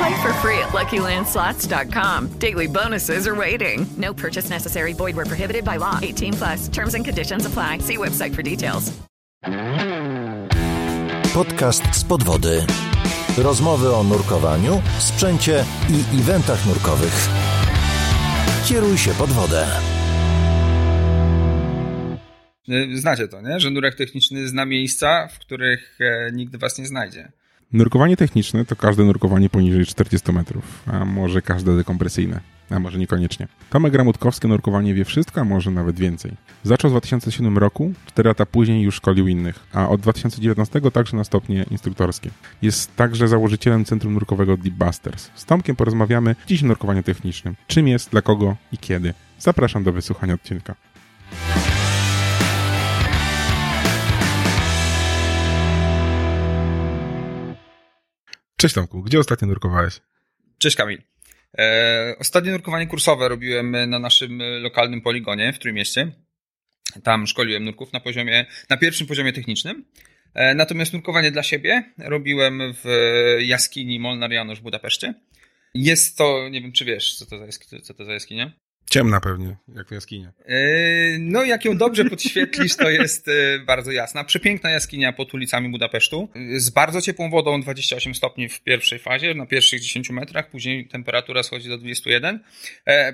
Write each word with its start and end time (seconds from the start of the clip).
Play 0.00 0.22
for 0.22 0.32
free 0.34 0.58
at 0.58 0.70
LuckyLandSlots.com. 0.72 2.28
Daily 2.38 2.66
bonuses 2.66 3.26
are 3.26 3.34
waiting. 3.34 3.86
No 3.98 4.14
purchase 4.14 4.48
necessary. 4.48 4.94
Void 4.94 5.14
where 5.16 5.26
prohibited 5.26 5.64
by 5.64 5.76
law. 5.76 5.98
18 6.00 6.32
plus. 6.32 6.68
Terms 6.68 6.94
and 6.94 7.04
conditions 7.04 7.44
apply. 7.46 7.78
See 7.78 7.98
website 7.98 8.34
for 8.34 8.42
details. 8.42 8.92
Podcast 11.34 11.94
z 11.94 12.04
podwody. 12.04 12.66
Rozmowy 13.38 13.94
o 13.94 14.02
nurkowaniu, 14.02 14.82
sprzęcie 14.98 15.64
i 15.90 16.20
eventach 16.20 16.66
nurkowych. 16.66 17.28
Kieruj 18.64 18.98
się 18.98 19.10
pod 19.10 19.30
wodę. 19.30 19.66
Znacie 22.94 23.28
to, 23.28 23.40
nie? 23.42 23.60
Że 23.60 23.70
nurek 23.70 23.94
techniczny 23.94 24.48
zna 24.48 24.64
miejsca, 24.64 25.28
w 25.28 25.38
których 25.38 25.98
e, 26.00 26.32
nikt 26.32 26.56
was 26.56 26.78
nie 26.78 26.86
znajdzie. 26.86 27.32
Nurkowanie 27.72 28.16
techniczne 28.16 28.64
to 28.64 28.76
każde 28.76 29.04
nurkowanie 29.04 29.50
poniżej 29.50 29.86
40 29.86 30.32
metrów, 30.32 30.82
a 30.86 31.04
może 31.04 31.42
każde 31.42 31.76
dekompresyjne, 31.76 32.40
a 32.70 32.78
może 32.78 32.98
niekoniecznie. 32.98 33.48
Tomek 33.70 33.92
Gramutkowski 33.92 34.48
nurkowanie 34.48 34.94
wie 34.94 35.04
wszystko, 35.04 35.40
a 35.40 35.44
może 35.44 35.70
nawet 35.70 35.98
więcej. 35.98 36.32
Zaczął 36.64 36.90
w 36.90 36.94
2007 36.94 37.58
roku, 37.58 37.92
4 38.06 38.28
lata 38.28 38.46
później 38.46 38.82
już 38.82 38.94
szkolił 38.94 39.28
innych, 39.28 39.66
a 39.72 39.88
od 39.88 40.00
2019 40.00 40.80
także 40.90 41.16
na 41.16 41.24
stopnie 41.24 41.66
instruktorskie. 41.70 42.30
Jest 42.62 42.96
także 42.96 43.28
założycielem 43.28 43.84
Centrum 43.84 44.14
Nurkowego 44.14 44.56
Deep 44.56 44.74
Busters. 44.74 45.30
Z 45.34 45.44
Tomkiem 45.44 45.76
porozmawiamy 45.76 46.36
dziś 46.46 46.62
o 46.62 46.66
nurkowaniu 46.66 47.02
technicznym. 47.02 47.56
Czym 47.66 47.88
jest, 47.88 48.10
dla 48.10 48.22
kogo 48.22 48.56
i 48.72 48.78
kiedy. 48.78 49.14
Zapraszam 49.38 49.84
do 49.84 49.92
wysłuchania 49.92 50.34
odcinka. 50.34 50.74
Cześć 58.60 58.74
Tomku, 58.74 59.02
gdzie 59.02 59.18
ostatnio 59.18 59.48
nurkowałeś? 59.48 60.00
Cześć 60.58 60.76
Kamil. 60.76 61.02
E, 61.58 62.14
ostatnie 62.18 62.50
nurkowanie 62.50 62.86
kursowe 62.86 63.28
robiłem 63.28 63.90
na 63.90 63.98
naszym 63.98 64.42
lokalnym 64.60 65.00
poligonie 65.00 65.52
w 65.52 65.58
Trójmieście. 65.58 66.12
Tam 67.02 67.26
szkoliłem 67.26 67.64
nurków 67.64 67.92
na 67.92 68.00
poziomie, 68.00 68.46
na 68.70 68.76
pierwszym 68.76 69.06
poziomie 69.06 69.32
technicznym. 69.32 69.84
E, 70.34 70.54
natomiast 70.54 70.92
nurkowanie 70.92 71.30
dla 71.30 71.42
siebie 71.42 71.92
robiłem 71.98 72.62
w 72.84 72.88
jaskini 73.40 74.00
Molnar 74.00 74.30
w 74.56 74.60
Budapeszcie. 74.60 75.14
Jest 75.74 76.18
to, 76.18 76.48
nie 76.48 76.60
wiem 76.60 76.72
czy 76.72 76.84
wiesz, 76.84 77.14
co 77.14 77.26
to 77.26 77.38
za, 77.38 77.46
co 77.82 77.94
to 77.94 78.04
za 78.04 78.12
jaskinia? 78.12 78.52
Ciemna 78.90 79.20
pewnie, 79.20 79.56
jak 79.74 79.88
to 79.88 79.94
jaskinia. 79.94 80.32
Yy, 80.48 80.56
no, 81.20 81.44
jak 81.44 81.64
ją 81.64 81.76
dobrze 81.76 82.04
podświetlisz, 82.04 82.76
to 82.76 82.90
jest 82.90 83.26
yy, 83.26 83.60
bardzo 83.66 83.92
jasna. 83.92 84.24
Przepiękna 84.24 84.70
jaskinia 84.70 85.12
pod 85.12 85.34
ulicami 85.34 85.68
Budapesztu. 85.68 86.28
Yy, 86.34 86.60
z 86.60 86.70
bardzo 86.70 87.00
ciepłą 87.00 87.30
wodą, 87.30 87.60
28 87.60 88.14
stopni 88.14 88.48
w 88.48 88.60
pierwszej 88.60 88.98
fazie, 88.98 89.34
na 89.34 89.46
pierwszych 89.46 89.80
10 89.80 90.10
metrach, 90.10 90.50
później 90.50 90.88
temperatura 90.88 91.42
schodzi 91.42 91.68
do 91.68 91.78
21. 91.78 92.40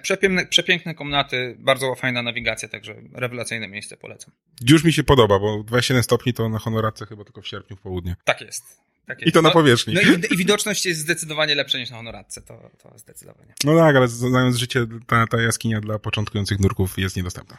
Przepiękne, 0.03 0.47
przepiękne 0.47 0.94
komnaty, 0.94 1.56
bardzo 1.59 1.94
fajna 1.94 2.22
nawigacja, 2.22 2.69
także 2.69 2.94
rewelacyjne 3.12 3.69
miejsce 3.69 3.97
polecam. 3.97 4.34
Już 4.69 4.84
mi 4.84 4.92
się 4.92 5.04
podoba, 5.04 5.38
bo 5.38 5.62
27 5.62 6.03
stopni 6.03 6.32
to 6.32 6.48
na 6.48 6.59
honorace 6.59 7.06
chyba 7.06 7.25
tylko 7.25 7.42
w 7.42 7.48
sierpniu 7.48 7.76
w 7.76 7.81
południe. 7.81 8.16
Tak 8.25 8.41
jest. 8.41 8.86
Tak 9.06 9.26
I 9.26 9.32
to 9.32 9.42
na 9.42 9.50
powierzchni. 9.50 9.94
No, 9.94 10.00
no 10.04 10.12
i, 10.30 10.34
i, 10.34 10.36
widoczność 10.36 10.86
jest 10.86 11.00
zdecydowanie 11.00 11.54
lepsza 11.54 11.78
niż 11.78 11.90
na 11.90 11.96
honoratce, 11.96 12.42
to, 12.42 12.70
to 12.82 12.98
zdecydowanie. 12.98 13.54
No 13.64 13.78
tak, 13.78 13.96
ale 13.96 14.08
znając 14.08 14.56
życie, 14.56 14.86
ta, 15.06 15.26
ta 15.26 15.40
jaskinia 15.40 15.80
dla 15.80 15.98
początkujących 15.98 16.60
nurków 16.60 16.98
jest 16.98 17.16
niedostępna. 17.16 17.58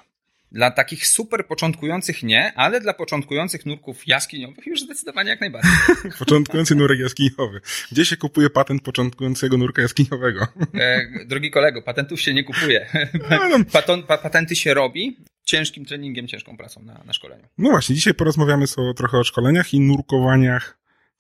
Dla 0.52 0.72
takich 0.72 1.08
super 1.08 1.48
początkujących 1.48 2.24
nie, 2.24 2.54
ale 2.54 2.82
dla 2.82 2.94
początkujących 2.94 3.66
nurków 3.66 4.08
jaskiniowych 4.08 4.66
już 4.68 4.82
zdecydowanie 4.82 5.30
jak 5.30 5.42
najbardziej. 5.42 5.72
Początkujący 6.20 6.76
nurek 6.76 7.00
jaskiniowy. 7.00 7.62
Gdzie 7.92 8.06
się 8.06 8.18
kupuje 8.18 8.50
patent 8.50 8.84
początkującego 8.84 9.58
nurka 9.58 9.82
jaskiniowego? 9.82 10.48
E, 10.74 11.08
drogi 11.26 11.52
kolego, 11.52 11.82
patentów 11.82 12.22
się 12.22 12.34
nie 12.34 12.44
kupuje. 12.44 12.90
No. 13.30 13.66
Paton, 13.74 14.04
pa, 14.04 14.18
patenty 14.18 14.56
się 14.56 14.74
robi 14.74 15.18
ciężkim 15.44 15.86
treningiem, 15.86 16.28
ciężką 16.28 16.58
pracą 16.58 16.84
na, 16.84 17.04
na 17.06 17.14
szkoleniu. 17.14 17.44
No 17.58 17.70
właśnie, 17.70 17.96
dzisiaj 17.96 18.14
porozmawiamy 18.14 18.68
sobie 18.68 18.94
trochę 18.94 19.18
o 19.18 19.24
szkoleniach 19.24 19.74
i 19.74 19.80
nurkowaniach 19.80 20.78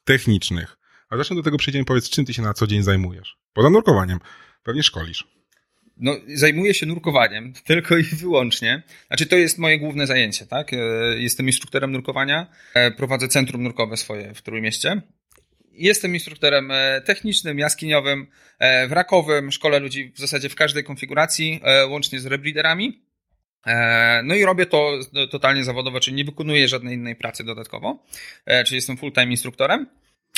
technicznych. 0.07 0.77
A 1.09 1.17
zacznę 1.17 1.35
do 1.35 1.43
tego 1.43 1.57
przejdziemy, 1.57 1.85
powiedz, 1.85 2.09
czym 2.09 2.25
ty 2.25 2.33
się 2.33 2.41
na 2.41 2.53
co 2.53 2.67
dzień 2.67 2.83
zajmujesz? 2.83 3.37
Poza 3.53 3.69
nurkowaniem. 3.69 4.19
Pewnie 4.63 4.83
szkolisz. 4.83 5.27
No, 5.97 6.15
zajmuję 6.33 6.73
się 6.73 6.85
nurkowaniem, 6.85 7.53
tylko 7.67 7.97
i 7.97 8.03
wyłącznie. 8.03 8.83
Znaczy, 9.07 9.25
to 9.25 9.35
jest 9.35 9.57
moje 9.57 9.79
główne 9.79 10.07
zajęcie, 10.07 10.45
tak? 10.45 10.71
Jestem 11.17 11.47
instruktorem 11.47 11.91
nurkowania, 11.91 12.47
prowadzę 12.97 13.27
centrum 13.27 13.63
nurkowe 13.63 13.97
swoje 13.97 14.33
w 14.33 14.41
Trójmieście. 14.41 15.01
Jestem 15.71 16.13
instruktorem 16.13 16.71
technicznym, 17.05 17.59
jaskiniowym, 17.59 18.27
wrakowym, 18.89 19.51
szkole 19.51 19.79
ludzi 19.79 20.11
w 20.15 20.19
zasadzie 20.19 20.49
w 20.49 20.55
każdej 20.55 20.83
konfiguracji, 20.83 21.61
łącznie 21.89 22.19
z 22.19 22.25
rebreederami. 22.25 23.01
No 24.23 24.35
i 24.35 24.45
robię 24.45 24.65
to 24.65 24.99
totalnie 25.31 25.63
zawodowo, 25.63 25.99
czyli 25.99 26.15
nie 26.15 26.25
wykonuję 26.25 26.67
żadnej 26.67 26.95
innej 26.95 27.15
pracy 27.15 27.43
dodatkowo, 27.43 28.03
czyli 28.65 28.75
jestem 28.75 28.97
full-time 28.97 29.31
instruktorem. 29.31 29.87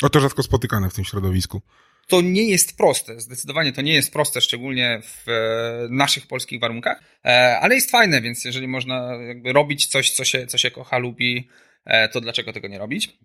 O 0.02 0.08
to 0.08 0.20
rzadko 0.20 0.42
spotykane 0.42 0.90
w 0.90 0.94
tym 0.94 1.04
środowisku. 1.04 1.62
To 2.08 2.20
nie 2.20 2.44
jest 2.44 2.76
proste, 2.76 3.20
zdecydowanie 3.20 3.72
to 3.72 3.82
nie 3.82 3.94
jest 3.94 4.12
proste, 4.12 4.40
szczególnie 4.40 5.00
w 5.02 5.26
naszych 5.90 6.26
polskich 6.26 6.60
warunkach, 6.60 7.00
ale 7.60 7.74
jest 7.74 7.90
fajne, 7.90 8.20
więc 8.20 8.44
jeżeli 8.44 8.68
można 8.68 9.14
jakby 9.14 9.52
robić 9.52 9.86
coś, 9.86 10.10
co 10.10 10.24
się, 10.24 10.46
co 10.46 10.58
się 10.58 10.70
kocha, 10.70 10.98
lubi, 10.98 11.48
to 12.12 12.20
dlaczego 12.20 12.52
tego 12.52 12.68
nie 12.68 12.78
robić? 12.78 13.18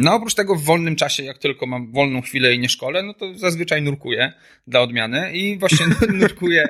No 0.00 0.14
oprócz 0.14 0.34
tego 0.34 0.56
w 0.56 0.64
wolnym 0.64 0.96
czasie, 0.96 1.22
jak 1.22 1.38
tylko 1.38 1.66
mam 1.66 1.92
wolną 1.92 2.22
chwilę 2.22 2.54
i 2.54 2.58
nie 2.58 2.68
szkole, 2.68 3.02
no 3.02 3.14
to 3.14 3.38
zazwyczaj 3.38 3.82
nurkuję 3.82 4.32
dla 4.66 4.80
odmiany 4.80 5.32
i 5.32 5.58
właśnie 5.58 5.86
nurkuję 6.12 6.68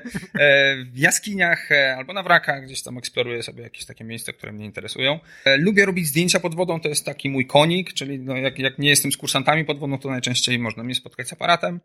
w 0.93 0.99
jaskiniach 0.99 1.69
albo 1.97 2.13
na 2.13 2.23
wrakach, 2.23 2.65
gdzieś 2.65 2.83
tam 2.83 2.99
eksploruję 2.99 3.43
sobie 3.43 3.63
jakieś 3.63 3.85
takie 3.85 4.05
miejsca, 4.05 4.33
które 4.33 4.53
mnie 4.53 4.65
interesują. 4.65 5.19
Lubię 5.59 5.87
robić 5.87 6.07
zdjęcia 6.07 6.41
pod 6.41 6.55
wodą, 6.55 6.81
to 6.81 6.89
jest 6.89 7.07
taki 7.07 7.31
mój 7.31 7.47
konik, 7.47 7.93
czyli 7.93 8.19
no 8.19 8.37
jak, 8.37 8.59
jak 8.59 8.79
nie 8.79 8.89
jestem 8.89 9.13
z 9.13 9.17
kursantami 9.17 9.65
pod 9.65 9.79
wodą, 9.79 9.99
to 9.99 10.11
najczęściej 10.11 10.59
można 10.59 10.85
mnie 10.85 10.95
spotkać 10.95 11.29
z 11.29 11.33
aparatem. 11.33 11.81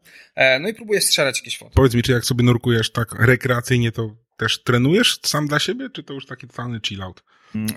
No 0.62 0.70
i 0.70 0.74
próbuję 0.74 1.02
strzelać 1.02 1.40
jakieś 1.40 1.58
foto. 1.58 1.72
Powiedz 1.76 1.96
mi, 1.96 2.04
czy 2.04 2.12
jak 2.12 2.26
sobie 2.26 2.44
nurkujesz 2.44 2.92
tak 2.92 3.16
rekreacyjnie, 3.20 3.92
to 3.92 4.16
też 4.38 4.64
trenujesz 4.64 5.20
sam 5.24 5.48
dla 5.48 5.60
siebie, 5.60 5.90
czy 5.90 6.04
to 6.04 6.14
już 6.14 6.26
taki 6.26 6.48
totalny 6.48 6.80
chill 6.88 7.02
out? 7.02 7.24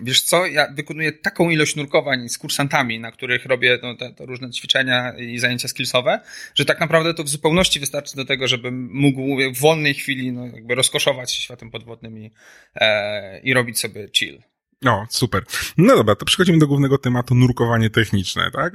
Wiesz 0.02 0.22
co, 0.22 0.46
ja 0.46 0.72
wykonuję 0.72 1.12
taką 1.12 1.50
ilość 1.50 1.76
nurkowań 1.76 2.28
z 2.28 2.38
kursantami, 2.38 3.00
na 3.00 3.12
których 3.12 3.46
robię 3.46 3.78
no, 3.82 3.96
te, 3.96 4.12
te, 4.12 4.26
różne 4.26 4.50
ćwiczenia 4.50 5.12
i 5.18 5.38
zajęcia 5.38 5.68
skillsowe, 5.68 6.20
że 6.54 6.64
tak 6.64 6.80
naprawdę 6.80 7.14
to 7.14 7.24
w 7.24 7.28
zupełności 7.28 7.80
wystarczy 7.80 8.16
do 8.16 8.24
tego, 8.24 8.48
żebym 8.48 8.90
mógł 8.92 9.52
w 9.54 9.60
wolnej 9.60 9.94
chwili 9.94 10.32
no, 10.32 10.46
jakby 10.46 10.74
rozkoszować 10.74 11.32
się 11.32 11.40
światem 11.40 11.70
podwodnym 11.70 12.18
i, 12.18 12.30
e, 12.74 13.40
i 13.40 13.54
robić 13.54 13.78
sobie 13.80 14.08
chill. 14.12 14.42
No, 14.82 15.06
super. 15.10 15.44
No 15.76 15.96
dobra, 15.96 16.14
to 16.14 16.24
przechodzimy 16.24 16.58
do 16.58 16.66
głównego 16.66 16.98
tematu, 16.98 17.34
nurkowanie 17.34 17.90
techniczne, 17.90 18.50
tak? 18.50 18.74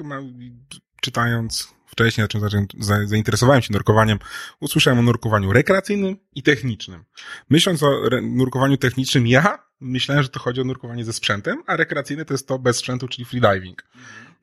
Czytając 1.01 1.74
wcześniej, 1.91 2.27
znaczy 2.39 2.67
zainteresowałem 3.05 3.61
się 3.61 3.73
nurkowaniem, 3.73 4.19
usłyszałem 4.59 4.99
o 4.99 5.01
nurkowaniu 5.01 5.53
rekreacyjnym 5.53 6.17
i 6.35 6.43
technicznym. 6.43 7.03
Myśląc 7.49 7.83
o 7.83 8.01
nurkowaniu 8.21 8.77
technicznym, 8.77 9.27
ja 9.27 9.59
myślałem, 9.81 10.23
że 10.23 10.29
to 10.29 10.39
chodzi 10.39 10.61
o 10.61 10.63
nurkowanie 10.63 11.05
ze 11.05 11.13
sprzętem, 11.13 11.63
a 11.67 11.75
rekreacyjne 11.75 12.25
to 12.25 12.33
jest 12.33 12.47
to 12.47 12.59
bez 12.59 12.77
sprzętu, 12.77 13.07
czyli 13.07 13.25
freediving. 13.25 13.83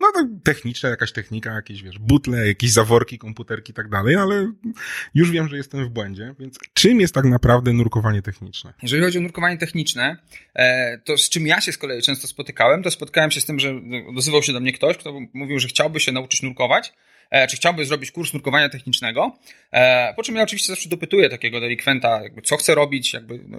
No 0.00 0.12
to 0.14 0.28
techniczna 0.44 0.88
jakaś 0.88 1.12
technika, 1.12 1.54
jakieś, 1.54 1.82
wiesz, 1.82 1.98
butle, 1.98 2.46
jakieś 2.46 2.70
zaworki, 2.70 3.18
komputerki 3.18 3.70
i 3.72 3.74
tak 3.74 3.88
dalej, 3.88 4.16
ale 4.16 4.52
już 5.14 5.30
wiem, 5.30 5.48
że 5.48 5.56
jestem 5.56 5.84
w 5.84 5.88
błędzie, 5.88 6.34
więc 6.38 6.58
czym 6.74 7.00
jest 7.00 7.14
tak 7.14 7.24
naprawdę 7.24 7.72
nurkowanie 7.72 8.22
techniczne? 8.22 8.74
Jeżeli 8.82 9.02
chodzi 9.02 9.18
o 9.18 9.20
nurkowanie 9.20 9.58
techniczne, 9.58 10.16
e, 10.54 10.98
to 10.98 11.18
z 11.18 11.28
czym 11.28 11.46
ja 11.46 11.60
się 11.60 11.72
z 11.72 11.78
kolei 11.78 12.02
często 12.02 12.26
spotykałem, 12.26 12.82
to 12.82 12.90
spotkałem 12.90 13.30
się 13.30 13.40
z 13.40 13.44
tym, 13.44 13.60
że 13.60 13.74
dozywał 14.14 14.42
się 14.42 14.52
do 14.52 14.60
mnie 14.60 14.72
ktoś, 14.72 14.96
kto 14.96 15.20
mówił, 15.32 15.58
że 15.58 15.68
chciałby 15.68 16.00
się 16.00 16.12
nauczyć 16.12 16.42
nurkować, 16.42 16.92
czy 17.50 17.56
chciałby 17.56 17.84
zrobić 17.84 18.10
kurs 18.10 18.32
nurkowania 18.32 18.68
technicznego. 18.68 19.38
E, 19.72 20.14
po 20.14 20.22
czym 20.22 20.36
ja 20.36 20.42
oczywiście 20.42 20.72
zawsze 20.72 20.88
dopytuję 20.88 21.28
takiego 21.28 21.60
delikwenta, 21.60 22.22
jakby 22.22 22.42
co 22.42 22.56
chce 22.56 22.74
robić, 22.74 23.12
jakby, 23.12 23.40
no, 23.48 23.58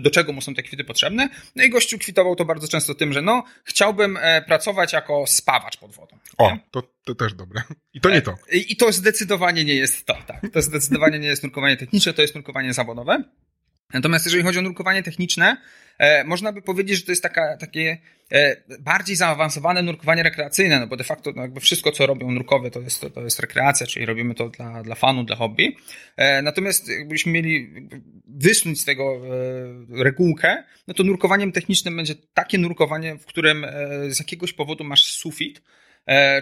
do 0.00 0.10
czego 0.10 0.32
mu 0.32 0.40
są 0.40 0.54
te 0.54 0.62
kwity 0.62 0.84
potrzebne. 0.84 1.28
No 1.56 1.64
i 1.64 1.70
gościu 1.70 1.98
kwitował 1.98 2.36
to 2.36 2.44
bardzo 2.44 2.68
często 2.68 2.94
tym, 2.94 3.12
że 3.12 3.22
no, 3.22 3.44
chciałbym 3.64 4.18
e, 4.20 4.42
pracować 4.42 4.92
jako 4.92 5.24
spawacz 5.26 5.76
pod 5.76 5.92
wodą. 5.92 6.18
O, 6.38 6.56
to, 6.70 6.82
to 7.04 7.14
też 7.14 7.34
dobre. 7.34 7.62
I 7.94 8.00
to 8.00 8.10
nie 8.10 8.22
to. 8.22 8.34
I 8.52 8.76
to 8.76 8.92
zdecydowanie 8.92 9.64
nie 9.64 9.74
jest 9.74 10.06
to, 10.06 10.16
tak. 10.26 10.40
To 10.52 10.62
zdecydowanie 10.62 11.18
nie 11.18 11.28
jest 11.28 11.42
nurkowanie 11.42 11.76
techniczne, 11.76 12.12
to 12.12 12.22
jest 12.22 12.34
nurkowanie 12.34 12.72
zawodowe. 12.72 13.24
Natomiast 13.94 14.24
jeżeli 14.24 14.42
chodzi 14.42 14.58
o 14.58 14.62
nurkowanie 14.62 15.02
techniczne, 15.02 15.56
e, 15.98 16.24
można 16.24 16.52
by 16.52 16.62
powiedzieć, 16.62 16.96
że 16.96 17.02
to 17.02 17.12
jest 17.12 17.22
taka, 17.22 17.56
takie 17.56 17.98
e, 18.32 18.56
bardziej 18.80 19.16
zaawansowane 19.16 19.82
nurkowanie 19.82 20.22
rekreacyjne, 20.22 20.80
no 20.80 20.86
bo 20.86 20.96
de 20.96 21.04
facto 21.04 21.32
no 21.36 21.42
jakby 21.42 21.60
wszystko, 21.60 21.92
co 21.92 22.06
robią 22.06 22.30
nurkowe, 22.30 22.70
to 22.70 22.80
jest, 22.80 23.00
to, 23.00 23.10
to 23.10 23.20
jest 23.22 23.40
rekreacja, 23.40 23.86
czyli 23.86 24.06
robimy 24.06 24.34
to 24.34 24.48
dla, 24.48 24.82
dla 24.82 24.94
fanu, 24.94 25.24
dla 25.24 25.36
hobby. 25.36 25.76
E, 26.16 26.42
natomiast 26.42 26.88
jakbyśmy 26.88 27.32
mieli 27.32 27.72
wysnuć 28.28 28.80
z 28.80 28.84
tego 28.84 29.20
regułkę, 29.90 30.64
no 30.88 30.94
to 30.94 31.02
nurkowaniem 31.02 31.52
technicznym 31.52 31.96
będzie 31.96 32.14
takie 32.34 32.58
nurkowanie, 32.58 33.18
w 33.18 33.26
którym 33.26 33.66
z 34.08 34.18
jakiegoś 34.18 34.52
powodu 34.52 34.84
masz 34.84 35.04
sufit, 35.04 35.62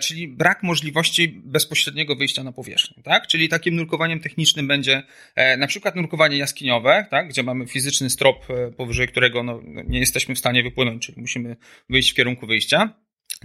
czyli 0.00 0.28
brak 0.28 0.62
możliwości 0.62 1.42
bezpośredniego 1.44 2.16
wyjścia 2.16 2.42
na 2.42 2.52
powierzchnię, 2.52 3.02
tak? 3.02 3.26
Czyli 3.26 3.48
takim 3.48 3.76
nurkowaniem 3.76 4.20
technicznym 4.20 4.68
będzie 4.68 5.02
e, 5.34 5.56
na 5.56 5.66
przykład 5.66 5.96
nurkowanie 5.96 6.36
jaskiniowe, 6.36 7.06
tak? 7.10 7.28
Gdzie 7.28 7.42
mamy 7.42 7.66
fizyczny 7.66 8.10
strop, 8.10 8.50
e, 8.50 8.70
powyżej 8.70 9.08
którego 9.08 9.42
no, 9.42 9.60
nie 9.64 9.98
jesteśmy 9.98 10.34
w 10.34 10.38
stanie 10.38 10.62
wypłynąć, 10.62 11.06
czyli 11.06 11.20
musimy 11.20 11.56
wyjść 11.90 12.10
w 12.10 12.14
kierunku 12.14 12.46
wyjścia. 12.46 12.94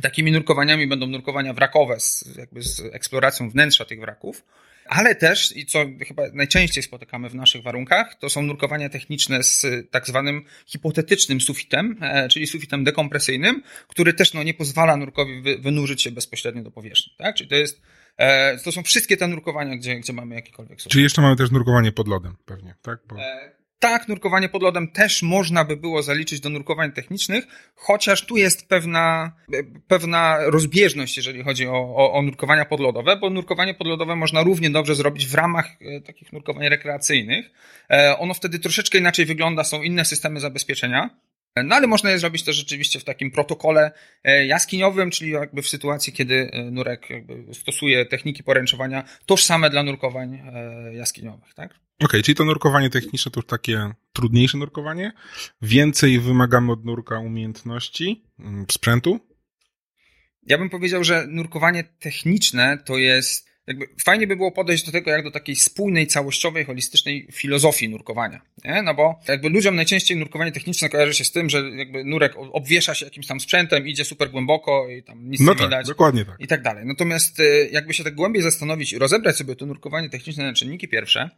Takimi 0.01 0.31
nurkowaniami 0.31 0.87
będą 0.87 1.07
nurkowania 1.07 1.53
wrakowe 1.53 1.99
z, 1.99 2.35
jakby 2.37 2.61
z 2.61 2.79
eksploracją 2.79 3.49
wnętrza 3.49 3.85
tych 3.85 3.99
wraków 3.99 4.43
ale 4.89 5.15
też, 5.15 5.57
i 5.57 5.65
co 5.65 5.85
chyba 6.07 6.23
najczęściej 6.33 6.83
spotykamy 6.83 7.29
w 7.29 7.35
naszych 7.35 7.63
warunkach, 7.63 8.15
to 8.15 8.29
są 8.29 8.41
nurkowania 8.41 8.89
techniczne 8.89 9.43
z 9.43 9.65
tak 9.91 10.07
zwanym 10.07 10.45
hipotetycznym 10.65 11.41
sufitem, 11.41 11.97
e, 12.01 12.29
czyli 12.29 12.47
sufitem 12.47 12.83
dekompresyjnym, 12.83 13.63
który 13.87 14.13
też 14.13 14.33
no, 14.33 14.43
nie 14.43 14.53
pozwala 14.53 14.97
nurkowi 14.97 15.41
wynurzyć 15.59 16.01
się 16.01 16.11
bezpośrednio 16.11 16.63
do 16.63 16.71
powierzchni. 16.71 17.13
Tak? 17.17 17.35
Czyli 17.35 17.49
to 17.49 17.55
jest 17.55 17.81
e, 18.17 18.57
to 18.57 18.71
są 18.71 18.83
wszystkie 18.83 19.17
te 19.17 19.27
nurkowania, 19.27 19.75
gdzie, 19.75 19.99
gdzie 19.99 20.13
mamy 20.13 20.35
jakikolwiek 20.35 20.81
sufit. 20.81 20.91
Czyli 20.91 21.03
jeszcze 21.03 21.21
mamy 21.21 21.35
też 21.35 21.51
nurkowanie 21.51 21.91
pod 21.91 22.07
lodem, 22.07 22.35
pewnie, 22.45 22.75
tak? 22.81 22.99
Bo... 23.07 23.15
E, 23.19 23.56
tak, 23.79 24.07
nurkowanie 24.07 24.49
pod 24.49 24.63
lodem 24.63 24.87
też 24.91 25.21
można 25.21 25.65
by 25.65 25.77
było 25.77 26.03
zaliczyć 26.03 26.39
do 26.39 26.49
nurkowań 26.49 26.91
technicznych, 26.91 27.47
chociaż 27.75 28.25
tu 28.25 28.37
jest 28.37 28.67
pewna, 28.67 29.31
pewna 29.87 30.37
rozbieżność, 30.45 31.17
jeżeli 31.17 31.43
chodzi 31.43 31.67
o, 31.67 31.95
o, 31.95 32.13
o 32.13 32.21
nurkowania 32.21 32.65
podlodowe, 32.65 33.17
bo 33.17 33.29
nurkowanie 33.29 33.73
podlodowe 33.73 34.15
można 34.15 34.43
równie 34.43 34.69
dobrze 34.69 34.95
zrobić 34.95 35.27
w 35.27 35.33
ramach 35.33 35.77
e, 35.81 36.01
takich 36.01 36.33
nurkowań 36.33 36.69
rekreacyjnych. 36.69 37.51
E, 37.91 38.17
ono 38.19 38.33
wtedy 38.33 38.59
troszeczkę 38.59 38.97
inaczej 38.97 39.25
wygląda, 39.25 39.63
są 39.63 39.81
inne 39.81 40.05
systemy 40.05 40.39
zabezpieczenia. 40.39 41.09
No 41.63 41.75
ale 41.75 41.87
można 41.87 42.09
je 42.09 42.19
zrobić 42.19 42.43
też 42.43 42.55
rzeczywiście 42.55 42.99
w 42.99 43.03
takim 43.03 43.31
protokole 43.31 43.91
e, 44.23 44.45
jaskiniowym, 44.45 45.11
czyli 45.11 45.31
jakby 45.31 45.61
w 45.61 45.67
sytuacji, 45.67 46.13
kiedy 46.13 46.49
e, 46.53 46.71
nurek 46.71 47.07
stosuje 47.53 48.05
techniki 48.05 48.43
poręczowania 48.43 49.03
tożsame 49.25 49.69
dla 49.69 49.83
nurkowań 49.83 50.35
e, 50.35 50.93
jaskiniowych, 50.93 51.53
tak? 51.53 51.69
Okej, 51.69 52.05
okay, 52.05 52.23
czyli 52.23 52.35
to 52.35 52.45
nurkowanie 52.45 52.89
techniczne 52.89 53.31
to 53.31 53.39
już 53.39 53.47
takie 53.47 53.91
trudniejsze 54.13 54.57
nurkowanie. 54.57 55.11
Więcej 55.61 56.19
wymagamy 56.19 56.71
od 56.71 56.85
nurka 56.85 57.19
umiejętności, 57.19 58.23
mm, 58.39 58.65
sprzętu? 58.71 59.19
Ja 60.43 60.57
bym 60.57 60.69
powiedział, 60.69 61.03
że 61.03 61.27
nurkowanie 61.27 61.83
techniczne 61.99 62.77
to 62.85 62.97
jest 62.97 63.46
jakby 63.67 63.87
fajnie 64.05 64.27
by 64.27 64.35
było 64.35 64.51
podejść 64.51 64.85
do 64.85 64.91
tego 64.91 65.11
jak 65.11 65.23
do 65.23 65.31
takiej 65.31 65.55
spójnej, 65.55 66.07
całościowej, 66.07 66.65
holistycznej 66.65 67.27
filozofii 67.31 67.89
nurkowania. 67.89 68.41
Nie? 68.65 68.81
No 68.81 68.93
bo 68.93 69.19
jakby 69.27 69.49
ludziom 69.49 69.75
najczęściej 69.75 70.17
nurkowanie 70.17 70.51
techniczne 70.51 70.89
kojarzy 70.89 71.13
się 71.13 71.25
z 71.25 71.31
tym, 71.31 71.49
że 71.49 71.69
jakby 71.69 72.03
nurek 72.03 72.33
obwiesza 72.37 72.95
się 72.95 73.05
jakimś 73.05 73.27
tam 73.27 73.39
sprzętem, 73.39 73.87
idzie 73.87 74.05
super 74.05 74.31
głęboko 74.31 74.89
i 74.89 75.03
tam 75.03 75.29
nic 75.29 75.41
no 75.41 75.51
nie 75.51 75.57
tak, 75.57 75.67
widać. 75.67 75.87
dokładnie 75.87 76.25
tak. 76.25 76.35
I 76.39 76.47
tak 76.47 76.61
dalej. 76.61 76.85
Natomiast 76.85 77.39
y, 77.39 77.69
jakby 77.71 77.93
się 77.93 78.03
tak 78.03 78.15
głębiej 78.15 78.43
zastanowić 78.43 78.93
i 78.93 78.99
rozebrać 78.99 79.37
sobie 79.37 79.55
to 79.55 79.65
nurkowanie 79.65 80.09
techniczne 80.09 80.43
na 80.43 80.53
czynniki 80.53 80.87
pierwsze, 80.87 81.29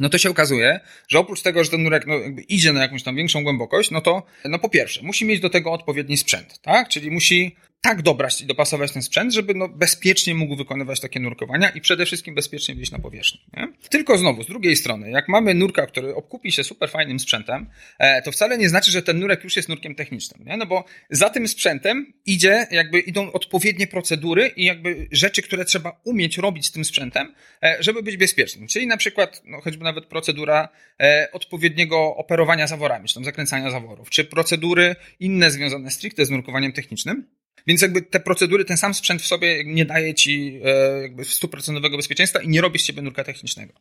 no 0.00 0.08
to 0.08 0.18
się 0.18 0.30
okazuje, 0.30 0.80
że 1.08 1.18
oprócz 1.18 1.42
tego, 1.42 1.64
że 1.64 1.70
ten 1.70 1.82
nurek 1.82 2.06
no, 2.06 2.14
idzie 2.48 2.72
na 2.72 2.82
jakąś 2.82 3.02
tam 3.02 3.16
większą 3.16 3.42
głębokość, 3.42 3.90
no 3.90 4.00
to 4.00 4.22
no 4.44 4.58
po 4.58 4.68
pierwsze, 4.68 5.02
musi 5.02 5.24
mieć 5.24 5.40
do 5.40 5.50
tego 5.50 5.72
odpowiedni 5.72 6.16
sprzęt, 6.16 6.60
tak? 6.62 6.88
Czyli 6.88 7.10
musi 7.10 7.56
tak 7.82 8.02
dobrać 8.02 8.40
i 8.40 8.46
dopasować 8.46 8.92
ten 8.92 9.02
sprzęt, 9.02 9.32
żeby 9.32 9.54
no, 9.54 9.68
bezpiecznie 9.68 10.34
mógł 10.34 10.56
wykonywać 10.56 11.00
takie 11.00 11.20
nurkowania 11.20 11.70
i 11.70 11.80
przede 11.80 12.06
wszystkim 12.06 12.34
bezpiecznie 12.34 12.74
wyjść 12.74 12.92
na 12.92 12.98
powierzchnię. 12.98 13.40
Nie? 13.56 13.68
Tylko 13.88 14.18
znowu, 14.18 14.42
z 14.42 14.46
drugiej 14.46 14.76
strony, 14.76 15.10
jak 15.10 15.28
mamy 15.28 15.54
nurka, 15.54 15.86
który 15.86 16.14
obkupi 16.14 16.52
się 16.52 16.64
super 16.64 16.90
fajnym 16.90 17.20
sprzętem, 17.20 17.66
e, 17.98 18.22
to 18.22 18.32
wcale 18.32 18.58
nie 18.58 18.68
znaczy, 18.68 18.90
że 18.90 19.02
ten 19.02 19.18
nurek 19.18 19.44
już 19.44 19.56
jest 19.56 19.68
nurkiem 19.68 19.94
technicznym, 19.94 20.44
nie? 20.46 20.56
no 20.56 20.66
bo 20.66 20.84
za 21.10 21.30
tym 21.30 21.48
sprzętem 21.48 22.12
idzie, 22.26 22.66
jakby 22.70 23.00
idą 23.00 23.32
odpowiednie 23.32 23.86
procedury 23.86 24.48
i 24.56 24.64
jakby 24.64 25.08
rzeczy, 25.12 25.42
które 25.42 25.64
trzeba 25.64 26.00
umieć 26.04 26.38
robić 26.38 26.66
z 26.66 26.72
tym 26.72 26.84
sprzętem, 26.84 27.34
e, 27.62 27.76
żeby 27.80 28.02
być 28.02 28.16
bezpiecznym. 28.16 28.68
Czyli 28.68 28.86
na 28.86 28.96
przykład, 28.96 29.42
no, 29.44 29.60
choćby 29.60 29.84
nawet 29.84 30.06
procedura 30.06 30.68
e, 31.00 31.28
odpowiedniego 31.32 32.16
operowania 32.16 32.66
zaworami, 32.66 33.08
czy 33.08 33.14
tam 33.14 33.24
zakręcania 33.24 33.70
zaworów, 33.70 34.10
czy 34.10 34.24
procedury 34.24 34.96
inne 35.20 35.50
związane 35.50 35.90
stricte 35.90 36.26
z 36.26 36.30
nurkowaniem 36.30 36.72
technicznym, 36.72 37.26
więc 37.66 37.82
jakby 37.82 38.02
te 38.02 38.20
procedury, 38.20 38.64
ten 38.64 38.76
sam 38.76 38.94
sprzęt 38.94 39.22
w 39.22 39.26
sobie 39.26 39.64
nie 39.66 39.84
daje 39.84 40.14
ci 40.14 40.60
e, 40.64 41.02
jakby 41.02 41.24
stuprocentowego 41.24 41.96
bezpieczeństwa 41.96 42.40
i 42.40 42.48
nie 42.48 42.60
robi 42.60 42.78
z 42.78 42.82
ciebie 42.82 43.02
nurka 43.02 43.24
technicznego. 43.24 43.72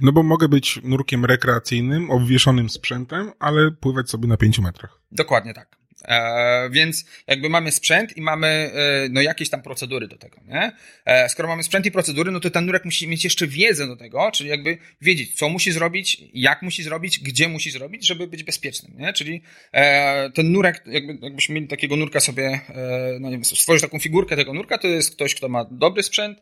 No 0.00 0.12
bo 0.12 0.22
mogę 0.22 0.48
być 0.48 0.80
nurkiem 0.82 1.24
rekreacyjnym, 1.24 2.10
obwieszonym 2.10 2.70
sprzętem, 2.70 3.32
ale 3.38 3.70
pływać 3.70 4.10
sobie 4.10 4.28
na 4.28 4.36
pięciu 4.36 4.62
metrach. 4.62 5.00
Dokładnie 5.12 5.54
tak. 5.54 5.76
E, 6.04 6.70
więc 6.70 7.04
jakby 7.26 7.48
mamy 7.48 7.72
sprzęt 7.72 8.16
i 8.16 8.22
mamy 8.22 8.46
e, 8.46 9.08
no 9.10 9.20
jakieś 9.20 9.50
tam 9.50 9.62
procedury 9.62 10.08
do 10.08 10.16
tego, 10.16 10.36
nie? 10.48 10.72
E, 11.04 11.28
skoro 11.28 11.48
mamy 11.48 11.62
sprzęt 11.62 11.86
i 11.86 11.90
procedury, 11.90 12.30
no 12.30 12.40
to 12.40 12.50
ten 12.50 12.66
nurek 12.66 12.84
musi 12.84 13.08
mieć 13.08 13.24
jeszcze 13.24 13.46
wiedzę 13.46 13.86
do 13.86 13.96
tego, 13.96 14.30
czyli 14.30 14.50
jakby 14.50 14.78
wiedzieć, 15.00 15.34
co 15.34 15.48
musi 15.48 15.72
zrobić, 15.72 16.22
jak 16.34 16.62
musi 16.62 16.82
zrobić, 16.82 17.18
gdzie 17.18 17.48
musi 17.48 17.70
zrobić, 17.70 18.06
żeby 18.06 18.26
być 18.26 18.42
bezpiecznym, 18.42 18.92
nie? 18.98 19.12
Czyli 19.12 19.42
e, 19.72 20.30
ten 20.30 20.52
nurek, 20.52 20.82
jakby, 20.86 21.18
jakbyśmy 21.22 21.54
mieli 21.54 21.68
takiego 21.68 21.96
nurka 21.96 22.20
sobie, 22.20 22.60
e, 22.68 23.18
no 23.20 23.28
nie 23.28 23.36
wiem, 23.36 23.44
stworzyć 23.44 23.82
taką 23.82 23.98
figurkę 23.98 24.36
tego 24.36 24.52
nurka, 24.52 24.78
to 24.78 24.88
jest 24.88 25.14
ktoś, 25.14 25.34
kto 25.34 25.48
ma 25.48 25.64
dobry 25.70 26.02
sprzęt, 26.02 26.38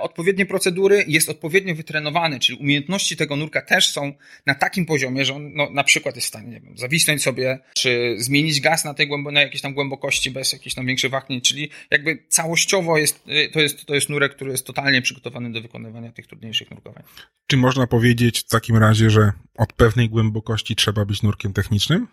odpowiednie 0.00 0.46
procedury, 0.46 1.04
jest 1.08 1.28
odpowiednio 1.28 1.74
wytrenowany, 1.74 2.38
czyli 2.38 2.58
umiejętności 2.58 3.16
tego 3.16 3.36
nurka 3.36 3.62
też 3.62 3.90
są 3.90 4.12
na 4.46 4.54
takim 4.54 4.86
poziomie, 4.86 5.24
że 5.24 5.34
on 5.34 5.54
no, 5.54 5.70
na 5.70 5.84
przykład 5.84 6.14
jest 6.14 6.26
w 6.26 6.28
stanie, 6.28 6.48
nie 6.48 6.60
wiem, 6.60 6.78
zawisnąć 6.78 7.22
sobie, 7.22 7.58
czy 7.74 8.14
zmienić 8.18 8.60
gaz 8.60 8.84
na 8.84 8.94
tej 8.94 9.08
głębo, 9.08 9.30
na 9.30 9.40
jakiejś 9.40 9.62
tam 9.62 9.74
głębokości 9.74 10.30
bez 10.30 10.52
jakichś 10.52 10.74
tam 10.74 10.86
większych 10.86 11.10
wahnięć, 11.10 11.48
czyli 11.48 11.70
jakby 11.90 12.24
całościowo 12.28 12.98
jest, 12.98 13.28
y, 13.28 13.50
to 13.52 13.60
jest, 13.60 13.86
to 13.86 13.94
jest 13.94 14.08
nurek, 14.08 14.34
który 14.34 14.50
jest 14.50 14.66
totalnie 14.66 15.02
przygotowany 15.02 15.52
do 15.52 15.62
wykonywania 15.62 16.12
tych 16.12 16.26
trudniejszych 16.26 16.70
nurkowań. 16.70 17.02
Czy 17.46 17.56
można 17.56 17.86
powiedzieć 17.86 18.40
w 18.40 18.48
takim 18.48 18.76
razie, 18.76 19.10
że 19.10 19.32
od 19.56 19.72
pewnej 19.72 20.08
głębokości 20.08 20.76
trzeba 20.76 21.04
być 21.04 21.22
nurkiem 21.22 21.52
technicznym? 21.52 22.08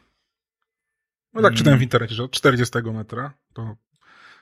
No 1.33 1.41
tak, 1.41 1.53
czytałem 1.53 1.77
w 1.77 1.81
hmm. 1.81 1.83
internecie, 1.83 2.15
że 2.15 2.23
od 2.23 2.31
40 2.31 2.77
metra 2.93 3.33
to 3.53 3.75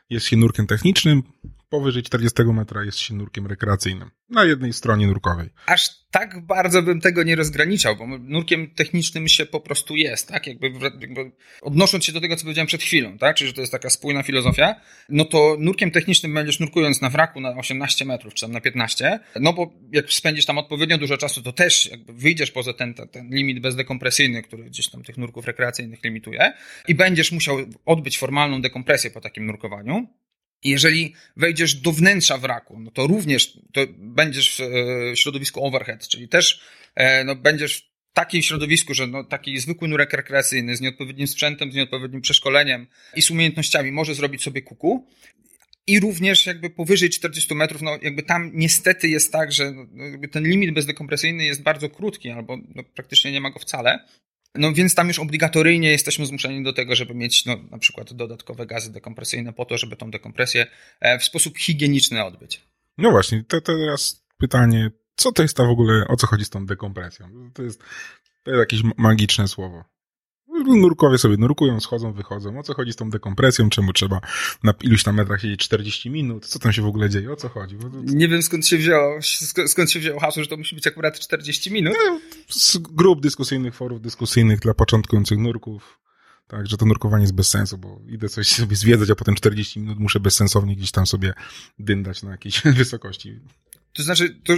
jest 0.10 0.25
się 0.25 0.38
nurkiem 0.38 0.68
technicznym, 0.68 1.24
powyżej 1.72 2.04
40 2.04 2.44
metra 2.44 2.84
jest 2.84 2.98
się 2.98 3.13
nurkiem 3.13 3.48
rekreacyjnym. 3.48 4.12
Na 4.30 4.46
jednej 4.46 4.74
stronie 4.74 5.08
nurkowej. 5.08 5.50
Aż 5.66 5.90
tak 6.12 6.46
bardzo 6.46 6.82
bym 6.82 7.01
tego 7.01 7.24
nie 7.24 7.36
rozgraniczał, 7.36 7.96
bo 7.96 8.08
nurkiem 8.08 8.70
technicznym 8.75 9.28
się 9.28 9.46
po 9.46 9.60
prostu 9.60 9.96
jest, 9.96 10.28
tak? 10.28 10.48
Jakby, 10.48 10.68
jakby 11.01 11.32
odnosząc 11.62 12.06
się 12.06 12.12
do 12.12 12.22
tego, 12.22 12.36
co 12.36 12.44
powiedziałem 12.44 12.68
przed 12.68 12.84
chwilą, 12.84 13.18
tak? 13.18 13.36
Czyli, 13.36 13.48
że 13.48 13.54
to 13.54 13.62
jest 13.62 13.72
taka 13.72 13.90
spójna 13.90 14.24
filozofia, 14.24 14.75
no 15.10 15.25
to 15.25 15.56
nurkiem 15.60 15.92
technicznym 15.92 16.34
będziesz 16.34 16.60
nurkując 16.60 17.01
na 17.01 17.10
wraku 17.10 17.42
na 17.42 17.50
18 17.50 18.06
metrów, 18.06 18.34
czy 18.34 18.42
tam 18.42 18.51
na 18.51 18.62
15, 18.62 19.20
no 19.40 19.54
bo 19.54 19.74
jak 19.92 20.13
spędzisz 20.13 20.46
tam 20.46 20.58
odpowiednio 20.58 20.98
dużo 20.98 21.18
czasu, 21.18 21.42
to 21.42 21.54
też 21.54 21.92
jakby 21.92 22.13
wyjdziesz 22.13 22.51
poza 22.51 22.74
ten, 22.74 22.94
ten, 22.94 23.30
limit 23.30 23.60
bezdekompresyjny, 23.60 24.44
który 24.44 24.63
gdzieś 24.63 24.90
tam 24.90 25.04
tych 25.04 25.18
nurków 25.18 25.46
rekreacyjnych 25.46 26.04
limituje 26.04 26.54
i 26.88 26.96
będziesz 26.96 27.32
musiał 27.32 27.58
odbyć 27.86 28.18
formalną 28.18 28.62
dekompresję 28.62 29.12
po 29.12 29.22
takim 29.22 29.46
nurkowaniu, 29.46 30.08
jeżeli 30.63 31.15
wejdziesz 31.38 31.75
do 31.75 31.91
wnętrza 31.91 32.38
wraku, 32.38 32.80
no 32.80 32.91
to 32.91 33.08
również 33.08 33.53
to 33.74 33.82
będziesz 33.98 34.56
w 34.56 34.60
e, 34.62 35.18
środowisku 35.18 35.65
overhead, 35.65 36.08
czyli 36.08 36.27
też 36.27 36.62
e, 36.96 37.24
no, 37.24 37.36
będziesz 37.36 37.77
w 37.77 38.13
takim 38.13 38.41
środowisku, 38.41 38.94
że 38.94 39.08
no, 39.08 39.24
taki 39.24 39.60
zwykły 39.60 39.88
nurek 39.88 40.13
rekreacyjny 40.13 40.75
z 40.75 40.82
nieodpowiednim 40.82 41.27
sprzętem, 41.27 41.72
z 41.72 41.75
nieodpowiednim 41.75 42.22
przeszkoleniem 42.22 42.88
i 43.15 43.22
z 43.22 43.32
umiejętnościami 43.32 43.91
może 43.91 44.15
zrobić 44.15 44.44
sobie 44.44 44.62
kuku, 44.62 45.08
I 45.88 46.00
również 46.00 46.46
jakby 46.46 46.70
powyżej 46.70 47.10
40 47.10 47.56
metrów, 47.56 47.82
no 47.82 47.98
jakby 48.01 48.24
tam 48.24 48.51
niestety 48.53 49.10
jest 49.10 49.32
tak, 49.32 49.51
że 49.51 49.72
no, 49.72 50.27
ten 50.32 50.44
limit 50.44 50.74
bezdekompresyjny 50.74 51.46
jest 51.46 51.63
bardzo 51.63 51.89
krótki, 51.89 52.30
albo 52.30 52.58
no, 52.75 52.84
praktycznie 52.84 53.32
nie 53.32 53.41
ma 53.41 53.50
go 53.50 53.60
wcale. 53.60 54.00
No 54.55 54.74
więc 54.74 54.96
tam 54.96 55.08
już 55.08 55.20
obligatoryjnie 55.20 55.91
jesteśmy 55.91 56.25
zmuszeni 56.25 56.63
do 56.63 56.74
tego, 56.74 56.96
żeby 56.96 57.13
mieć 57.13 57.46
no, 57.46 57.58
na 57.72 57.77
przykład 57.77 58.13
dodatkowe 58.13 58.65
gazy 58.65 58.91
dekompresyjne 58.91 59.53
po 59.53 59.65
to, 59.65 59.77
żeby 59.77 59.96
tą 59.96 60.12
dekompresję 60.12 60.67
e, 61.00 61.20
w 61.20 61.24
sposób 61.24 61.58
higieniczny 61.58 62.25
odbyć. 62.25 62.62
No 62.98 63.12
właśnie, 63.12 63.43
to 63.48 63.62
teraz 63.62 64.24
pytanie, 64.38 64.91
co 65.15 65.31
to 65.31 65.41
jest 65.41 65.58
ta 65.58 65.65
w 65.65 65.70
ogóle, 65.70 66.08
o 66.08 66.15
co 66.15 66.27
chodzi 66.27 66.46
z 66.46 66.50
tą 66.50 66.65
dekompresją? 66.65 67.51
To 67.53 67.63
jest, 67.63 67.79
to 68.43 68.51
jest 68.51 68.60
jakieś 68.60 68.81
magiczne 68.98 69.48
słowo. 69.48 69.84
Nurkowie 70.68 71.18
sobie 71.18 71.38
nurkują, 71.38 71.80
schodzą, 71.80 72.13
wychodzą. 72.13 72.60
O 72.60 72.63
co 72.63 72.74
chodzi 72.74 72.94
z 72.94 72.96
tą 72.96 73.10
dekompresją? 73.10 73.70
Czemu 73.70 73.94
trzeba 73.94 74.22
na 74.63 74.74
iluś 74.82 75.03
tam 75.03 75.15
metrach 75.15 75.41
siedzieć 75.41 75.60
40 75.60 76.10
minut? 76.10 76.46
Co 76.46 76.60
tam 76.60 76.74
się 76.74 76.82
w 76.82 76.86
ogóle 76.86 77.10
dzieje? 77.10 77.32
O 77.32 77.36
co 77.36 77.50
chodzi? 77.50 77.77
Nie 78.03 78.27
wiem 78.27 78.41
skąd 78.44 78.68
się 78.68 78.77
wzięło, 78.77 79.20
skąd 79.68 79.91
się 79.91 80.00
wzięło 80.00 80.20
hasło, 80.20 80.44
że 80.44 80.50
to 80.50 80.58
musi 80.58 80.75
być 80.75 80.88
akurat 80.88 81.20
40 81.20 81.72
minut. 81.72 81.94
No, 82.06 82.20
z 82.50 82.77
grup 82.77 83.22
dyskusyjnych, 83.22 83.75
forów 83.75 84.01
dyskusyjnych 84.01 84.60
dla 84.60 84.74
początkujących 84.74 85.38
nurków. 85.38 86.00
Tak, 86.48 86.68
że 86.68 86.77
to 86.77 86.86
nurkowanie 86.86 87.24
jest 87.24 87.36
bez 87.36 87.48
sensu, 87.48 87.77
bo 87.77 88.01
idę 88.08 88.30
coś 88.30 88.48
sobie 88.48 88.75
zwiedzać, 88.75 89.10
a 89.10 89.15
potem 89.15 89.36
40 89.36 89.80
minut 89.80 90.00
muszę 90.00 90.20
bezsensownie 90.20 90.75
gdzieś 90.75 90.91
tam 90.91 91.08
sobie 91.08 91.34
dyndać 91.80 92.24
na 92.24 92.32
jakiejś 92.32 92.62
wysokości. 92.77 93.39
To 93.93 94.03
znaczy, 94.03 94.29
to, 94.29 94.53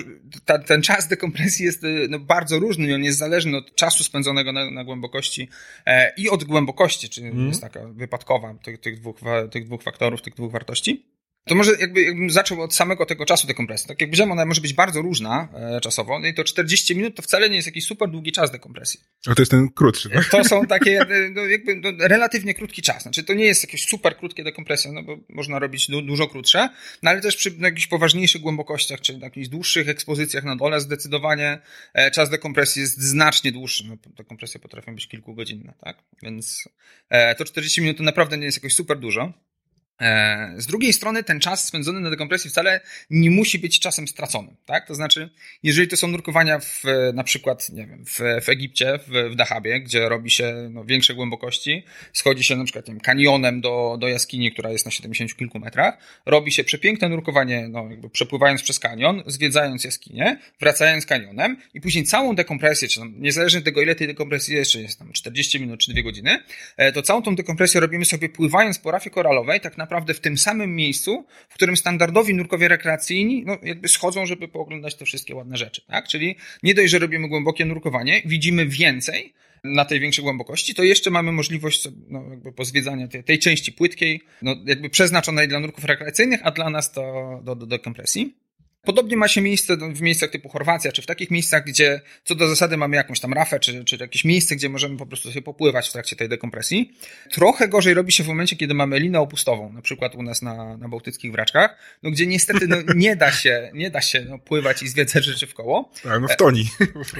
ta, 0.45 0.59
ten 0.59 0.81
czas 0.81 1.07
dekompresji 1.07 1.65
jest 1.65 1.83
y, 1.83 2.07
no, 2.09 2.19
bardzo 2.19 2.59
różny 2.59 2.87
i 2.87 2.93
on 2.93 3.03
jest 3.03 3.17
zależny 3.17 3.57
od 3.57 3.75
czasu 3.75 4.03
spędzonego 4.03 4.51
na, 4.51 4.71
na 4.71 4.83
głębokości 4.83 5.49
e, 5.85 6.13
i 6.17 6.29
od 6.29 6.43
głębokości, 6.43 7.09
czyli 7.09 7.27
mm. 7.27 7.47
jest 7.47 7.61
taka 7.61 7.87
wypadkowa 7.87 8.53
tych, 8.53 8.79
tych, 8.79 8.99
dwóch, 8.99 9.19
tych 9.51 9.65
dwóch 9.65 9.83
faktorów, 9.83 10.21
tych 10.21 10.33
dwóch 10.33 10.51
wartości. 10.51 11.05
To 11.45 11.55
może 11.55 11.71
jakby, 11.79 12.01
jakbym 12.03 12.29
zaczął 12.29 12.61
od 12.61 12.75
samego 12.75 13.05
tego 13.05 13.25
czasu 13.25 13.47
dekompresji. 13.47 13.87
Tak 13.87 14.01
jak 14.01 14.09
powiedziałem, 14.09 14.31
ona 14.31 14.45
może 14.45 14.61
być 14.61 14.73
bardzo 14.73 15.01
różna 15.01 15.47
e, 15.53 15.81
czasowo. 15.81 16.19
No 16.19 16.27
i 16.27 16.33
to 16.33 16.43
40 16.43 16.95
minut 16.95 17.15
to 17.15 17.21
wcale 17.21 17.49
nie 17.49 17.55
jest 17.55 17.67
jakiś 17.67 17.85
super 17.85 18.09
długi 18.09 18.31
czas 18.31 18.51
dekompresji. 18.51 18.99
A 19.27 19.35
to 19.35 19.41
jest 19.41 19.51
ten 19.51 19.69
krótszy, 19.69 20.09
tak? 20.09 20.29
To 20.29 20.43
są 20.43 20.65
takie 20.65 21.01
e, 21.01 21.29
no, 21.29 21.41
jakby 21.41 21.75
no, 21.75 21.91
relatywnie 21.99 22.53
krótki 22.53 22.81
czas. 22.81 23.03
Znaczy 23.03 23.23
to 23.23 23.33
nie 23.33 23.45
jest 23.45 23.63
jakieś 23.63 23.85
super 23.85 24.17
krótkie 24.17 24.43
dekompresje, 24.43 24.91
no 24.91 25.03
bo 25.03 25.17
można 25.29 25.59
robić 25.59 25.87
du 25.87 26.01
dużo 26.01 26.27
krótsze, 26.27 26.69
no 27.03 27.09
ale 27.09 27.21
też 27.21 27.35
przy 27.35 27.55
jakichś 27.59 27.87
poważniejszych 27.87 28.41
głębokościach, 28.41 29.01
czy 29.01 29.17
na 29.17 29.25
jakichś 29.25 29.47
dłuższych 29.47 29.89
ekspozycjach 29.89 30.43
na 30.43 30.55
dole 30.55 30.81
zdecydowanie 30.81 31.59
e, 31.93 32.11
czas 32.11 32.29
dekompresji 32.29 32.81
jest 32.81 33.01
znacznie 33.01 33.51
dłuższy. 33.51 33.83
No, 33.87 33.97
dekompresje 34.05 34.59
potrafią 34.59 34.95
być 34.95 35.07
kilkugodzinne, 35.07 35.73
tak? 35.81 35.97
Więc 36.21 36.69
e, 37.09 37.35
to 37.35 37.45
40 37.45 37.81
minut 37.81 37.97
to 37.97 38.03
naprawdę 38.03 38.37
nie 38.37 38.45
jest 38.45 38.57
jakoś 38.57 38.73
super 38.73 38.99
dużo. 38.99 39.33
E, 40.01 40.53
z 40.57 40.65
drugiej 40.65 40.93
strony 40.93 41.23
ten 41.23 41.39
czas 41.39 41.65
spędzony 41.65 41.99
na 41.99 42.09
dekompresji 42.09 42.49
wcale 42.49 42.81
nie 43.09 43.31
musi 43.31 43.59
być 43.59 43.79
czasem 43.79 44.07
straconym, 44.07 44.55
tak? 44.65 44.87
To 44.87 44.95
znaczy, 44.95 45.29
jeżeli 45.63 45.87
to 45.87 45.97
są 45.97 46.07
nurkowania 46.07 46.59
w, 46.59 46.83
na 47.13 47.23
przykład, 47.23 47.69
nie 47.69 47.87
wiem, 47.87 48.05
w, 48.05 48.45
w 48.45 48.49
Egipcie, 48.49 48.99
w, 49.07 49.31
w 49.31 49.35
Dahabie, 49.35 49.81
gdzie 49.81 50.09
robi 50.09 50.31
się 50.31 50.69
no, 50.71 50.85
większe 50.85 51.13
głębokości, 51.13 51.83
schodzi 52.13 52.43
się 52.43 52.55
na 52.55 52.63
przykład 52.63 52.85
tym 52.85 52.99
kanionem 52.99 53.61
do, 53.61 53.97
do 53.99 54.07
jaskini, 54.07 54.51
która 54.51 54.71
jest 54.71 54.85
na 54.85 54.91
70 54.91 55.35
kilku 55.35 55.59
metrach, 55.59 55.97
robi 56.25 56.51
się 56.51 56.63
przepiękne 56.63 57.09
nurkowanie, 57.09 57.67
no 57.67 57.89
jakby 57.89 58.09
przepływając 58.09 58.63
przez 58.63 58.79
kanion, 58.79 59.23
zwiedzając 59.25 59.83
jaskinię, 59.83 60.37
wracając 60.59 61.05
kanionem 61.05 61.57
i 61.73 61.81
później 61.81 62.03
całą 62.03 62.35
dekompresję, 62.35 62.87
czy 62.87 62.99
tam, 62.99 63.13
niezależnie 63.17 63.59
od 63.59 63.65
tego, 63.65 63.81
ile 63.81 63.95
tej 63.95 64.07
dekompresji 64.07 64.55
jest, 64.55 64.71
czy 64.71 64.81
jest 64.81 64.99
tam 64.99 65.13
40 65.13 65.59
minut, 65.59 65.79
czy 65.79 65.93
2 65.93 66.01
godziny, 66.01 66.43
e, 66.77 66.91
to 66.91 67.01
całą 67.01 67.21
tą 67.21 67.35
dekompresję 67.35 67.81
robimy 67.81 68.05
sobie 68.05 68.29
pływając 68.29 68.79
po 68.79 68.91
rafie 68.91 69.09
koralowej, 69.09 69.61
tak 69.61 69.77
naprawdę 69.77 69.82
naprawdę 69.83 70.13
w 70.13 70.19
tym 70.19 70.37
samym 70.37 70.75
miejscu, 70.75 71.25
w 71.49 71.53
którym 71.53 71.77
standardowi 71.77 72.33
nurkowie 72.33 72.67
rekreacyjni 72.67 73.43
no, 73.45 73.57
jakby 73.63 73.87
schodzą, 73.87 74.25
żeby 74.25 74.47
pooglądać 74.47 74.95
te 74.95 75.05
wszystkie 75.05 75.35
ładne 75.35 75.57
rzeczy. 75.57 75.81
Tak? 75.87 76.07
Czyli 76.07 76.35
nie 76.63 76.73
dość, 76.73 76.91
że 76.91 76.99
robimy 76.99 77.27
głębokie 77.27 77.65
nurkowanie, 77.65 78.21
widzimy 78.25 78.65
więcej 78.67 79.33
na 79.63 79.85
tej 79.85 79.99
większej 79.99 80.23
głębokości, 80.23 80.75
to 80.75 80.83
jeszcze 80.83 81.09
mamy 81.09 81.31
możliwość 81.31 81.87
no, 82.09 82.23
jakby 82.29 82.51
pozwiedzania 82.51 83.07
tej, 83.07 83.23
tej 83.23 83.39
części 83.39 83.71
płytkiej, 83.71 84.21
no, 84.41 84.55
jakby 84.65 84.89
przeznaczonej 84.89 85.47
dla 85.47 85.59
nurków 85.59 85.85
rekreacyjnych, 85.85 86.39
a 86.43 86.51
dla 86.51 86.69
nas 86.69 86.91
to 86.91 87.01
do, 87.43 87.55
do, 87.55 87.65
do 87.65 87.79
kompresji. 87.79 88.35
Podobnie 88.85 89.17
ma 89.17 89.27
się 89.27 89.41
miejsce 89.41 89.77
w 89.77 90.01
miejscach 90.01 90.29
typu 90.29 90.49
Chorwacja, 90.49 90.91
czy 90.91 91.01
w 91.01 91.05
takich 91.05 91.31
miejscach, 91.31 91.65
gdzie 91.65 92.01
co 92.23 92.35
do 92.35 92.49
zasady 92.49 92.77
mamy 92.77 92.95
jakąś 92.95 93.19
tam 93.19 93.33
rafę, 93.33 93.59
czy, 93.59 93.85
czy 93.85 93.97
jakieś 93.99 94.25
miejsce, 94.25 94.55
gdzie 94.55 94.69
możemy 94.69 94.97
po 94.97 95.05
prostu 95.05 95.29
sobie 95.29 95.41
popływać 95.41 95.89
w 95.89 95.91
trakcie 95.91 96.15
tej 96.15 96.29
dekompresji. 96.29 96.93
Trochę 97.31 97.67
gorzej 97.67 97.93
robi 97.93 98.11
się 98.11 98.23
w 98.23 98.27
momencie, 98.27 98.55
kiedy 98.55 98.73
mamy 98.73 98.99
linę 98.99 99.19
opustową, 99.19 99.73
na 99.73 99.81
przykład 99.81 100.15
u 100.15 100.23
nas 100.23 100.41
na, 100.41 100.77
na 100.77 100.89
bałtyckich 100.89 101.31
wraczkach, 101.31 101.77
no 102.03 102.11
gdzie 102.11 102.27
niestety 102.27 102.67
no, 102.67 102.77
nie 102.95 103.15
da 103.15 103.31
się, 103.31 103.71
nie 103.73 103.89
da 103.89 104.01
się 104.01 104.25
no, 104.29 104.39
pływać 104.39 104.83
i 104.83 104.87
zwiedzać 104.87 105.25
rzeczy 105.25 105.47
w 105.47 105.53
koło. 105.53 105.91
Tak, 106.03 106.21
no 106.21 106.27
w 106.27 106.35
toni. 106.35 106.65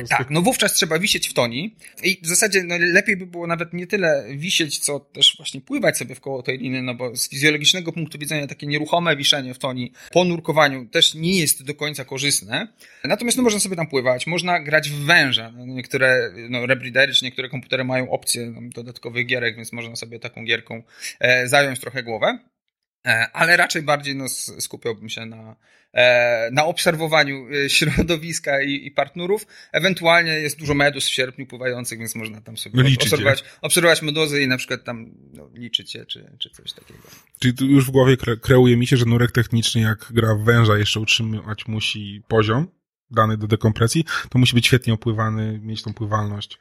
tak, 0.10 0.29
no 0.29 0.41
wówczas 0.41 0.74
trzeba 0.74 1.00
wisieć 1.00 1.29
w 1.29 1.34
toni 1.34 1.75
i 2.03 2.20
w 2.24 2.27
zasadzie 2.27 2.63
no, 2.63 2.75
lepiej 2.79 3.17
by 3.17 3.25
było 3.25 3.48
nawet 3.48 3.74
nie 3.74 3.88
tyle 3.88 4.25
wisieć, 4.36 4.79
co 4.79 5.00
też 5.00 5.36
właśnie 5.38 5.62
pływać 5.62 5.98
sobie 5.98 6.15
w 6.15 6.20
koło 6.20 6.43
tej 6.43 6.58
liny, 6.58 6.82
no 6.82 6.96
bo 6.96 7.15
z 7.15 7.29
fizjologicznego 7.29 7.91
punktu 7.91 8.17
widzenia 8.17 8.48
takie 8.48 8.67
nieruchome 8.67 9.15
wiszenie 9.15 9.53
w 9.53 9.60
toni 9.60 9.91
po 10.12 10.24
nurkowaniu 10.24 10.86
też 10.86 11.13
nie 11.13 11.39
jest 11.39 11.52
jest 11.53 11.67
do 11.67 11.75
końca 11.75 12.05
korzystne. 12.05 12.67
Natomiast 13.03 13.38
no, 13.38 13.43
można 13.43 13.60
sobie 13.60 13.75
tam 13.75 13.88
pływać, 13.88 14.27
można 14.27 14.60
grać 14.60 14.89
w 14.89 15.05
węża. 15.05 15.51
Niektóre 15.57 16.31
no, 16.50 16.65
rebreedery 16.65 17.13
czy 17.13 17.25
niektóre 17.25 17.50
komputery 17.50 17.83
mają 17.83 18.10
opcję 18.10 18.45
no, 18.45 18.62
dodatkowych 18.75 19.25
gierek, 19.25 19.55
więc 19.55 19.74
można 19.74 19.95
sobie 19.95 20.19
taką 20.19 20.43
gierką 20.43 20.83
e, 21.19 21.48
zająć 21.48 21.79
trochę 21.79 22.03
głowę. 22.03 22.39
E, 23.07 23.27
ale 23.33 23.57
raczej 23.57 23.81
bardziej 23.81 24.15
no, 24.15 24.29
skupiałbym 24.60 25.10
się 25.10 25.25
na, 25.25 25.55
na 26.52 26.66
obserwowaniu 26.66 27.48
e, 27.66 27.70
środowiska 27.70 28.62
i, 28.62 28.86
i 28.86 28.92
partnerów. 28.92 29.48
Ewentualnie 29.72 30.32
jest 30.32 30.60
dużo 30.60 30.74
medus 30.74 31.06
w 31.06 31.14
sierpniu 31.14 31.46
pływających, 31.46 32.00
więc 32.00 32.16
można 32.16 32.42
tam 32.42 32.58
sobie 32.58 32.84
no 32.84 32.90
obserwować, 33.02 33.44
obserwować 33.62 34.02
meduzy 34.02 34.42
i 34.42 34.48
na 34.48 34.58
przykład 34.58 34.84
tam 34.84 35.12
no, 35.34 35.50
liczyć 35.54 35.96
je, 35.96 36.06
czy, 36.06 36.32
czy 36.40 36.50
coś 36.50 36.74
takiego. 36.74 37.00
Czyli 37.40 37.54
tu 37.54 37.66
już 37.66 37.86
w 37.86 37.92
głowie 37.92 38.18
kre 38.18 38.38
kreuje 38.38 38.78
mi 38.78 38.88
się, 38.88 38.98
że 38.98 39.06
nurek 39.06 39.32
techniczny, 39.32 39.82
jak 39.82 40.08
gra 40.12 40.36
w 40.36 40.44
węża, 40.44 40.78
jeszcze 40.78 41.00
utrzymywać 41.00 41.68
musi 41.68 42.22
poziom 42.28 42.68
dany 43.12 43.38
do 43.38 43.48
dekompresji, 43.48 44.06
to 44.30 44.40
musi 44.40 44.56
być 44.56 44.68
świetnie 44.68 44.94
opływany, 44.94 45.60
mieć 45.64 45.82
tą 45.82 45.94
pływalność. 45.94 46.60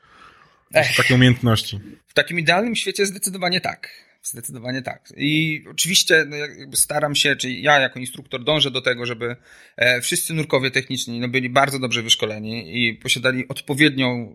Ech. 0.74 0.96
Takie 0.96 1.14
umiejętności. 1.14 1.80
W 2.06 2.14
takim 2.14 2.38
idealnym 2.38 2.76
świecie 2.76 3.06
zdecydowanie 3.06 3.60
tak. 3.60 3.88
Zdecydowanie 4.22 4.82
tak. 4.82 5.12
I 5.16 5.64
oczywiście 5.70 6.24
no, 6.28 6.36
staram 6.76 7.14
się, 7.14 7.36
czy 7.36 7.50
ja 7.50 7.80
jako 7.80 7.98
instruktor 7.98 8.44
dążę 8.44 8.70
do 8.70 8.80
tego, 8.80 9.06
żeby 9.06 9.36
e, 9.76 10.00
wszyscy 10.00 10.34
nurkowie 10.34 10.70
techniczni 10.70 11.20
no, 11.20 11.28
byli 11.28 11.50
bardzo 11.50 11.78
dobrze 11.78 12.02
wyszkoleni 12.02 12.86
i 12.86 12.94
posiadali 12.94 13.48
odpowiednią 13.48 14.34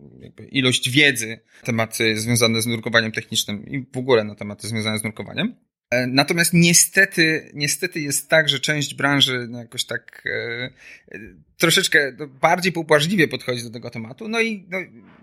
ilość 0.51 0.89
wiedzy 0.89 1.39
na 1.62 1.65
tematy 1.65 2.20
związane 2.20 2.62
z 2.62 2.65
nurkowaniem 2.65 3.12
technicznym 3.12 3.67
i 3.67 3.86
w 3.94 3.98
ogóle 3.98 4.24
na 4.24 4.36
tematy 4.36 4.67
związane 4.67 5.00
z 5.00 5.03
nurkowaniem. 5.03 5.56
E, 5.89 6.08
natomiast 6.08 6.53
niestety, 6.53 7.51
niestety 7.53 8.00
jest 8.00 8.29
tak, 8.29 8.50
że 8.50 8.60
część 8.60 8.94
branży 8.94 9.48
no 9.50 9.60
jakoś 9.60 9.86
tak 9.86 10.24
e, 10.25 10.70
troszeczkę 11.58 12.12
no, 12.20 12.27
bardziej 12.27 12.72
pobłażliwie 12.72 13.27
podchodzi 13.27 13.63
do 13.63 13.70
tego 13.70 13.89
tematu. 13.89 14.27
No 14.27 14.41
i 14.41 14.65
no, 14.70 14.77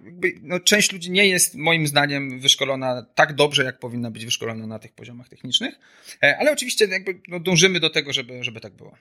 jakby, 0.05 0.33
no, 0.43 0.61
część 0.61 0.93
ludzi 0.93 1.11
nie 1.11 1.27
jest 1.27 1.55
moim 1.55 1.87
zdaniem 1.87 2.41
wyszkolona 2.41 3.07
tak 3.15 3.35
dobrze, 3.35 3.65
jak 3.65 3.79
powinna 3.79 4.11
być 4.11 4.25
wyszkolona 4.25 4.67
na 4.67 4.79
tych 4.79 4.93
poziomach 4.93 5.29
technicznych. 5.29 5.75
E, 6.23 6.39
ale 6.39 6.53
oczywiście 6.53 6.87
jakby 6.87 7.21
no, 7.29 7.41
dążymy 7.41 7.81
do 7.81 7.91
tego, 7.91 8.13
żeby, 8.13 8.45
żeby 8.45 8.61
tak 8.61 8.75
było. 8.75 8.97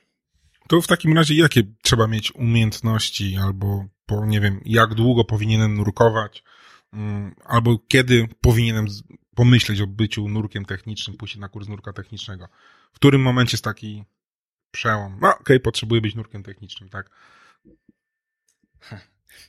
To 0.68 0.82
w 0.82 0.88
takim 0.88 1.18
razie 1.18 1.36
jakie 1.36 1.64
trzeba 1.82 2.08
mieć 2.08 2.36
umiejętności 2.36 3.38
albo 3.42 3.86
po, 4.06 4.26
nie 4.26 4.42
wiem, 4.42 4.62
jak 4.66 4.94
długo 4.94 5.24
powinienem 5.24 5.74
nurkować, 5.74 6.44
mm, 6.94 7.36
albo 7.46 7.80
kiedy 7.88 8.28
powinienem 8.42 8.88
pomyśleć 9.36 9.82
o 9.82 9.88
byciu 9.88 10.30
nurkiem 10.30 10.66
technicznym, 10.66 11.18
pójść 11.18 11.36
na 11.36 11.50
kurs 11.50 11.68
nurka 11.68 11.94
technicznego. 11.94 12.48
W 12.92 12.96
którym 12.96 13.22
momencie 13.22 13.56
jest 13.56 13.64
taki 13.64 14.04
przełom? 14.72 15.18
No, 15.22 15.28
okej, 15.28 15.42
okay, 15.42 15.60
potrzebuję 15.60 16.02
być 16.02 16.16
nurkiem 16.16 16.44
technicznym, 16.44 16.90
tak? 16.90 17.10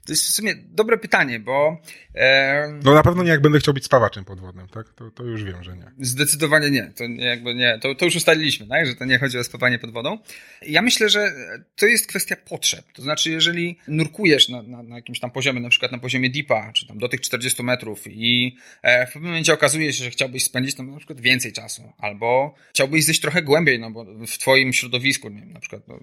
To 0.07 0.13
jest 0.13 0.25
w 0.25 0.31
sumie 0.31 0.55
dobre 0.55 0.99
pytanie, 0.99 1.41
bo. 1.41 1.81
E... 2.15 2.81
No 2.85 2.95
na 2.95 3.03
pewno 3.03 3.23
nie 3.23 3.31
jak 3.31 3.41
będę 3.41 3.59
chciał 3.59 3.75
być 3.75 3.85
spawaczem 3.85 4.25
podwodnym, 4.25 4.69
tak? 4.69 4.89
To, 4.89 5.11
to 5.11 5.25
już 5.25 5.45
wiem, 5.45 5.65
że 5.65 5.77
nie. 5.77 5.91
Zdecydowanie 5.99 6.71
nie. 6.71 6.93
To 6.97 7.07
nie, 7.07 7.25
jakby 7.25 7.55
nie. 7.55 7.79
To, 7.83 7.95
to 7.95 8.05
już 8.05 8.17
ustaliliśmy, 8.17 8.67
tak? 8.67 8.87
Że 8.87 8.95
to 8.95 9.05
nie 9.05 9.19
chodzi 9.19 9.39
o 9.39 9.45
spawanie 9.45 9.79
pod 9.79 9.91
wodą. 9.91 10.19
Ja 10.63 10.83
myślę, 10.83 11.09
że 11.09 11.33
to 11.77 11.87
jest 11.87 12.07
kwestia 12.07 12.37
potrzeb. 12.37 12.85
To 12.93 13.03
znaczy, 13.03 13.31
jeżeli 13.31 13.79
nurkujesz 13.89 14.49
na, 14.49 14.63
na, 14.63 14.83
na 14.83 14.97
jakimś 14.97 15.21
tam 15.21 15.31
poziomie, 15.31 15.61
na 15.61 15.69
przykład 15.69 15.93
na 15.93 15.99
poziomie 15.99 16.31
deepa, 16.31 16.73
czy 16.73 16.87
tam 16.87 16.99
do 16.99 17.09
tych 17.09 17.21
40 17.21 17.63
metrów 17.63 18.07
i 18.07 18.57
e, 18.83 19.07
w 19.07 19.13
pewnym 19.13 19.31
momencie 19.31 19.53
okazuje 19.53 19.93
się, 19.93 20.05
że 20.05 20.11
chciałbyś 20.11 20.45
spędzić 20.45 20.75
tam 20.75 20.91
na 20.91 20.97
przykład 20.97 21.21
więcej 21.21 21.53
czasu, 21.53 21.93
albo 21.99 22.55
chciałbyś 22.71 23.05
zejść 23.05 23.21
trochę 23.21 23.43
głębiej, 23.43 23.79
no 23.79 23.91
bo 23.91 24.05
w 24.05 24.39
twoim 24.39 24.73
środowisku, 24.73 25.29
nie 25.29 25.41
wiem, 25.41 25.53
na 25.53 25.61
przykład 25.61 25.89
no, 25.89 25.99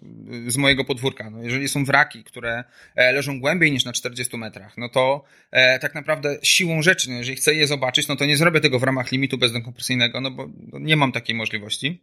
z 0.48 0.58
mojego 0.58 0.86
podwórka, 0.86 1.30
no 1.30 1.44
jeżeli 1.44 1.70
są 1.70 1.86
wraki, 1.86 2.24
które 2.24 2.64
e, 2.96 3.12
leżą 3.12 3.40
głębiej 3.40 3.71
niż 3.72 3.86
na 3.86 3.94
40 3.94 4.38
metrach, 4.38 4.78
no 4.78 4.90
to 4.90 5.24
e, 5.52 5.80
tak 5.80 5.96
naprawdę 5.96 6.38
siłą 6.44 6.82
rzeczy, 6.82 7.10
no 7.10 7.18
jeżeli 7.18 7.38
chcę 7.38 7.54
je 7.54 7.68
zobaczyć, 7.68 8.08
no 8.08 8.16
to 8.16 8.26
nie 8.26 8.38
zrobię 8.38 8.62
tego 8.62 8.80
w 8.80 8.84
ramach 8.84 9.12
limitu 9.12 9.38
bezdekompresyjnego, 9.38 10.22
no 10.22 10.32
bo 10.32 10.50
no 10.72 10.80
nie 10.80 10.96
mam 10.96 11.12
takiej 11.12 11.36
możliwości. 11.36 12.02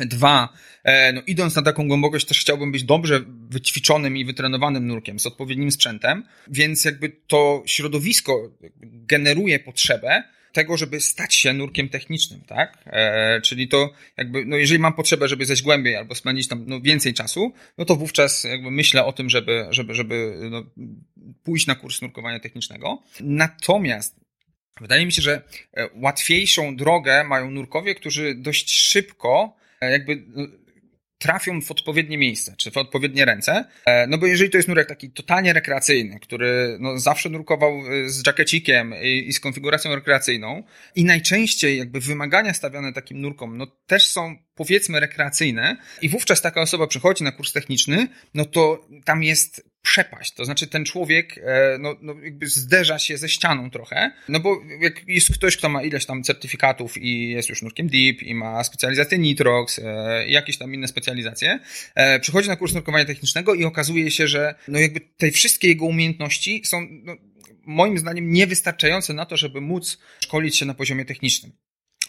Dwa, 0.00 0.48
e, 0.84 1.12
no 1.12 1.22
idąc 1.26 1.56
na 1.56 1.62
taką 1.62 1.88
głębokość 1.88 2.26
też 2.26 2.40
chciałbym 2.40 2.72
być 2.72 2.84
dobrze 2.84 3.20
wyćwiczonym 3.50 4.16
i 4.16 4.24
wytrenowanym 4.24 4.86
nurkiem 4.86 5.20
z 5.20 5.26
odpowiednim 5.26 5.70
sprzętem, 5.70 6.24
więc 6.48 6.84
jakby 6.84 7.08
to 7.08 7.62
środowisko 7.66 8.50
generuje 8.82 9.58
potrzebę 9.58 10.24
tego, 10.54 10.76
żeby 10.76 11.00
stać 11.00 11.34
się 11.34 11.52
nurkiem 11.52 11.88
technicznym, 11.88 12.40
tak? 12.40 12.78
E, 12.86 13.40
czyli 13.40 13.68
to 13.68 13.90
jakby, 14.16 14.44
no 14.44 14.56
jeżeli 14.56 14.80
mam 14.80 14.92
potrzebę, 14.92 15.28
żeby 15.28 15.46
zejść 15.46 15.62
głębiej 15.62 15.96
albo 15.96 16.14
spędzić 16.14 16.48
tam 16.48 16.64
no, 16.66 16.80
więcej 16.80 17.14
czasu, 17.14 17.52
no 17.78 17.84
to 17.84 17.96
wówczas 17.96 18.44
jakby 18.44 18.70
myślę 18.70 19.04
o 19.04 19.12
tym, 19.12 19.30
żeby, 19.30 19.66
żeby, 19.70 19.94
żeby 19.94 20.38
no, 20.50 20.62
pójść 21.42 21.66
na 21.66 21.74
kurs 21.74 22.02
nurkowania 22.02 22.40
technicznego. 22.40 23.02
Natomiast 23.20 24.24
Wydaje 24.80 25.06
mi 25.06 25.12
się, 25.12 25.22
że 25.22 25.42
e, 25.76 25.88
łatwiejszą 25.94 26.76
drogę 26.76 27.24
mają 27.24 27.50
nurkowie, 27.50 27.94
którzy 27.94 28.34
dość 28.34 28.70
szybko 28.70 29.56
e, 29.80 29.92
jakby 29.92 30.24
no, 30.26 30.46
trafią 31.24 31.62
w 31.62 31.70
odpowiednie 31.70 32.18
miejsce, 32.18 32.54
czy 32.58 32.70
w 32.70 32.76
odpowiednie 32.76 33.24
ręce. 33.24 33.64
E, 33.86 34.06
no 34.06 34.18
bo 34.18 34.26
jeżeli 34.26 34.50
to 34.50 34.56
jest 34.56 34.68
nurek 34.68 34.88
taki 34.88 35.10
totalnie 35.10 35.52
rekreacyjny, 35.52 36.20
który 36.20 36.76
no, 36.80 36.98
zawsze 36.98 37.28
nurkował 37.28 37.82
z 38.06 38.26
jackecikiem 38.26 38.94
i, 39.02 39.28
i 39.28 39.32
z 39.32 39.40
konfiguracją 39.40 39.94
rekreacyjną 39.94 40.62
i 40.94 41.04
najczęściej 41.04 41.78
jakby 41.78 42.00
wymagania 42.00 42.54
stawiane 42.54 42.92
takim 42.92 43.20
nurkom, 43.20 43.56
no 43.56 43.66
też 43.86 44.06
są 44.06 44.36
powiedzmy 44.54 45.00
rekreacyjne 45.00 45.76
i 46.02 46.08
wówczas 46.08 46.42
taka 46.42 46.60
osoba 46.60 46.86
przychodzi 46.86 47.24
na 47.24 47.32
kurs 47.32 47.52
techniczny, 47.52 48.08
no 48.34 48.44
to 48.44 48.86
tam 49.04 49.22
jest 49.22 49.73
przepaść. 49.84 50.32
To 50.32 50.44
znaczy 50.44 50.66
ten 50.66 50.84
człowiek 50.84 51.38
e, 51.38 51.78
no, 51.80 51.96
no 52.00 52.14
jakby 52.22 52.46
zderza 52.46 52.98
się 52.98 53.18
ze 53.18 53.28
ścianą 53.28 53.70
trochę, 53.70 54.12
no 54.28 54.40
bo 54.40 54.60
jak 54.80 55.08
jest 55.08 55.34
ktoś, 55.34 55.56
kto 55.56 55.68
ma 55.68 55.82
ileś 55.82 56.06
tam 56.06 56.22
certyfikatów 56.22 56.98
i 56.98 57.30
jest 57.30 57.48
już 57.48 57.62
nurkiem 57.62 57.88
deep 57.88 58.22
i 58.22 58.34
ma 58.34 58.64
specjalizację 58.64 59.18
Nitrox 59.18 59.78
e, 59.78 60.26
i 60.28 60.32
jakieś 60.32 60.58
tam 60.58 60.74
inne 60.74 60.88
specjalizacje, 60.88 61.60
e, 61.94 62.20
przychodzi 62.20 62.48
na 62.48 62.56
kurs 62.56 62.74
nurkowania 62.74 63.04
technicznego 63.04 63.54
i 63.54 63.64
okazuje 63.64 64.10
się, 64.10 64.28
że 64.28 64.54
no 64.68 64.78
jakby 64.78 65.00
te 65.00 65.30
wszystkie 65.30 65.68
jego 65.68 65.84
umiejętności 65.84 66.62
są 66.64 66.86
no, 66.90 67.16
moim 67.66 67.98
zdaniem 67.98 68.32
niewystarczające 68.32 69.14
na 69.14 69.26
to, 69.26 69.36
żeby 69.36 69.60
móc 69.60 69.98
szkolić 70.20 70.56
się 70.56 70.66
na 70.66 70.74
poziomie 70.74 71.04
technicznym. 71.04 71.52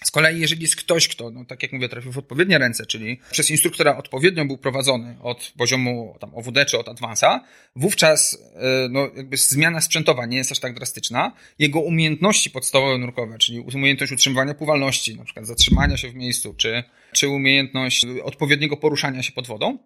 Z 0.06 0.12
kolei, 0.12 0.40
jeżeli 0.40 0.62
jest 0.62 0.76
ktoś, 0.76 1.08
kto, 1.08 1.32
no, 1.32 1.46
tak 1.46 1.64
jak 1.64 1.72
mówię, 1.72 1.90
trafił 1.90 2.12
w 2.12 2.18
odpowiednie 2.18 2.58
ręce, 2.58 2.86
czyli 2.86 3.20
przez 3.32 3.50
instruktora 3.50 3.98
odpowiednio 3.98 4.46
był 4.46 4.58
prowadzony 4.58 5.16
od 5.22 5.54
poziomu 5.58 6.18
tam 6.20 6.36
OWD 6.36 6.66
czy 6.66 6.78
od 6.80 6.90
Advansa, 6.90 7.44
wówczas 7.76 8.38
e, 8.56 8.88
no, 8.90 9.10
jakby 9.16 9.38
zmiana 9.38 9.82
sprzętowa 9.82 10.26
nie 10.26 10.38
jest 10.38 10.52
aż 10.52 10.60
tak 10.60 10.74
drastyczna. 10.74 11.32
Jego 11.60 11.80
umiejętności 11.80 12.50
podstawowe 12.50 12.98
nurkowe, 12.98 13.38
czyli 13.38 13.60
umiejętność 13.60 14.12
utrzymywania 14.12 14.54
pływalności, 14.54 15.16
na 15.16 15.24
przykład 15.24 15.46
zatrzymania 15.46 15.98
się 15.98 16.10
w 16.10 16.16
miejscu, 16.16 16.54
czy, 16.54 16.84
czy 17.14 17.30
umiejętność 17.30 18.06
odpowiedniego 18.24 18.78
poruszania 18.78 19.24
się 19.24 19.32
pod 19.32 19.48
wodą, 19.48 19.78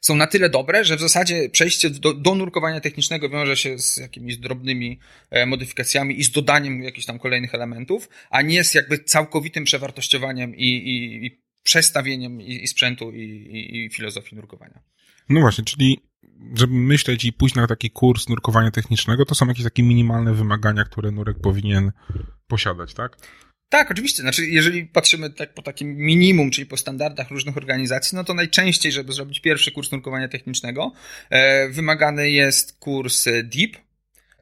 są 0.00 0.16
na 0.16 0.26
tyle 0.26 0.50
dobre, 0.50 0.84
że 0.84 0.96
w 0.96 1.00
zasadzie 1.00 1.48
przejście 1.48 1.90
do, 1.90 2.14
do 2.14 2.34
nurkowania 2.34 2.80
technicznego 2.80 3.28
wiąże 3.28 3.56
się 3.56 3.78
z 3.78 3.96
jakimiś 3.96 4.36
drobnymi 4.36 4.98
e, 5.30 5.46
modyfikacjami 5.46 6.20
i 6.20 6.24
z 6.24 6.30
dodaniem 6.30 6.82
jakichś 6.82 7.06
tam 7.06 7.18
kolejnych 7.18 7.54
elementów, 7.54 8.08
a 8.30 8.42
nie 8.42 8.64
z 8.64 8.74
jakby 8.74 8.98
całkowitym 8.98 9.64
przewartościowaniem 9.64 10.56
i, 10.56 10.66
i, 10.66 11.26
i 11.26 11.42
przestawieniem 11.62 12.40
i, 12.40 12.62
i 12.62 12.68
sprzętu 12.68 13.12
i, 13.12 13.90
filozofii 13.92 14.36
nurkowania. 14.36 14.80
No 15.28 15.40
właśnie, 15.40 15.64
czyli 15.64 16.00
żeby 16.54 16.74
myśleć 16.74 17.24
i 17.24 17.32
pójść 17.32 17.54
na 17.54 17.66
taki 17.66 17.90
kurs 17.90 18.28
nurkowania 18.28 18.70
technicznego, 18.70 19.24
to 19.24 19.34
są 19.34 19.46
jakieś 19.46 19.64
takie 19.64 19.82
minimalne 19.82 20.34
wymagania, 20.34 20.84
które 20.84 21.10
nurek 21.10 21.40
powinien 21.40 21.92
posiadać, 22.46 22.94
tak? 22.94 23.16
Tak, 23.70 23.90
oczywiście. 23.90 24.22
Znaczy, 24.22 24.46
jeżeli 24.46 24.86
patrzymy 24.86 25.30
tak 25.30 25.54
po 25.54 25.62
takim 25.62 25.96
minimum, 25.96 26.50
czyli 26.50 26.66
po 26.66 26.76
standardach 26.76 27.30
różnych 27.30 27.56
organizacji, 27.56 28.16
no 28.16 28.24
to 28.24 28.34
najczęściej, 28.34 28.92
żeby 28.92 29.12
zrobić 29.12 29.40
pierwszy 29.40 29.72
kurs 29.72 29.92
nurkowania 29.92 30.28
technicznego, 30.28 30.92
e, 31.30 31.68
wymagany 31.68 32.30
jest 32.30 32.78
kurs 32.78 33.24
DEEP, 33.24 33.76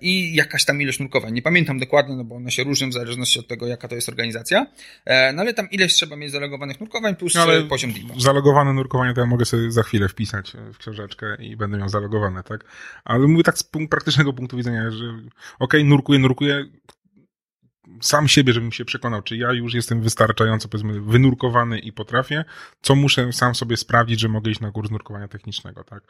i 0.01 0.35
jakaś 0.35 0.65
tam 0.65 0.83
ilość 0.83 0.99
nurkowań. 0.99 1.33
Nie 1.33 1.43
pamiętam 1.43 1.79
dokładnie, 1.79 2.17
no 2.17 2.25
bo 2.25 2.37
one 2.37 2.51
się 2.51 2.65
różnią 2.65 2.91
w 2.91 2.93
zależności 2.93 3.39
od 3.39 3.49
tego, 3.49 3.67
jaka 3.67 3.89
to 3.89 3.95
jest 3.95 4.09
organizacja. 4.09 4.67
E, 5.05 5.33
no 5.33 5.43
ale 5.43 5.55
tam 5.55 5.71
ileś 5.71 5.95
trzeba 5.95 6.17
mieć 6.17 6.33
zalogowanych 6.33 6.81
nurkowań 6.81 7.17
plus 7.17 7.35
no, 7.35 7.43
ale 7.43 7.63
poziom 7.63 7.93
DEEP. 7.93 8.21
Zalogowane 8.21 8.73
nurkowanie 8.73 9.15
to 9.15 9.21
ja 9.21 9.27
mogę 9.27 9.45
sobie 9.45 9.73
za 9.73 9.83
chwilę 9.83 10.09
wpisać 10.09 10.53
w 10.75 10.79
książeczkę 10.79 11.37
i 11.41 11.57
będę 11.57 11.79
miał 11.79 11.89
zalogowane, 11.89 12.43
tak? 12.43 12.65
Ale 13.05 13.27
mówię 13.27 13.43
tak 13.43 13.59
z 13.59 13.65
praktycznego 13.91 14.33
punktu 14.33 14.57
widzenia, 14.57 14.91
że 14.91 15.05
okej, 15.05 15.27
okay, 15.59 15.85
nurkuję, 15.85 16.19
nurkuję, 16.19 16.65
sam 18.01 18.29
siebie, 18.29 18.53
żebym 18.53 18.73
się 18.73 18.85
przekonał, 18.85 19.23
czy 19.23 19.37
ja 19.37 19.53
już 19.53 19.75
jestem 19.75 20.03
wystarczająco, 20.03 20.69
powiedzmy, 20.69 21.01
wynurkowany 21.01 21.79
i 21.79 21.93
potrafię, 21.93 22.45
co 22.83 22.95
muszę 22.95 23.33
sam 23.33 23.55
sobie 23.55 23.77
sprawdzić, 23.77 24.21
że 24.21 24.29
mogę 24.29 24.51
iść 24.51 24.61
na 24.61 24.71
kurs 24.71 24.91
nurkowania 24.91 25.29
technicznego, 25.29 25.85
tak? 25.85 26.03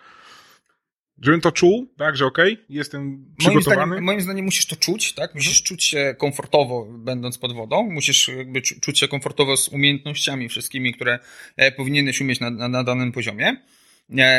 Żebym 1.23 1.41
to 1.41 1.53
czuł, 1.53 1.95
tak, 1.97 2.17
że 2.17 2.27
okej, 2.27 2.53
okay, 2.53 2.65
jestem 2.69 3.25
przygotowany. 3.39 3.77
Moim 3.77 3.89
zdaniem, 3.89 4.05
moim 4.05 4.21
zdaniem 4.21 4.45
musisz 4.45 4.67
to 4.67 4.77
czuć, 4.77 5.15
tak? 5.15 5.35
Musisz 5.35 5.63
czuć 5.63 5.85
się 5.85 6.15
komfortowo, 6.19 6.87
będąc 6.91 7.39
pod 7.39 7.55
wodą. 7.55 7.83
Musisz 7.91 8.29
jakby 8.29 8.63
czuć 8.63 8.99
się 8.99 9.09
komfortowo 9.09 9.57
z 9.57 9.69
umiejętnościami 9.69 10.49
wszystkimi, 10.49 10.95
które 10.95 11.19
e, 11.57 11.73
powinieneś 11.73 12.21
umieć 12.21 12.41
na, 12.41 12.51
na, 12.51 12.69
na 12.69 12.85
danym 12.85 13.13
poziomie. 13.13 13.57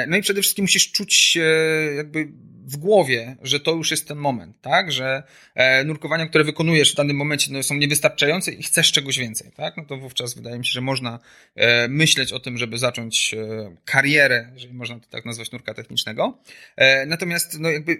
No 0.07 0.17
i 0.17 0.21
przede 0.21 0.41
wszystkim 0.41 0.63
musisz 0.63 0.91
czuć 0.91 1.37
jakby 1.95 2.27
w 2.69 2.77
głowie, 2.77 3.35
że 3.41 3.59
to 3.59 3.71
już 3.71 3.91
jest 3.91 4.07
ten 4.07 4.17
moment, 4.17 4.61
tak? 4.61 4.91
Że 4.91 5.23
e, 5.55 5.83
nurkowania, 5.83 6.25
które 6.25 6.43
wykonujesz 6.43 6.93
w 6.93 6.95
danym 6.95 7.17
momencie 7.17 7.51
no, 7.51 7.63
są 7.63 7.75
niewystarczające 7.75 8.51
i 8.51 8.63
chcesz 8.63 8.91
czegoś 8.91 9.19
więcej, 9.19 9.51
tak? 9.51 9.77
No 9.77 9.85
to 9.85 9.97
wówczas 9.97 10.33
wydaje 10.33 10.59
mi 10.59 10.65
się, 10.65 10.71
że 10.71 10.81
można 10.81 11.19
e, 11.55 11.87
myśleć 11.87 12.33
o 12.33 12.39
tym, 12.39 12.57
żeby 12.57 12.77
zacząć 12.77 13.33
e, 13.33 13.75
karierę, 13.85 14.49
jeżeli 14.53 14.73
można 14.73 14.99
to 14.99 15.07
tak 15.09 15.25
nazwać, 15.25 15.51
nurka 15.51 15.73
technicznego. 15.73 16.37
Natomiast 17.07 17.59
no 17.59 17.69
jakby 17.69 17.97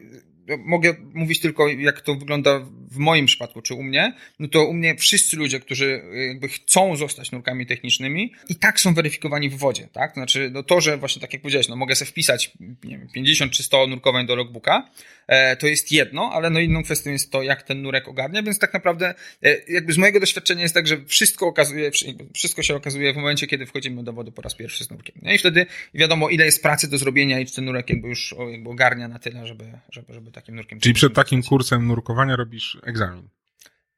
mogę 0.58 0.96
mówić 1.14 1.40
tylko, 1.40 1.68
jak 1.68 2.02
to 2.02 2.16
wygląda 2.16 2.60
w 2.92 2.98
moim 2.98 3.26
przypadku, 3.26 3.62
czy 3.62 3.74
u 3.74 3.84
mnie, 3.84 4.14
no 4.40 4.48
to 4.48 4.66
u 4.66 4.74
mnie 4.74 4.96
wszyscy 4.96 5.38
ludzie, 5.38 5.60
którzy 5.60 6.04
jakby 6.28 6.48
chcą 6.48 6.96
zostać 6.96 7.32
nurkami 7.32 7.66
technicznymi 7.66 8.34
i 8.50 8.56
tak 8.56 8.80
są 8.80 8.94
weryfikowani 8.94 9.50
w 9.50 9.58
wodzie, 9.58 9.88
tak? 9.94 10.14
Znaczy, 10.14 10.50
no 10.54 10.64
to, 10.64 10.82
że 10.82 10.98
właśnie 10.98 11.22
tak 11.22 11.34
jak 11.34 11.42
powiedziałeś, 11.42 11.68
no 11.68 11.76
mogę 11.76 11.96
sobie 11.96 12.12
wpisać 12.12 12.52
nie 12.84 12.98
wiem, 12.98 13.08
50 13.14 13.52
czy 13.52 13.64
100 13.64 13.88
nurkowań 13.88 14.26
do 14.26 14.36
logbooka, 14.36 14.90
e, 15.28 15.56
to 15.56 15.68
jest 15.68 15.92
jedno, 15.92 16.32
ale 16.34 16.50
no 16.50 16.60
inną 16.60 16.84
kwestią 16.84 17.12
jest 17.12 17.32
to, 17.32 17.44
jak 17.44 17.64
ten 17.64 17.82
nurek 17.82 18.08
ogarnia, 18.08 18.44
więc 18.44 18.60
tak 18.60 18.74
naprawdę 18.74 19.14
e, 19.44 19.58
jakby 19.68 19.94
z 19.94 19.98
mojego 19.98 20.20
doświadczenia 20.20 20.62
jest 20.62 20.74
tak, 20.74 20.88
że 20.88 21.06
wszystko 21.06 21.48
okazuje, 21.48 21.92
wszystko 22.34 22.64
się 22.64 22.76
okazuje 22.76 23.14
w 23.14 23.16
momencie, 23.16 23.48
kiedy 23.48 23.66
wchodzimy 23.66 24.04
do 24.04 24.14
wody 24.14 24.32
po 24.32 24.42
raz 24.42 24.56
pierwszy 24.56 24.84
z 24.84 24.90
nurkiem. 24.90 25.16
No 25.22 25.32
i 25.34 25.38
wtedy 25.38 25.66
wiadomo, 25.94 26.30
ile 26.30 26.46
jest 26.46 26.64
pracy 26.64 26.90
do 26.90 26.98
zrobienia 26.98 27.40
i 27.40 27.46
czy 27.46 27.56
ten 27.56 27.66
nurek 27.66 27.90
jakby 27.90 28.08
już 28.08 28.36
jakby 28.52 28.70
ogarnia 28.70 29.08
na 29.08 29.20
tyle, 29.20 29.48
żeby, 29.48 29.66
żeby, 29.92 30.14
żeby 30.14 30.32
takim 30.42 30.56
nurkiem. 30.56 30.80
Czyli 30.80 30.96
przed 30.96 31.14
takim 31.14 31.44
kursem 31.44 31.88
nurkowania 31.88 32.36
robisz 32.36 32.78
egzamin. 32.84 33.30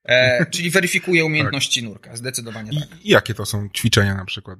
E, 0.04 0.45
czyli 0.45 0.69
weryfikuje 0.69 1.25
umiejętności 1.25 1.80
tak. 1.82 1.89
nurka, 1.89 2.15
zdecydowanie 2.15 2.71
I, 2.71 2.80
tak. 2.80 3.06
I 3.06 3.10
jakie 3.10 3.34
to 3.34 3.45
są 3.45 3.69
ćwiczenia 3.69 4.15
na 4.15 4.25
przykład? 4.25 4.60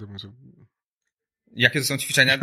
Jakie 1.55 1.79
to 1.79 1.85
są 1.85 1.97
ćwiczenia? 1.97 2.39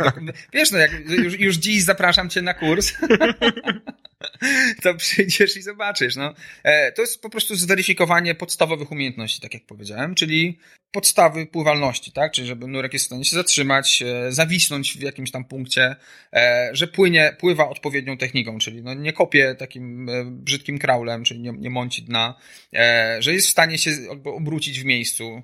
Wiesz, 0.53 0.71
no 0.71 0.77
jak 0.77 0.91
już, 1.09 1.39
już 1.39 1.55
dziś 1.55 1.83
zapraszam 1.83 2.29
cię 2.29 2.41
na 2.41 2.53
kurs. 2.53 2.93
to 4.83 4.95
przyjdziesz 4.95 5.57
i 5.57 5.61
zobaczysz. 5.61 6.15
No. 6.15 6.33
E, 6.63 6.91
to 6.91 7.01
jest 7.01 7.21
po 7.21 7.29
prostu 7.29 7.55
zweryfikowanie 7.55 8.35
podstawowych 8.35 8.91
umiejętności, 8.91 9.41
tak 9.41 9.53
jak 9.53 9.65
powiedziałem, 9.65 10.15
czyli 10.15 10.59
podstawy 10.91 11.45
pływalności, 11.45 12.11
tak? 12.11 12.31
Czyli 12.31 12.47
żeby 12.47 12.67
nurek 12.67 12.93
jest 12.93 13.05
w 13.05 13.07
stanie 13.07 13.25
się 13.25 13.35
zatrzymać, 13.35 14.01
e, 14.01 14.31
zawisnąć 14.31 14.97
w 14.97 15.01
jakimś 15.01 15.31
tam 15.31 15.45
punkcie, 15.45 15.95
e, 16.33 16.69
że 16.73 16.87
płynie, 16.87 17.35
pływa 17.39 17.69
odpowiednią 17.69 18.17
techniką, 18.17 18.57
czyli 18.57 18.83
no 18.83 18.93
nie 18.93 19.13
kopie 19.13 19.55
takim 19.55 20.09
brzydkim 20.25 20.79
kraulem, 20.79 21.23
czyli 21.23 21.39
nie, 21.39 21.51
nie 21.51 21.69
mąci 21.69 22.01
dna, 22.01 22.35
że 23.19 23.33
jest 23.33 23.47
w 23.47 23.51
stanie 23.51 23.77
się 23.77 23.91
obrócić 24.23 24.79
w 24.79 24.85
miejscu, 24.85 25.43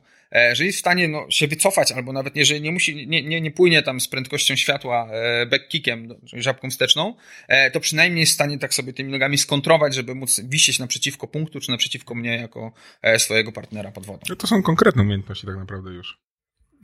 że 0.54 0.66
jest 0.66 0.78
w 0.78 0.80
stanie 0.80 1.08
no, 1.08 1.26
się 1.30 1.48
wycofać, 1.48 1.92
albo 1.92 2.14
nawet 2.14 2.36
jeżeli 2.36 2.62
nie 2.62 2.72
musi, 2.72 3.08
nie, 3.08 3.24
nie, 3.24 3.42
nie 3.42 3.52
płynie 3.52 3.84
tam 3.84 4.02
z 4.02 4.08
prędkością 4.08 4.56
światła 4.56 5.08
e, 5.12 5.46
backkickiem, 5.46 6.08
no, 6.08 6.16
żabką 6.34 6.70
wsteczną, 6.70 7.16
e, 7.48 7.72
to 7.72 7.80
przynajmniej 7.80 8.20
jest 8.20 8.32
w 8.32 8.36
stanie 8.36 8.60
tak 8.60 8.74
sobie 8.74 8.94
tymi 8.94 9.12
nogami 9.12 9.38
skontrować, 9.38 9.96
żeby 9.96 10.16
móc 10.16 10.40
wisieć 10.40 10.80
naprzeciwko 10.80 11.28
punktu, 11.28 11.60
czy 11.60 11.72
naprzeciwko 11.72 12.16
mnie 12.16 12.38
jako 12.38 12.72
swojego 13.18 13.52
partnera 13.52 13.92
pod 13.92 14.06
wodą. 14.06 14.20
No 14.30 14.36
to 14.36 14.48
są 14.48 14.64
konkretne 14.64 15.02
umiejętności 15.02 15.48
tak 15.48 15.56
naprawdę 15.56 15.92
już 15.92 16.26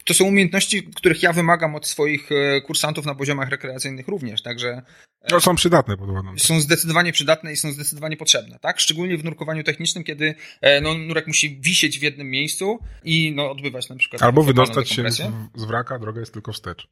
to 0.06 0.14
są 0.14 0.26
umiejętności, 0.26 0.84
których 0.84 1.24
ja 1.24 1.34
wymagam 1.34 1.76
od 1.76 1.88
swoich 1.88 2.30
e, 2.32 2.62
kursantów 2.62 3.06
na 3.06 3.16
poziomach 3.16 3.50
rekreacyjnych 3.50 4.08
również, 4.08 4.42
także... 4.42 4.82
E, 5.22 5.32
no, 5.32 5.42
są 5.42 5.56
przydatne 5.56 5.98
pod 5.98 6.08
wodą. 6.08 6.38
Są 6.38 6.60
zdecydowanie 6.60 7.12
przydatne 7.12 7.54
i 7.54 7.58
są 7.58 7.72
zdecydowanie 7.72 8.18
potrzebne, 8.18 8.60
tak? 8.62 8.80
Szczególnie 8.80 9.18
w 9.18 9.24
nurkowaniu 9.24 9.64
technicznym, 9.64 10.04
kiedy 10.04 10.36
e, 10.62 10.82
no, 10.82 10.94
nurek 10.94 11.28
musi 11.28 11.62
wisieć 11.62 12.00
w 12.00 12.02
jednym 12.02 12.30
miejscu 12.30 12.80
i 13.04 13.34
no, 13.36 13.52
odbywać 13.52 13.90
na 13.90 13.96
przykład... 13.96 14.22
Albo 14.22 14.44
wydostać 14.44 14.90
się 14.90 15.12
z, 15.12 15.22
z 15.56 15.64
wraka, 15.64 16.00
droga 16.00 16.20
jest 16.20 16.34
tylko 16.34 16.54
wstecz. 16.54 16.88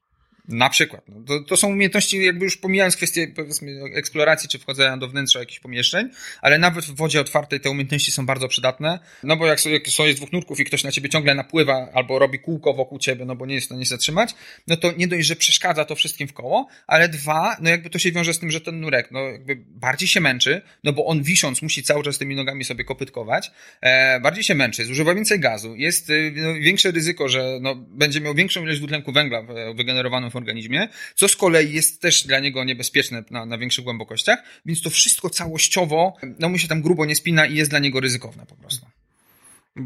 Na 0.47 0.69
przykład. 0.69 1.02
No, 1.08 1.21
to, 1.28 1.39
to, 1.39 1.58
są 1.58 1.67
umiejętności, 1.67 2.25
jakby 2.25 2.45
już 2.45 2.58
pomijając 2.58 2.95
kwestię 2.95 3.28
powiedzmy 3.28 3.82
eksploracji 3.93 4.49
czy 4.49 4.60
wchodzenia 4.60 4.97
do 4.97 5.08
wnętrza 5.08 5.39
jakichś 5.39 5.60
pomieszczeń, 5.60 6.10
ale 6.41 6.58
nawet 6.58 6.86
w 6.86 6.95
wodzie 6.95 7.21
otwartej 7.21 7.60
te 7.60 7.69
umiejętności 7.69 8.12
są 8.12 8.25
bardzo 8.25 8.47
przydatne, 8.47 8.99
no 9.23 9.38
bo 9.38 9.47
jak, 9.47 9.65
jak 9.65 9.88
są 9.88 10.06
jest 10.06 10.19
dwóch 10.19 10.32
nurków 10.32 10.60
i 10.60 10.65
ktoś 10.65 10.84
na 10.84 10.91
ciebie 10.91 11.10
ciągle 11.10 11.36
napływa 11.36 11.89
albo 11.93 12.19
robi 12.19 12.39
kółko 12.39 12.73
wokół 12.73 12.99
ciebie, 12.99 13.25
no 13.25 13.36
bo 13.36 13.45
nie 13.45 13.56
jest 13.56 13.65
w 13.65 13.69
stanie 13.69 13.86
się 13.86 13.89
zatrzymać, 13.89 14.36
no 14.67 14.78
to 14.78 14.91
nie 14.97 15.08
dość, 15.08 15.28
że 15.28 15.36
przeszkadza 15.36 15.86
to 15.86 15.95
wszystkim 15.95 16.28
w 16.28 16.34
koło, 16.34 16.67
ale 16.88 17.10
dwa, 17.10 17.58
no 17.62 17.69
jakby 17.69 17.89
to 17.89 17.99
się 17.99 18.12
wiąże 18.12 18.34
z 18.34 18.39
tym, 18.39 18.52
że 18.52 18.62
ten 18.62 18.80
nurek, 18.80 19.12
no 19.12 19.19
jakby 19.19 19.56
bardziej 19.56 20.08
się 20.08 20.21
męczy, 20.21 20.62
no 20.84 20.93
bo 20.93 21.06
on 21.06 21.23
wisząc 21.23 21.62
musi 21.62 21.84
cały 21.84 22.04
czas 22.04 22.17
tymi 22.17 22.36
nogami 22.36 22.65
sobie 22.65 22.84
kopytkować, 22.84 23.52
e, 23.82 24.19
bardziej 24.19 24.43
się 24.43 24.56
męczy, 24.56 24.86
zużywa 24.86 25.15
więcej 25.15 25.39
gazu, 25.39 25.75
jest 25.75 26.10
e, 26.10 26.13
no, 26.36 26.54
większe 26.54 26.91
ryzyko, 26.91 27.30
że 27.30 27.58
no, 27.62 27.75
będzie 27.75 28.21
miał 28.21 28.36
większą 28.36 28.63
ilość 28.63 28.80
dwutlenku 28.80 29.12
węgla 29.12 29.41
wygenerowaną 29.75 30.29
w 30.30 30.36
organizmie, 30.36 30.88
co 31.15 31.28
z 31.28 31.36
kolei 31.36 31.74
jest 31.74 32.02
też 32.02 32.28
dla 32.28 32.39
niego 32.39 32.63
niebezpieczne 32.63 33.24
na, 33.32 33.46
na 33.46 33.58
większych 33.58 33.84
głębokościach, 33.84 34.44
więc 34.65 34.82
to 34.82 34.89
wszystko 34.89 35.30
całościowo, 35.30 36.13
no 36.39 36.50
mu 36.50 36.58
się 36.58 36.68
tam 36.68 36.82
grubo 36.82 37.06
nie 37.06 37.15
spina 37.15 37.46
i 37.46 37.56
jest 37.56 37.72
dla 37.72 37.80
niego 37.80 38.00
ryzykowne 38.00 38.46
po 38.46 38.56
prostu. 38.56 38.86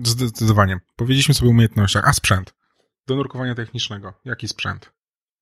Zdecydowanie. 0.04 0.80
Powiedzieliśmy 0.96 1.34
sobie 1.34 1.48
o 1.48 1.52
umiejętnościach, 1.52 2.08
a 2.08 2.14
sprzęt? 2.14 2.54
Do 3.08 3.16
nurkowania 3.16 3.56
technicznego. 3.56 4.14
Jaki 4.26 4.48
sprzęt? 4.48 4.92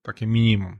Takie 0.02 0.28
minimum. 0.28 0.80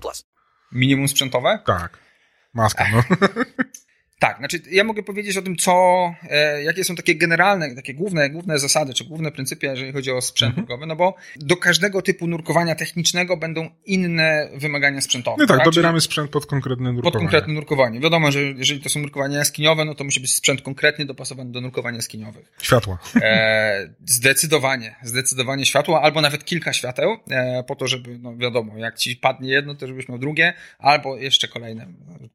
plus. 0.00 0.24
Minimum 0.72 1.08
sprzętowe? 1.08 1.58
Tak. 1.66 1.98
Maska, 2.54 2.84
no. 2.92 3.02
Tak, 4.18 4.38
znaczy 4.38 4.60
ja 4.70 4.84
mogę 4.84 5.02
powiedzieć 5.02 5.36
o 5.36 5.42
tym, 5.42 5.56
co, 5.56 5.72
e, 6.30 6.62
jakie 6.62 6.84
są 6.84 6.96
takie 6.96 7.14
generalne, 7.14 7.74
takie 7.74 7.94
główne, 7.94 8.30
główne 8.30 8.58
zasady, 8.58 8.94
czy 8.94 9.04
główne 9.04 9.32
pryncypy, 9.32 9.66
jeżeli 9.66 9.92
chodzi 9.92 10.10
o 10.10 10.20
sprzęt 10.20 10.50
mhm. 10.50 10.66
nurkowy, 10.66 10.86
no 10.86 10.96
bo 10.96 11.14
do 11.36 11.56
każdego 11.56 12.02
typu 12.02 12.26
nurkowania 12.26 12.74
technicznego 12.74 13.36
będą 13.36 13.70
inne 13.86 14.48
wymagania 14.54 15.00
sprzętowe. 15.00 15.36
No 15.40 15.46
tak, 15.46 15.56
tak? 15.56 15.64
dobieramy 15.64 15.98
Czyli 15.98 16.04
sprzęt 16.04 16.30
pod 16.30 16.46
konkretne 16.46 16.92
nurkowanie. 16.92 17.12
Pod 17.12 17.20
konkretne 17.20 17.54
nurkowanie. 17.54 18.00
Wiadomo, 18.00 18.32
że 18.32 18.42
jeżeli 18.42 18.80
to 18.80 18.88
są 18.88 19.00
nurkowania 19.00 19.38
jaskiniowe, 19.38 19.84
no 19.84 19.94
to 19.94 20.04
musi 20.04 20.20
być 20.20 20.34
sprzęt 20.34 20.62
konkretnie 20.62 21.06
dopasowany 21.06 21.52
do 21.52 21.60
nurkowania 21.60 21.96
jaskiniowych. 21.96 22.52
Światła. 22.62 22.98
E, 23.16 23.88
zdecydowanie, 24.06 24.94
zdecydowanie 25.02 25.66
światła, 25.66 26.02
albo 26.02 26.20
nawet 26.20 26.44
kilka 26.44 26.72
świateł, 26.72 27.16
e, 27.30 27.64
po 27.66 27.76
to, 27.76 27.86
żeby, 27.86 28.18
no 28.18 28.36
wiadomo, 28.36 28.76
jak 28.76 28.98
ci 28.98 29.16
padnie 29.16 29.50
jedno, 29.50 29.74
to 29.74 29.86
żebyś 29.86 30.08
miał 30.08 30.18
drugie, 30.18 30.54
albo 30.78 31.16
jeszcze 31.16 31.48
kolejne, 31.48 31.86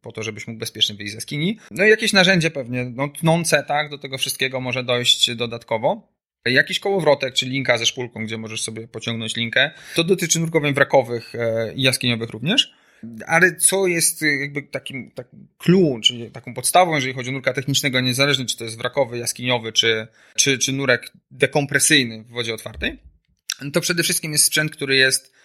po 0.02 0.12
to, 0.12 0.24
żebyś 0.24 0.48
mógł 0.48 0.60
bezpiecznie 0.60 0.96
wyjść 0.96 1.12
z 1.12 1.16
jaskini. 1.16 1.60
No 1.74 1.86
i 1.86 1.90
jakieś 1.90 2.14
narzędzie 2.14 2.52
pewnie, 2.52 2.86
no 2.96 3.08
tnące, 3.08 3.64
tak, 3.68 3.90
do 3.90 3.98
tego 3.98 4.18
wszystkiego 4.18 4.62
może 4.62 4.84
dojść 4.84 5.36
dodatkowo. 5.36 6.14
Jakiś 6.46 6.80
kołowrotek, 6.80 7.34
czy 7.34 7.46
linka 7.46 7.78
ze 7.78 7.86
szpulką, 7.86 8.26
gdzie 8.26 8.38
możesz 8.38 8.62
sobie 8.62 8.88
pociągnąć 8.88 9.36
linkę. 9.36 9.72
To 9.96 10.04
dotyczy 10.04 10.40
nurkowań 10.40 10.74
wrakowych 10.74 11.36
e, 11.36 11.74
i 11.74 11.82
jaskiniowych 11.82 12.30
również. 12.30 12.74
Ale 13.28 13.56
co 13.56 13.88
jest 13.88 14.24
e, 14.24 14.26
jakby 14.26 14.62
takim, 14.62 15.12
takim 15.12 15.48
clue, 15.58 16.00
czyli 16.04 16.32
taką 16.32 16.54
podstawą, 16.54 16.96
jeżeli 16.96 17.14
chodzi 17.14 17.30
o 17.30 17.34
nurka 17.34 17.54
technicznego, 17.54 18.02
niezależnie 18.02 18.46
czy 18.46 18.58
to 18.58 18.64
jest 18.64 18.78
wrakowy, 18.78 19.18
jaskiniowy, 19.18 19.72
czy, 19.72 20.08
czy, 20.36 20.58
czy 20.58 20.74
nurek 20.74 21.12
dekompresyjny 21.32 22.24
w 22.24 22.30
wodzie 22.30 22.54
otwartej, 22.54 23.00
to 23.74 23.82
przede 23.82 24.04
wszystkim 24.04 24.32
jest 24.32 24.44
sprzęt, 24.44 24.72
który 24.72 24.96
jest 24.96 25.34
e, 25.36 25.43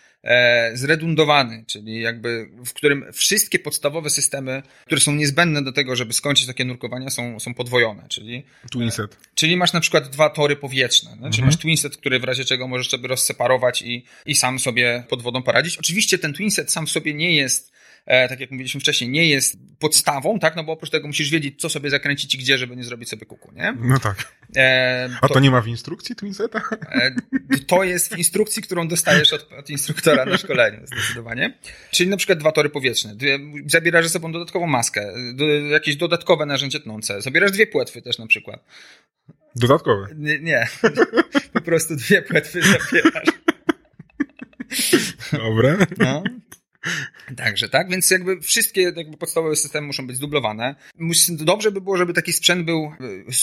zredundowany, 0.75 1.65
czyli 1.67 2.01
jakby 2.01 2.49
w 2.67 2.73
którym 2.73 3.05
wszystkie 3.13 3.59
podstawowe 3.59 4.11
systemy, 4.11 4.63
które 4.87 5.01
są 5.01 5.15
niezbędne 5.15 5.63
do 5.63 5.73
tego, 5.73 5.97
żeby 5.97 6.13
skończyć 6.13 6.47
takie 6.47 6.65
nurkowania, 6.65 7.11
są, 7.11 7.41
są 7.41 7.55
podwojone, 7.55 8.07
czyli 8.09 8.45
twinset. 8.71 9.13
E, 9.13 9.17
czyli 9.35 9.57
masz 9.57 9.73
na 9.73 9.81
przykład 9.81 10.09
dwa 10.09 10.31
tory 10.31 10.57
powietrzne, 10.57 11.13
mhm. 11.13 11.33
czyli 11.33 11.45
masz 11.45 11.57
twinset, 11.57 11.97
który 11.97 12.19
w 12.19 12.25
razie 12.25 12.45
czego 12.45 12.69
możesz 12.69 12.89
sobie 12.89 13.09
rozseparować 13.09 13.83
i, 13.83 14.05
i 14.27 14.35
sam 14.35 14.59
sobie 14.59 15.05
pod 15.09 15.23
wodą 15.23 15.43
poradzić. 15.43 15.79
Oczywiście 15.79 16.19
ten 16.19 16.33
twinset 16.33 16.73
sam 16.73 16.87
w 16.87 16.91
sobie 16.91 17.15
nie 17.15 17.37
jest 17.37 17.73
e, 17.73 17.75
tak 18.07 18.41
jak 18.41 18.51
mówiliśmy 18.51 18.81
wcześniej, 18.81 19.11
nie 19.11 19.29
jest 19.29 19.57
podstawą, 19.79 20.39
tak? 20.39 20.57
No 20.57 20.65
bo 20.65 20.73
oprócz 20.73 20.91
tego 20.91 21.07
musisz 21.07 21.31
wiedzieć, 21.31 21.61
co 21.61 21.69
sobie 21.69 21.91
zakręcić 21.91 22.35
i 22.35 22.39
gdzie, 22.39 22.59
żeby 22.59 22.77
nie 22.77 22.85
zrobić 22.85 23.09
sobie 23.09 23.27
kuku, 23.27 23.53
nie? 23.53 23.77
No 23.81 23.99
tak. 23.99 24.33
E, 24.57 25.09
to, 25.09 25.17
A 25.21 25.29
to 25.29 25.41
nie 25.41 25.51
ma 25.51 25.61
w 25.61 25.69
instrukcji 25.69 26.17
Twinseta? 26.17 26.63
E, 26.93 27.11
to 27.67 27.85
jest 27.85 28.15
w 28.15 28.19
instrukcji, 28.19 28.63
którą 28.63 28.89
dostajesz 28.89 29.33
od, 29.33 29.53
od 29.53 29.71
instruktora 29.71 30.25
na 30.25 30.37
szkoleniu, 30.39 30.87
zdecydowanie. 30.87 31.59
Czyli 31.91 32.11
na 32.11 32.17
przykład 32.17 32.39
dwa 32.39 32.53
tory 32.53 32.71
powietrzne. 32.71 33.17
Zabierasz 33.67 34.05
ze 34.05 34.11
sobą 34.11 34.33
dodatkową 34.33 34.67
maskę, 34.67 35.13
do, 35.35 35.45
jakieś 35.47 35.97
dodatkowe 35.97 36.47
narzędzie 36.47 36.81
tnące. 36.81 37.23
Zabierasz 37.23 37.51
dwie 37.51 37.67
płetwy 37.67 38.03
też 38.03 38.19
na 38.19 38.27
przykład. 38.27 38.65
Dodatkowe? 39.57 40.09
Nie, 40.17 40.39
nie. 40.39 40.67
po 41.53 41.61
prostu 41.61 41.97
dwie 41.97 42.23
płetwy 42.23 42.63
zabierasz. 42.63 43.29
Dobre. 45.33 45.77
No. 45.99 46.23
Także, 47.37 47.69
tak? 47.69 47.91
Więc 47.91 48.11
jakby 48.11 48.41
wszystkie 48.41 48.83
jakby 48.83 49.17
podstawowe 49.17 49.57
systemy 49.57 49.87
muszą 49.87 50.07
być 50.07 50.17
zdublowane. 50.17 50.75
Dobrze 51.29 51.73
by 51.73 51.81
było, 51.81 51.97
żeby 51.97 52.12
taki 52.12 52.33
sprzęt 52.33 52.64
był 52.64 52.85
e, 52.85 52.93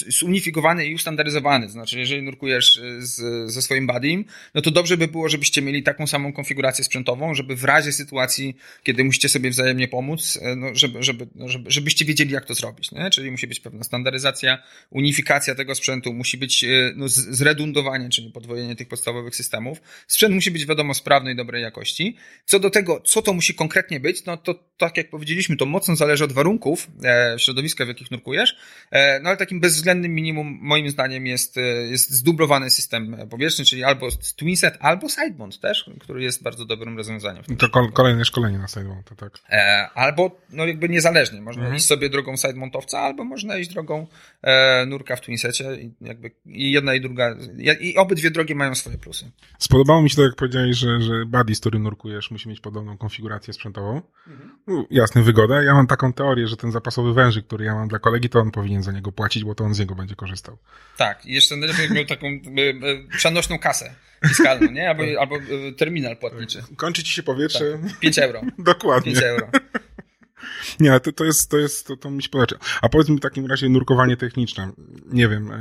zunifikowany 0.08 0.86
i 0.86 0.95
ustandaryzowany. 0.95 1.69
Znaczy, 1.69 2.00
jeżeli 2.00 2.24
nurkujesz 2.24 2.78
e, 2.78 3.02
z, 3.02 3.52
ze 3.52 3.62
swoim 3.62 3.88
buddym, 3.88 4.26
no 4.54 4.62
to 4.62 4.71
dobrze 4.71 4.98
by 4.98 5.08
było, 5.08 5.30
żebyście 5.30 5.62
mieli 5.62 5.84
taką 5.84 6.08
samą 6.08 6.34
konfigurację 6.34 6.84
sprzętową, 6.84 7.34
żeby 7.34 7.56
w 7.56 7.63
razie 7.63 7.91
sytuacji, 7.91 8.58
kiedy 8.84 9.04
musicie 9.04 9.30
sobie 9.30 9.50
wzajemnie 9.50 9.88
pomóc, 9.88 10.39
e, 10.41 10.56
no 10.56 10.76
żeby, 10.76 11.04
żeby, 11.04 11.28
no 11.36 11.48
żeby, 11.48 11.71
żebyście 11.71 12.06
wiedzieli, 12.06 12.32
jak 12.32 12.45
to 12.45 12.54
zrobić. 12.54 12.91
Nie? 12.91 13.10
Czyli 13.10 13.32
musi 13.32 13.48
być 13.48 13.60
pewna 13.60 13.84
standaryzacja, 13.84 14.63
unifikacja 14.89 15.56
tego 15.56 15.76
sprzętu, 15.76 16.13
musi 16.13 16.38
być 16.38 16.65
no, 16.95 17.08
zredundowanie, 17.10 18.10
czyli 18.10 18.32
podwojenie 18.32 18.76
tych 18.76 18.88
podstawowych 18.88 19.36
systemów. 19.36 19.82
Sprzęt 20.08 20.36
musi 20.36 20.52
być, 20.52 20.65
wiadomo, 20.65 20.93
sprawny 20.93 21.32
i 21.32 21.36
dobrej 21.36 21.63
jakości. 21.63 22.17
Co 22.45 22.60
do 22.60 22.69
tego, 22.69 23.02
co 23.02 23.21
to 23.26 23.34
musi 23.36 23.56
konkretnie 23.56 24.00
być, 24.00 24.26
no 24.26 24.38
to 24.38 24.65
tak 24.78 24.98
jak 24.98 25.10
powiedzieliśmy, 25.10 25.58
to 25.58 25.65
mocno 25.65 25.95
zależy 25.95 26.24
od 26.24 26.32
warunków 26.32 26.88
e, 27.04 27.36
środowiska, 27.39 27.86
w 27.86 27.88
jakich 27.88 28.12
nurkujesz, 28.12 28.58
e, 28.91 29.19
no 29.19 29.30
ale 29.30 29.38
takim 29.38 29.60
bezwzględnym 29.60 30.15
minimum 30.15 30.60
moim 30.62 30.89
zdaniem 30.89 31.28
jest, 31.28 31.58
e, 31.58 31.62
jest 31.62 32.12
zdublowany 32.12 32.69
system 32.69 33.17
powietrzny, 33.30 33.65
czyli 33.65 33.84
albo 33.84 34.10
twinset, 34.36 34.78
albo 34.80 35.10
sidemount 35.10 35.60
też, 35.60 35.89
który 36.00 36.24
jest 36.24 36.43
bardzo 36.43 36.65
dobrym 36.65 36.98
rozwiązaniem. 36.98 37.43
To 37.58 37.69
kol 37.69 37.91
kolejne 37.91 38.26
szkolenie 38.26 38.58
na 38.58 38.67
sidemount, 38.67 39.10
tak. 39.17 39.39
E, 39.50 39.89
albo 39.95 40.41
no 40.50 40.65
jakby 40.65 40.89
niezależnie, 40.89 41.41
można 41.41 41.62
mhm. 41.62 41.78
iść 41.78 41.86
sobie 41.86 42.10
drogą 42.10 42.38
sidemountowca, 42.38 43.00
albo 43.00 43.24
można 43.24 43.58
iść 43.58 43.74
drogą 43.74 44.08
e, 44.41 44.86
nurka 44.86 45.15
w 45.15 45.21
twinsecie 45.21 45.76
i 45.76 45.91
jakby 46.02 46.32
i 46.45 46.71
jedna 46.71 46.93
i 46.93 47.02
druga, 47.02 47.36
i 47.80 47.98
obydwie 47.98 48.32
drogi 48.32 48.56
mają 48.56 48.76
swoje 48.76 48.98
plusy. 48.98 49.32
Spodobało 49.60 50.02
mi 50.02 50.10
się 50.10 50.15
to, 50.15 50.24
jak 50.24 50.36
powiedziałeś, 50.36 50.78
że, 50.78 51.02
że 51.02 51.26
buddy, 51.26 51.56
z 51.56 51.60
którym 51.60 51.84
nurkujesz, 51.84 52.32
musi 52.32 52.50
mieć 52.50 52.60
podobną 52.60 52.98
konfigurację 52.98 53.14
konfigurację 53.15 53.54
sprzętową. 53.54 54.01
Mhm. 54.28 54.58
No, 54.67 54.86
jasne, 54.89 55.21
wygoda. 55.21 55.63
Ja 55.63 55.73
mam 55.73 55.88
taką 55.88 56.13
teorię, 56.13 56.47
że 56.47 56.58
ten 56.58 56.71
zapasowy 56.71 57.13
wężyk, 57.13 57.47
który 57.47 57.65
ja 57.65 57.75
mam 57.75 57.88
dla 57.88 57.99
kolegi, 57.99 58.30
to 58.30 58.39
on 58.39 58.51
powinien 58.51 58.84
za 58.84 58.91
niego 58.91 59.12
płacić, 59.12 59.43
bo 59.43 59.56
to 59.56 59.63
on 59.63 59.73
z 59.73 59.80
niego 59.80 59.95
będzie 59.95 60.15
korzystał. 60.15 60.58
Tak, 60.97 61.25
i 61.25 61.34
jeszcze 61.34 61.56
najlepiej 61.56 61.91
miał 61.91 62.06
taką 62.06 62.28
e, 62.28 62.32
e, 62.32 63.17
przenośną 63.17 63.60
kasę 63.60 63.95
fiskalną, 64.28 64.71
nie? 64.71 64.89
Albo, 64.89 65.04
tak. 65.04 65.17
albo 65.19 65.36
e, 65.36 65.71
terminal 65.78 66.17
płatniczy. 66.17 66.63
Kończy 66.75 67.04
ci 67.04 67.13
się 67.13 67.23
powietrze. 67.23 67.80
Tak. 67.89 67.99
5 67.99 68.19
euro. 68.19 68.41
Dokładnie. 68.60 69.13
5 69.13 69.25
euro. 69.25 69.47
Nie, 70.80 70.99
to, 70.99 71.12
to 71.12 71.25
jest, 71.25 71.51
to 71.51 71.58
jest, 71.58 71.88
to, 71.88 71.97
to 71.97 72.12
mi 72.12 72.23
się 72.23 72.30
podoba. 72.30 72.65
A 72.82 72.89
powiedz 72.89 73.10
mi 73.10 73.17
w 73.17 73.19
takim 73.19 73.45
razie 73.45 73.69
nurkowanie 73.69 74.17
techniczne. 74.17 74.71
Nie 75.12 75.28
wiem, 75.28 75.51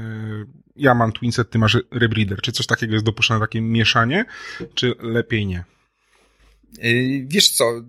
ja 0.77 0.95
mam 0.95 1.13
Twinset, 1.13 1.51
ty 1.51 1.59
masz 1.59 1.79
Rebreeder. 1.91 2.41
Czy 2.43 2.53
coś 2.53 2.67
takiego 2.67 2.93
jest 2.93 3.05
dopuszczane, 3.05 3.41
takie 3.41 3.61
mieszanie, 3.61 4.25
czy 4.75 4.95
lepiej 5.01 5.47
nie? 5.47 5.65
Yy, 6.79 7.27
wiesz 7.27 7.51
co, 7.51 7.83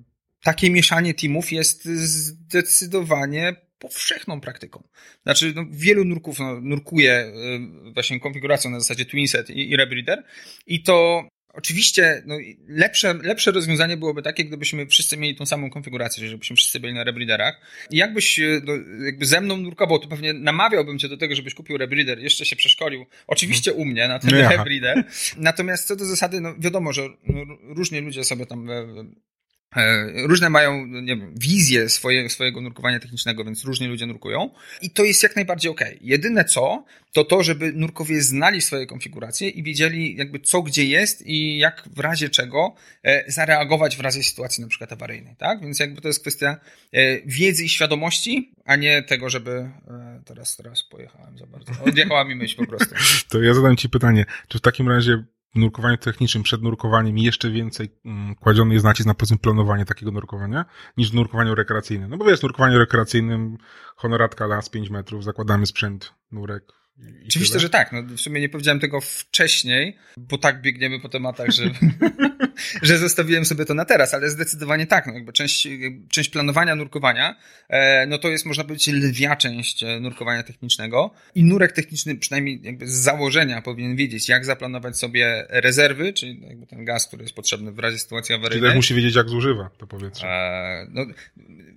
takie 0.43 0.69
mieszanie 0.69 1.13
teamów 1.13 1.51
jest 1.51 1.85
zdecydowanie 1.85 3.55
powszechną 3.79 4.41
praktyką. 4.41 4.83
Znaczy, 5.23 5.53
no, 5.55 5.65
wielu 5.69 6.05
nurków 6.05 6.39
no, 6.39 6.61
nurkuje 6.61 7.31
yy, 7.83 7.93
właśnie 7.93 8.19
konfiguracją 8.19 8.71
na 8.71 8.79
zasadzie 8.79 9.05
Twinset 9.05 9.49
i, 9.49 9.71
i 9.71 9.75
i 10.67 10.83
to 10.83 11.27
Oczywiście 11.55 12.23
no, 12.25 12.37
lepsze, 12.67 13.13
lepsze 13.13 13.51
rozwiązanie 13.51 13.97
byłoby 13.97 14.21
takie, 14.21 14.45
gdybyśmy 14.45 14.87
wszyscy 14.87 15.17
mieli 15.17 15.35
tą 15.35 15.45
samą 15.45 15.69
konfigurację, 15.69 16.29
żebyśmy 16.29 16.55
wszyscy 16.55 16.79
byli 16.79 16.93
na 16.93 17.03
rebreederach. 17.03 17.61
I 17.91 17.97
jakbyś 17.97 18.39
no, 18.63 18.73
jakby 19.05 19.25
ze 19.25 19.41
mną 19.41 19.57
nurkował, 19.57 19.99
to 19.99 20.07
pewnie 20.07 20.33
namawiałbym 20.33 20.99
cię 20.99 21.09
do 21.09 21.17
tego, 21.17 21.35
żebyś 21.35 21.53
kupił 21.53 21.77
rebreeder, 21.77 22.19
jeszcze 22.19 22.45
się 22.45 22.55
przeszkolił. 22.55 23.05
Oczywiście 23.27 23.73
u 23.73 23.85
mnie 23.85 24.07
na 24.07 24.19
ten 24.19 24.31
No 24.31 24.49
rebreeder. 24.49 25.03
Natomiast 25.37 25.87
co 25.87 25.95
do 25.95 26.05
zasady, 26.05 26.41
no 26.41 26.55
wiadomo, 26.59 26.93
że 26.93 27.01
no, 27.27 27.57
różni 27.61 27.99
ludzie 27.99 28.23
sobie 28.23 28.45
tam 28.45 28.69
e, 28.69 28.85
Różne 30.15 30.49
mają, 30.49 30.85
nie 30.85 31.17
wiem, 31.17 31.33
wizję 31.39 31.89
swoje, 31.89 32.29
swojego 32.29 32.61
nurkowania 32.61 32.99
technicznego, 32.99 33.45
więc 33.45 33.63
różni 33.63 33.87
ludzie 33.87 34.05
nurkują. 34.05 34.49
I 34.81 34.89
to 34.89 35.03
jest 35.03 35.23
jak 35.23 35.35
najbardziej. 35.35 35.71
Okay. 35.71 35.97
Jedyne 36.01 36.45
co, 36.45 36.85
to 37.11 37.23
to, 37.23 37.43
żeby 37.43 37.73
nurkowie 37.73 38.21
znali 38.21 38.61
swoje 38.61 38.85
konfiguracje 38.85 39.49
i 39.49 39.63
wiedzieli 39.63 40.15
jakby 40.15 40.39
co 40.39 40.61
gdzie 40.61 40.85
jest 40.85 41.27
i 41.27 41.57
jak 41.57 41.89
w 41.95 41.99
razie 41.99 42.29
czego 42.29 42.75
e, 43.03 43.31
zareagować 43.31 43.97
w 43.97 43.99
razie 43.99 44.23
sytuacji 44.23 44.61
na 44.61 44.67
przykład 44.67 44.91
awaryjnej, 44.91 45.35
tak? 45.35 45.61
Więc 45.61 45.79
jakby 45.79 46.01
to 46.01 46.07
jest 46.07 46.21
kwestia 46.21 46.57
e, 46.91 47.21
wiedzy 47.21 47.63
i 47.63 47.69
świadomości, 47.69 48.53
a 48.65 48.75
nie 48.75 49.03
tego, 49.03 49.29
żeby 49.29 49.51
e, 49.51 50.21
teraz, 50.25 50.55
teraz 50.55 50.83
pojechałem 50.83 51.37
za 51.37 51.45
bardzo. 51.45 51.71
Odjechała 51.85 52.23
mi 52.23 52.35
myśl 52.35 52.55
po 52.57 52.67
prostu. 52.67 52.95
To 53.29 53.41
ja 53.41 53.53
zadam 53.53 53.77
ci 53.77 53.89
pytanie, 53.89 54.25
czy 54.47 54.57
w 54.57 54.61
takim 54.61 54.89
razie 54.89 55.23
w 55.55 55.59
nurkowaniu 55.59 55.97
technicznym, 55.97 56.43
przed 56.43 56.61
nurkowaniem 56.61 57.17
jeszcze 57.17 57.49
więcej 57.49 57.89
mm, 58.05 58.35
kładziony 58.35 58.73
jest 58.73 58.85
nacisk 58.85 59.07
na 59.07 59.13
powiedzmy 59.13 59.37
planowanie 59.37 59.85
takiego 59.85 60.11
nurkowania, 60.11 60.65
niż 60.97 61.11
w 61.11 61.13
nurkowaniu 61.13 61.55
rekreacyjnym. 61.55 62.09
No 62.09 62.17
bo 62.17 62.25
wiesz, 62.25 62.39
w 62.39 62.43
nurkowaniu 62.43 62.79
rekreacyjnym 62.79 63.57
honoratka 63.95 64.45
las 64.45 64.69
5 64.69 64.89
metrów, 64.89 65.23
zakładamy 65.23 65.65
sprzęt, 65.65 66.13
nurek, 66.31 66.73
Oczywiście, 67.27 67.53
tyle. 67.53 67.61
że 67.61 67.69
tak. 67.69 67.91
No, 67.91 68.03
w 68.03 68.21
sumie 68.21 68.41
nie 68.41 68.49
powiedziałem 68.49 68.79
tego 68.79 69.01
wcześniej, 69.01 69.97
bo 70.17 70.37
tak 70.37 70.61
biegniemy 70.61 70.99
po 70.99 71.09
tematach, 71.09 71.49
że, 71.51 71.63
że 72.81 72.97
zostawiłem 72.97 73.45
sobie 73.45 73.65
to 73.65 73.73
na 73.73 73.85
teraz, 73.85 74.13
ale 74.13 74.29
zdecydowanie 74.29 74.87
tak. 74.87 75.07
No, 75.07 75.13
jakby 75.13 75.33
część, 75.33 75.67
część 76.09 76.29
planowania 76.29 76.75
nurkowania, 76.75 77.35
e, 77.69 78.05
no 78.05 78.17
to 78.17 78.29
jest, 78.29 78.45
można 78.45 78.63
powiedzieć, 78.63 78.87
lwia 78.87 79.35
część 79.35 79.83
e, 79.83 79.99
nurkowania 79.99 80.43
technicznego 80.43 81.11
i 81.35 81.43
nurek 81.43 81.71
techniczny, 81.71 82.15
przynajmniej 82.15 82.59
jakby 82.63 82.87
z 82.87 82.93
założenia, 82.93 83.61
powinien 83.61 83.95
wiedzieć, 83.95 84.29
jak 84.29 84.45
zaplanować 84.45 84.97
sobie 84.97 85.45
rezerwy, 85.49 86.13
czyli 86.13 86.41
jakby 86.47 86.67
ten 86.67 86.85
gaz, 86.85 87.07
który 87.07 87.23
jest 87.23 87.35
potrzebny 87.35 87.71
w 87.71 87.79
razie 87.79 87.99
sytuacji 87.99 88.27
Czyli 88.27 88.39
awaryjnej. 88.39 88.69
też 88.69 88.75
musi 88.75 88.93
wiedzieć, 88.93 89.15
jak 89.15 89.29
zużywa 89.29 89.69
to 89.77 89.87
powietrze. 89.87 90.27
E, 90.27 90.87
no, 90.89 91.05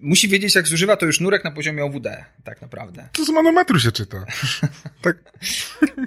musi 0.00 0.28
wiedzieć, 0.28 0.54
jak 0.54 0.68
zużywa 0.68 0.96
to 0.96 1.06
już 1.06 1.20
nurek 1.20 1.44
na 1.44 1.50
poziomie 1.50 1.84
OWD, 1.84 2.24
tak 2.44 2.62
naprawdę. 2.62 3.08
To 3.12 3.24
z 3.24 3.30
manometru 3.30 3.80
się 3.80 3.92
czyta. 3.92 4.24
tak. 5.12 5.32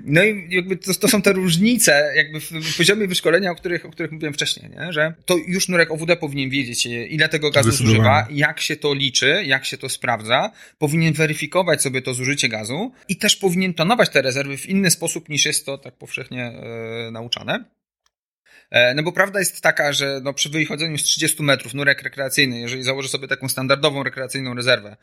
No 0.05 0.23
i 0.23 0.47
jakby 0.49 0.77
to, 0.77 0.93
to, 0.93 1.07
są 1.07 1.21
te 1.21 1.33
różnice 1.33 2.13
jakby 2.15 2.39
w 2.39 2.77
poziomie 2.77 3.07
wyszkolenia, 3.07 3.51
o 3.51 3.55
których, 3.55 3.85
o 3.85 3.89
których 3.89 4.11
mówiłem 4.11 4.33
wcześniej, 4.33 4.69
nie? 4.69 4.93
że 4.93 5.13
to 5.25 5.37
już 5.47 5.67
nurek 5.67 5.91
OWD 5.91 6.17
powinien 6.17 6.49
wiedzieć, 6.49 6.85
ile 6.85 7.29
tego 7.29 7.51
gazu 7.51 7.71
zużywa, 7.71 8.27
jak 8.31 8.59
się 8.59 8.75
to 8.75 8.93
liczy, 8.93 9.43
jak 9.45 9.65
się 9.65 9.77
to 9.77 9.89
sprawdza, 9.89 10.51
powinien 10.77 11.13
weryfikować 11.13 11.81
sobie 11.81 12.01
to 12.01 12.13
zużycie 12.13 12.49
gazu 12.49 12.91
i 13.07 13.15
też 13.15 13.35
powinien 13.35 13.73
planować 13.73 14.09
te 14.09 14.21
rezerwy 14.21 14.57
w 14.57 14.69
inny 14.69 14.91
sposób 14.91 15.29
niż 15.29 15.45
jest 15.45 15.65
to 15.65 15.77
tak 15.77 15.97
powszechnie 15.97 16.43
e, 16.43 17.11
nauczane. 17.11 17.65
No 18.95 19.03
bo 19.03 19.11
prawda 19.11 19.39
jest 19.39 19.61
taka, 19.61 19.93
że 19.93 20.19
no 20.23 20.33
przy 20.33 20.49
wychodzeniu 20.49 20.97
z 20.97 21.03
30 21.03 21.43
metrów 21.43 21.73
nurek 21.73 22.01
rekreacyjny, 22.01 22.59
jeżeli 22.59 22.83
założy 22.83 23.09
sobie 23.09 23.27
taką 23.27 23.49
standardową 23.49 24.03
rekreacyjną 24.03 24.53
rezerwę 24.53 24.97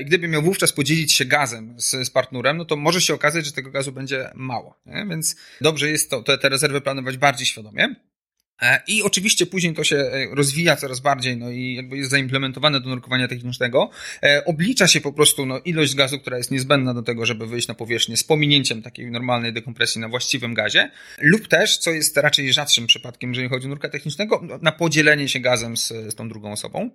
i 0.00 0.04
gdyby 0.04 0.28
miał 0.28 0.42
wówczas 0.42 0.72
podzielić 0.72 1.12
się 1.12 1.24
gazem 1.24 1.74
z, 1.80 1.90
z 1.90 2.10
partnerem, 2.10 2.56
no 2.56 2.64
to 2.64 2.76
może 2.76 3.00
się 3.00 3.14
okazać, 3.14 3.46
że 3.46 3.52
tego 3.52 3.70
gazu 3.70 3.92
będzie 3.92 4.30
mało. 4.34 4.80
Nie? 4.86 5.06
Więc 5.10 5.36
dobrze 5.60 5.90
jest 5.90 6.10
to, 6.10 6.22
te, 6.22 6.38
te 6.38 6.48
rezerwy 6.48 6.80
planować 6.80 7.16
bardziej 7.16 7.46
świadomie. 7.46 7.94
I 8.86 9.02
oczywiście 9.02 9.46
później 9.46 9.74
to 9.74 9.84
się 9.84 10.10
rozwija 10.32 10.76
coraz 10.76 11.00
bardziej, 11.00 11.36
no 11.36 11.50
i 11.50 11.74
jakby 11.74 11.96
jest 11.96 12.10
zaimplementowane 12.10 12.80
do 12.80 12.88
nurkowania 12.88 13.28
technicznego. 13.28 13.90
Oblicza 14.46 14.88
się 14.88 15.00
po 15.00 15.12
prostu 15.12 15.46
no, 15.46 15.58
ilość 15.58 15.94
gazu, 15.94 16.18
która 16.18 16.38
jest 16.38 16.50
niezbędna 16.50 16.94
do 16.94 17.02
tego, 17.02 17.26
żeby 17.26 17.46
wyjść 17.46 17.68
na 17.68 17.74
powierzchnię 17.74 18.16
z 18.16 18.24
pominięciem 18.24 18.82
takiej 18.82 19.10
normalnej 19.10 19.52
dekompresji 19.52 20.00
na 20.00 20.08
właściwym 20.08 20.54
gazie, 20.54 20.90
lub 21.20 21.48
też, 21.48 21.78
co 21.78 21.90
jest 21.90 22.16
raczej 22.16 22.52
rzadszym 22.52 22.86
przypadkiem, 22.86 23.30
jeżeli 23.30 23.48
chodzi 23.48 23.66
o 23.66 23.68
nurka 23.68 23.88
technicznego, 23.88 24.40
no, 24.42 24.58
na 24.62 24.72
podzielenie 24.72 25.28
się 25.28 25.40
gazem 25.40 25.76
z, 25.76 25.88
z 25.88 26.14
tą 26.14 26.28
drugą 26.28 26.52
osobą. 26.52 26.90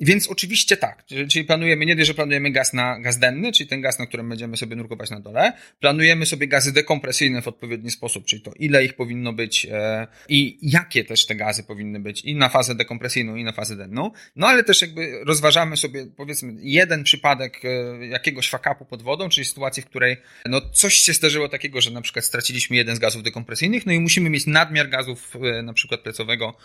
Więc 0.00 0.28
oczywiście 0.28 0.76
tak, 0.76 1.04
czyli 1.30 1.44
planujemy, 1.44 1.86
nie 1.86 1.96
dość, 1.96 2.08
że 2.08 2.14
planujemy 2.14 2.50
gaz 2.50 2.72
na 2.72 3.00
gaz 3.00 3.18
denny, 3.18 3.52
czyli 3.52 3.68
ten 3.68 3.80
gaz, 3.80 3.98
na 3.98 4.06
którym 4.06 4.28
będziemy 4.28 4.56
sobie 4.56 4.76
nurkować 4.76 5.10
na 5.10 5.20
dole, 5.20 5.52
planujemy 5.80 6.26
sobie 6.26 6.48
gazy 6.48 6.72
dekompresyjne 6.72 7.42
w 7.42 7.48
odpowiedni 7.48 7.90
sposób, 7.90 8.24
czyli 8.24 8.42
to 8.42 8.52
ile 8.56 8.84
ich 8.84 8.94
powinno 8.94 9.32
być 9.32 9.66
e, 9.70 10.06
i 10.28 10.58
jakie 10.62 11.04
też 11.04 11.26
te 11.26 11.34
gazy 11.34 11.62
powinny 11.62 12.00
być 12.00 12.24
i 12.24 12.34
na 12.34 12.48
fazę 12.48 12.74
dekompresyjną 12.74 13.36
i 13.36 13.44
na 13.44 13.52
fazę 13.52 13.76
denną, 13.76 14.10
no 14.36 14.46
ale 14.46 14.64
też 14.64 14.82
jakby 14.82 15.24
rozważamy 15.24 15.76
sobie 15.76 16.06
powiedzmy 16.16 16.52
jeden 16.58 17.04
przypadek 17.04 17.64
e, 17.64 18.06
jakiegoś 18.06 18.48
fakapu 18.48 18.84
pod 18.84 19.02
wodą, 19.02 19.28
czyli 19.28 19.44
sytuacji, 19.44 19.82
w 19.82 19.86
której 19.86 20.16
no 20.46 20.60
coś 20.60 20.94
się 20.94 21.12
zdarzyło 21.12 21.48
takiego, 21.48 21.80
że 21.80 21.90
na 21.90 22.00
przykład 22.00 22.24
straciliśmy 22.24 22.76
jeden 22.76 22.96
z 22.96 22.98
gazów 22.98 23.22
dekompresyjnych, 23.22 23.86
no 23.86 23.92
i 23.92 24.00
musimy 24.00 24.30
mieć 24.30 24.46
nadmiar 24.46 24.88
gazów 24.88 25.36
e, 25.36 25.62
na 25.62 25.72
przykład 25.72 26.00
plecowego, 26.00 26.56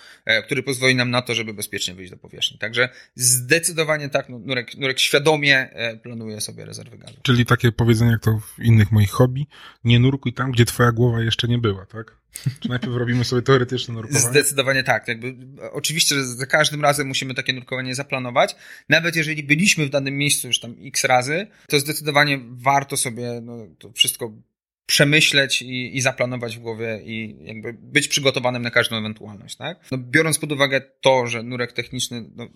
który 0.46 0.64
pozwoli 0.64 0.96
nam 0.96 1.12
na 1.12 1.22
to, 1.22 1.36
żeby 1.36 1.54
bezpiecznie 1.54 1.94
wyjść 1.94 2.12
do 2.12 2.18
powierzchni. 2.18 2.58
Także 2.58 2.90
Zdecydowanie 3.20 4.10
tak, 4.10 4.30
no, 4.30 4.40
Nurek, 4.40 4.78
Nurek 4.78 5.00
świadomie 5.00 5.70
planuje 6.04 6.42
sobie 6.42 6.66
rezerwy 6.66 6.98
gazu. 6.98 7.14
Czyli 7.22 7.46
takie 7.46 7.72
powiedzenie 7.72 8.12
jak 8.12 8.22
to 8.22 8.40
w 8.40 8.64
innych 8.64 8.92
moich 8.92 9.12
hobby, 9.12 9.48
nie 9.84 10.00
nurkuj 10.00 10.34
tam, 10.34 10.52
gdzie 10.52 10.66
twoja 10.66 10.92
głowa 10.92 11.22
jeszcze 11.22 11.48
nie 11.48 11.58
była, 11.58 11.86
tak? 11.86 12.18
Czy 12.60 12.70
najpierw 12.70 12.96
robimy 12.96 13.26
sobie 13.26 13.42
teoretyczne 13.42 13.94
nurkowanie? 13.94 14.30
Zdecydowanie 14.30 14.84
tak. 14.84 15.08
Jakby, 15.08 15.36
oczywiście, 15.72 16.16
że 16.16 16.26
za 16.26 16.46
każdym 16.46 16.82
razem 16.82 17.08
musimy 17.08 17.34
takie 17.34 17.54
nurkowanie 17.54 17.96
zaplanować. 17.96 18.56
Nawet 18.90 19.16
jeżeli 19.16 19.44
byliśmy 19.44 19.86
w 19.86 19.90
danym 19.90 20.18
miejscu 20.18 20.48
już 20.48 20.60
tam 20.60 20.76
x 20.82 21.04
razy, 21.04 21.48
to 21.68 21.80
zdecydowanie 21.80 22.40
warto 22.52 22.98
sobie 22.98 23.42
no, 23.42 23.68
to 23.80 23.92
wszystko 23.92 24.34
przemyśleć 24.88 25.62
i, 25.62 25.98
i 25.98 26.02
zaplanować 26.02 26.58
w 26.58 26.60
głowie 26.60 27.02
i 27.04 27.36
jakby 27.42 27.74
być 27.74 28.08
przygotowanym 28.08 28.62
na 28.62 28.72
każdą 28.72 28.98
ewentualność, 28.98 29.56
tak? 29.56 29.80
No, 29.92 29.98
biorąc 29.98 30.40
pod 30.40 30.52
uwagę 30.52 30.82
to, 31.02 31.28
że 31.28 31.44
nurek 31.44 31.72
techniczny 31.74 32.24
no, 32.36 32.48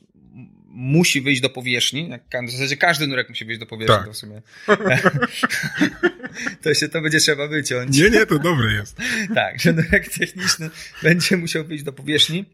musi 0.65 1.22
wyjść 1.22 1.41
do 1.41 1.50
powierzchni, 1.50 2.10
jak 2.10 2.46
w 2.48 2.52
zasadzie 2.52 2.78
każdy 2.78 3.08
nurek 3.08 3.30
musi 3.30 3.46
wyjść 3.46 3.60
do 3.60 3.65
powierzchni, 3.65 3.98
tak. 3.98 4.06
to 4.06 4.13
w 4.13 4.17
sumie 4.17 4.41
to 6.63 6.74
się 6.74 6.89
to 6.89 7.02
będzie 7.02 7.20
trzeba 7.20 7.48
wyciąć. 7.48 7.98
Nie, 7.98 8.10
nie, 8.10 8.26
to 8.26 8.39
dobre 8.39 8.74
jest. 8.74 8.98
tak, 9.36 9.60
że 9.60 9.74
nurek 9.74 10.10
techniczny 10.10 10.70
będzie 11.04 11.38
musiał 11.38 11.63
wyjść 11.63 11.84
do 11.84 11.94
powierzchni. 11.94 12.46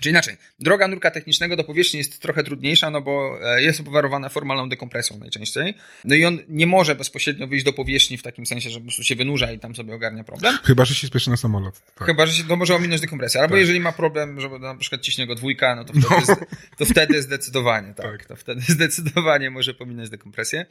Czy 0.00 0.10
inaczej, 0.10 0.36
droga 0.58 0.88
nurka 0.88 1.10
technicznego 1.10 1.56
do 1.56 1.64
powierzchni 1.64 1.98
jest 1.98 2.22
trochę 2.22 2.44
trudniejsza, 2.44 2.90
no 2.90 3.00
bo 3.00 3.38
jest 3.56 3.80
obwarowana 3.80 4.28
formalną 4.28 4.68
dekompresją 4.68 5.18
najczęściej. 5.18 5.74
No 6.04 6.14
i 6.14 6.24
on 6.24 6.38
nie 6.48 6.66
może 6.66 6.94
bezpośrednio 6.94 7.46
wyjść 7.46 7.64
do 7.64 7.72
powierzchni 7.72 8.18
w 8.18 8.22
takim 8.22 8.46
sensie, 8.46 8.70
że 8.70 8.78
po 8.78 8.82
prostu 8.82 9.02
się 9.02 9.16
wynurza 9.16 9.52
i 9.52 9.58
tam 9.58 9.74
sobie 9.74 9.94
ogarnia 9.94 10.24
problem. 10.24 10.58
Chyba, 10.64 10.84
że 10.84 10.94
się 10.94 11.06
spieszy 11.06 11.30
na 11.30 11.36
samolot. 11.36 11.80
Tak. 11.94 12.06
Chyba, 12.06 12.26
że 12.26 12.32
się 12.32 12.44
no, 12.48 12.56
może 12.56 12.74
ominąć 12.74 13.00
dekompresję. 13.00 13.40
Albo 13.40 13.52
tak. 13.52 13.60
jeżeli 13.60 13.80
ma 13.80 13.92
problem, 13.92 14.40
że 14.40 14.48
na 14.48 14.74
przykład 14.74 15.00
ciśnie 15.00 15.26
go 15.26 15.34
dwójka, 15.34 15.76
no 15.76 15.84
to 15.84 15.92
wtedy, 15.92 16.40
no. 16.40 16.46
to 16.78 16.84
wtedy 16.84 17.22
zdecydowanie, 17.22 17.94
tak, 17.94 18.06
tak. 18.06 18.26
To 18.26 18.36
wtedy 18.36 18.60
zdecydowanie 18.74 19.50
może 19.50 19.74
pominąć 19.74 20.10
dekompresję. 20.10 20.66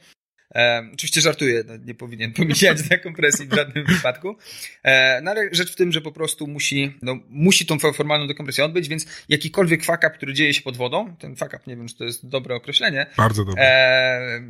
E, 0.54 0.90
oczywiście 0.94 1.20
żartuję, 1.20 1.64
no, 1.66 1.76
nie 1.76 1.94
powinien 1.94 2.32
pomijać 2.32 2.82
dekompresji 2.82 3.46
w 3.46 3.54
żadnym 3.54 3.84
wypadku. 3.94 4.36
E, 4.82 5.20
no 5.22 5.30
ale 5.30 5.48
rzecz 5.52 5.72
w 5.72 5.76
tym, 5.76 5.92
że 5.92 6.00
po 6.00 6.12
prostu 6.12 6.46
musi, 6.46 6.98
no, 7.02 7.18
musi 7.28 7.66
tą 7.66 7.78
formalną 7.78 8.26
dekompresję 8.26 8.64
odbyć, 8.64 8.88
więc 8.88 9.06
jakikolwiek 9.28 9.84
fuck 9.84 9.98
up, 9.98 10.10
który 10.10 10.34
dzieje 10.34 10.54
się 10.54 10.62
pod 10.62 10.76
wodą, 10.76 11.16
ten 11.16 11.36
fuck 11.36 11.54
up, 11.54 11.60
nie 11.66 11.76
wiem, 11.76 11.88
czy 11.88 11.96
to 11.96 12.04
jest 12.04 12.28
dobre 12.28 12.54
określenie. 12.54 13.06
Bardzo 13.16 13.44
dobre. 13.44 13.62
E, 13.62 14.42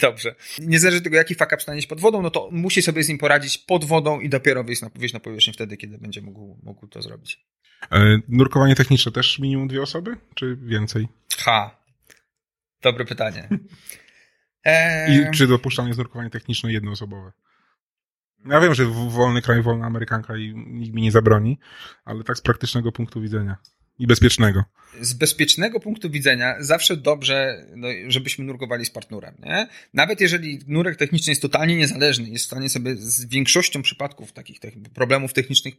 dobrze. 0.00 0.34
Niezależnie 0.58 0.98
od 0.98 1.04
tego, 1.04 1.16
jaki 1.16 1.34
fuck 1.34 1.52
up 1.52 1.60
stanie 1.60 1.82
się 1.82 1.88
pod 1.88 2.00
wodą, 2.00 2.22
no 2.22 2.30
to 2.30 2.48
musi 2.52 2.82
sobie 2.82 3.04
z 3.04 3.08
nim 3.08 3.18
poradzić 3.18 3.58
pod 3.58 3.84
wodą 3.84 4.20
i 4.20 4.28
dopiero 4.28 4.64
wyjść 4.64 4.82
na, 4.82 4.90
wyjść 4.94 5.14
na 5.14 5.20
powierzchnię 5.20 5.52
wtedy, 5.52 5.76
kiedy 5.76 5.98
będzie 5.98 6.22
mógł, 6.22 6.58
mógł 6.62 6.86
to 6.86 7.02
zrobić. 7.02 7.44
nurkowanie 8.28 8.74
techniczne 8.74 9.12
też 9.12 9.38
minimum 9.38 9.68
dwie 9.68 9.82
osoby, 9.82 10.16
czy 10.34 10.56
więcej? 10.56 11.08
Ha. 11.36 11.80
Dobre 12.82 13.04
pytanie. 13.04 13.48
I 15.08 15.30
czy 15.34 15.46
dopuszczalne 15.46 15.88
jest 15.88 15.98
nurkowanie 15.98 16.30
techniczne 16.30 16.72
jednoosobowe? 16.72 17.32
Ja 18.46 18.60
wiem, 18.60 18.74
że 18.74 18.86
wolny 18.86 19.42
kraj, 19.42 19.62
wolna 19.62 19.86
Amerykanka 19.86 20.36
i 20.36 20.54
nikt 20.54 20.94
mi 20.94 21.02
nie 21.02 21.12
zabroni, 21.12 21.58
ale 22.04 22.24
tak 22.24 22.38
z 22.38 22.40
praktycznego 22.40 22.92
punktu 22.92 23.20
widzenia. 23.20 23.56
I 24.00 24.06
bezpiecznego. 24.06 24.64
Z 25.00 25.12
bezpiecznego 25.12 25.80
punktu 25.80 26.10
widzenia 26.10 26.56
zawsze 26.58 26.96
dobrze, 26.96 27.66
no, 27.76 27.88
żebyśmy 28.08 28.44
nurkowali 28.44 28.84
z 28.84 28.90
partnerem. 28.90 29.34
Nie? 29.42 29.68
Nawet 29.94 30.20
jeżeli 30.20 30.58
nurek 30.66 30.96
techniczny 30.96 31.30
jest 31.30 31.42
totalnie 31.42 31.76
niezależny, 31.76 32.28
jest 32.28 32.44
w 32.44 32.46
stanie 32.46 32.68
sobie 32.68 32.96
z 32.96 33.24
większością 33.24 33.82
przypadków 33.82 34.32
takich 34.32 34.58
problemów 34.94 35.32
technicznych 35.32 35.74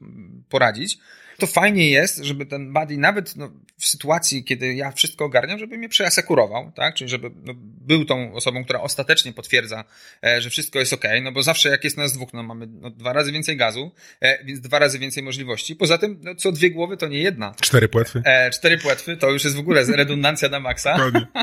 poradzić, 0.49 0.97
to 1.37 1.47
fajnie 1.47 1.89
jest, 1.89 2.17
żeby 2.17 2.45
ten 2.45 2.73
buddy 2.73 2.97
nawet 2.97 3.35
no, 3.35 3.51
w 3.77 3.85
sytuacji, 3.85 4.43
kiedy 4.43 4.73
ja 4.73 4.91
wszystko 4.91 5.25
ogarniam, 5.25 5.59
żeby 5.59 5.77
mnie 5.77 5.89
przeasekurował, 5.89 6.71
tak? 6.75 6.95
Czyli 6.95 7.09
żeby 7.09 7.31
no, 7.43 7.53
był 7.57 8.05
tą 8.05 8.33
osobą, 8.33 8.63
która 8.63 8.81
ostatecznie 8.81 9.33
potwierdza, 9.33 9.83
e, 10.23 10.41
że 10.41 10.49
wszystko 10.49 10.79
jest 10.79 10.93
ok, 10.93 11.03
no 11.21 11.31
bo 11.31 11.43
zawsze 11.43 11.69
jak 11.69 11.83
jest 11.83 11.97
nas 11.97 12.13
dwóch, 12.13 12.33
no 12.33 12.43
mamy 12.43 12.67
no, 12.67 12.89
dwa 12.89 13.13
razy 13.13 13.31
więcej 13.31 13.57
gazu, 13.57 13.91
e, 14.21 14.45
więc 14.45 14.59
dwa 14.59 14.79
razy 14.79 14.99
więcej 14.99 15.23
możliwości. 15.23 15.75
Poza 15.75 15.97
tym, 15.97 16.19
no, 16.23 16.35
co 16.35 16.51
dwie 16.51 16.71
głowy 16.71 16.97
to 16.97 17.07
nie 17.07 17.19
jedna. 17.19 17.55
Cztery 17.61 17.87
płetwy. 17.87 18.10
E, 18.23 18.49
cztery 18.51 18.77
płetwy 18.77 19.17
to 19.17 19.31
już 19.31 19.43
jest 19.43 19.55
w 19.55 19.59
ogóle 19.59 19.83
redundancja 19.85 20.49
na 20.49 20.59
maksa. 20.59 20.97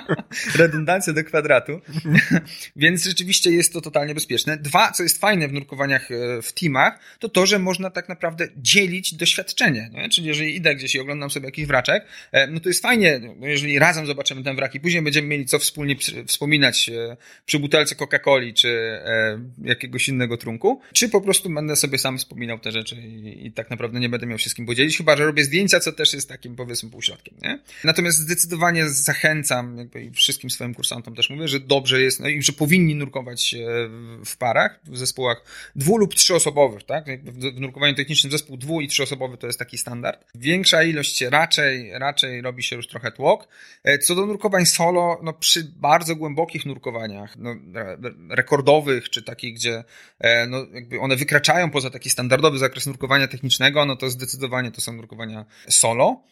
redundancja 0.57 1.12
do 1.12 1.24
kwadratu. 1.24 1.81
więc 2.76 3.04
rzeczywiście 3.04 3.50
jest 3.50 3.72
to 3.72 3.81
totalnie 3.81 4.14
bezpieczne. 4.14 4.57
Dwa, 4.57 4.92
co 4.92 5.02
jest 5.02 5.20
fajne 5.20 5.48
w 5.48 5.52
nurkowaniach 5.52 6.11
e, 6.11 6.42
w 6.42 6.52
teamach, 6.52 6.98
to 7.18 7.28
to, 7.28 7.46
że 7.46 7.59
można 7.59 7.90
tak 7.90 8.09
naprawdę 8.09 8.48
dzielić 8.57 9.14
doświadczenie. 9.14 9.90
Nie? 9.92 10.09
Czyli 10.09 10.26
jeżeli 10.26 10.57
idę 10.57 10.74
gdzieś 10.74 10.94
i 10.94 11.00
oglądam 11.00 11.31
sobie 11.31 11.46
jakiś 11.46 11.66
wraczek, 11.66 12.04
e, 12.33 12.46
no 12.46 12.61
to 12.61 12.68
jest 12.68 12.83
fajnie, 12.83 13.20
no, 13.37 13.46
jeżeli 13.46 13.78
razem 13.78 14.07
zobaczymy 14.07 14.42
ten 14.42 14.57
wrak 14.57 14.74
i 14.74 14.81
później 14.81 15.02
będziemy 15.02 15.28
mieli 15.28 15.46
co 15.46 15.59
wspólnie 15.59 15.96
wspominać 16.26 16.88
e, 16.88 17.16
przy 17.46 17.59
butelce 17.59 17.94
Coca-Coli 17.94 18.54
czy 18.54 18.98
jakiegoś 19.62 20.09
innego 20.09 20.37
trunku, 20.37 20.81
czy 20.92 21.09
po 21.09 21.20
prostu 21.20 21.50
będę 21.50 21.76
sobie 21.76 21.98
sam 21.98 22.18
wspominał 22.18 22.59
te 22.59 22.72
rzeczy 22.72 22.96
i, 22.96 23.46
i 23.46 23.52
tak 23.52 23.70
naprawdę 23.70 24.00
nie 24.00 24.09
będę 24.09 24.26
miał 24.26 24.38
się 24.38 24.50
z 24.50 24.54
kim 24.54 24.66
podzielić, 24.66 24.96
chyba 24.96 25.16
że 25.16 25.24
robię 25.24 25.44
zdjęcia, 25.44 25.81
co 25.81 25.92
też 25.92 26.12
jest 26.12 26.28
takim 26.28 26.57
powiedzmy 26.59 26.90
półśrodkiem. 26.90 27.35
Nie? 27.42 27.59
Natomiast 27.85 28.18
zdecydowanie 28.18 28.88
zachęcam 28.88 29.79
jakby 29.79 30.11
wszystkim 30.11 30.51
swoim 30.51 30.75
kursantom 30.75 31.14
też 31.14 31.31
mówię, 31.31 31.49
że 31.49 31.61
dobrze 31.61 32.01
jest, 32.01 32.21
no 32.21 32.29
i 32.29 32.42
że 32.42 32.53
powinni 32.53 32.94
nurkować 32.94 33.55
w 34.27 34.37
parach, 34.37 34.81
w 34.85 34.99
zespołach 34.99 35.44
dwu 35.77 35.99
lub 35.99 36.14
trzyosobowych, 36.14 36.85
tak? 36.85 37.23
W 37.25 37.61
nurkowaniu 37.61 37.94
technicznym 37.94 38.33
zespół 38.33 38.57
dwu 38.57 38.81
i 38.81 38.88
trzyosobowy 38.88 39.37
to 39.37 39.47
jest 39.47 39.59
taki 39.59 39.79
standard. 39.79 40.25
Większa 40.35 40.83
ilość 40.83 41.21
raczej, 41.21 41.90
raczej 41.92 42.42
robi 42.42 42.62
się 42.62 42.77
już 42.77 42.87
trochę 42.87 43.12
tłok. 43.12 43.49
E, 43.85 43.99
co 43.99 44.14
do 44.14 44.27
nurkowań 44.27 44.66
solo, 44.66 45.21
no 45.23 45.33
przy 45.33 45.73
bardzo 45.77 46.16
głębokich 46.16 46.66
nurkowaniach, 46.66 47.37
no, 47.37 47.55
rekordowych, 48.31 49.11
czy 49.11 49.23
takich, 49.23 49.55
gdzie 49.55 49.85
e, 50.18 50.47
no, 50.47 50.66
jakby 50.73 51.01
one 51.01 51.16
wykraczają 51.16 51.71
poza 51.71 51.90
taki 51.90 52.11
standardowy 52.11 52.59
zakres 52.59 52.87
nurkowania 52.87 53.29
technicznego, 53.29 53.85
no 53.85 53.97
to 53.97 54.11
zdecydowanie 54.11 54.71
to 54.71 54.81
są 54.81 54.92
nurkowania 54.92 55.47
solo 55.68 56.23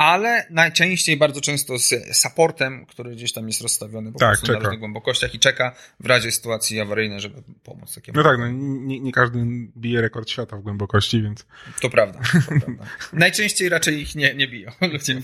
ale 0.00 0.46
najczęściej 0.50 1.16
bardzo 1.16 1.40
często 1.40 1.78
z 1.78 1.94
supportem, 2.12 2.86
który 2.86 3.14
gdzieś 3.14 3.32
tam 3.32 3.46
jest 3.46 3.60
rozstawiony 3.60 4.12
po 4.12 4.18
tak, 4.18 4.28
prostu 4.28 4.46
czeka. 4.46 4.58
na 4.58 4.64
różnych 4.64 4.80
głębokościach 4.80 5.34
i 5.34 5.38
czeka 5.38 5.74
w 6.00 6.06
razie 6.06 6.32
sytuacji 6.32 6.80
awaryjnej, 6.80 7.20
żeby 7.20 7.42
pomóc 7.62 7.94
takiemu. 7.94 8.18
No 8.18 8.24
tak, 8.24 8.38
no, 8.38 8.48
nie, 8.50 9.00
nie, 9.00 9.12
każdy 9.12 9.38
bije 9.76 10.00
rekord 10.00 10.30
świata 10.30 10.56
w 10.56 10.62
głębokości, 10.62 11.22
więc... 11.22 11.46
To 11.80 11.90
prawda. 11.90 12.20
To 12.32 12.60
prawda. 12.60 12.84
najczęściej 13.12 13.68
raczej 13.68 14.00
ich 14.00 14.14
nie, 14.14 14.34
nie 14.34 14.48
biją 14.48 14.70
ludzie. 14.92 15.20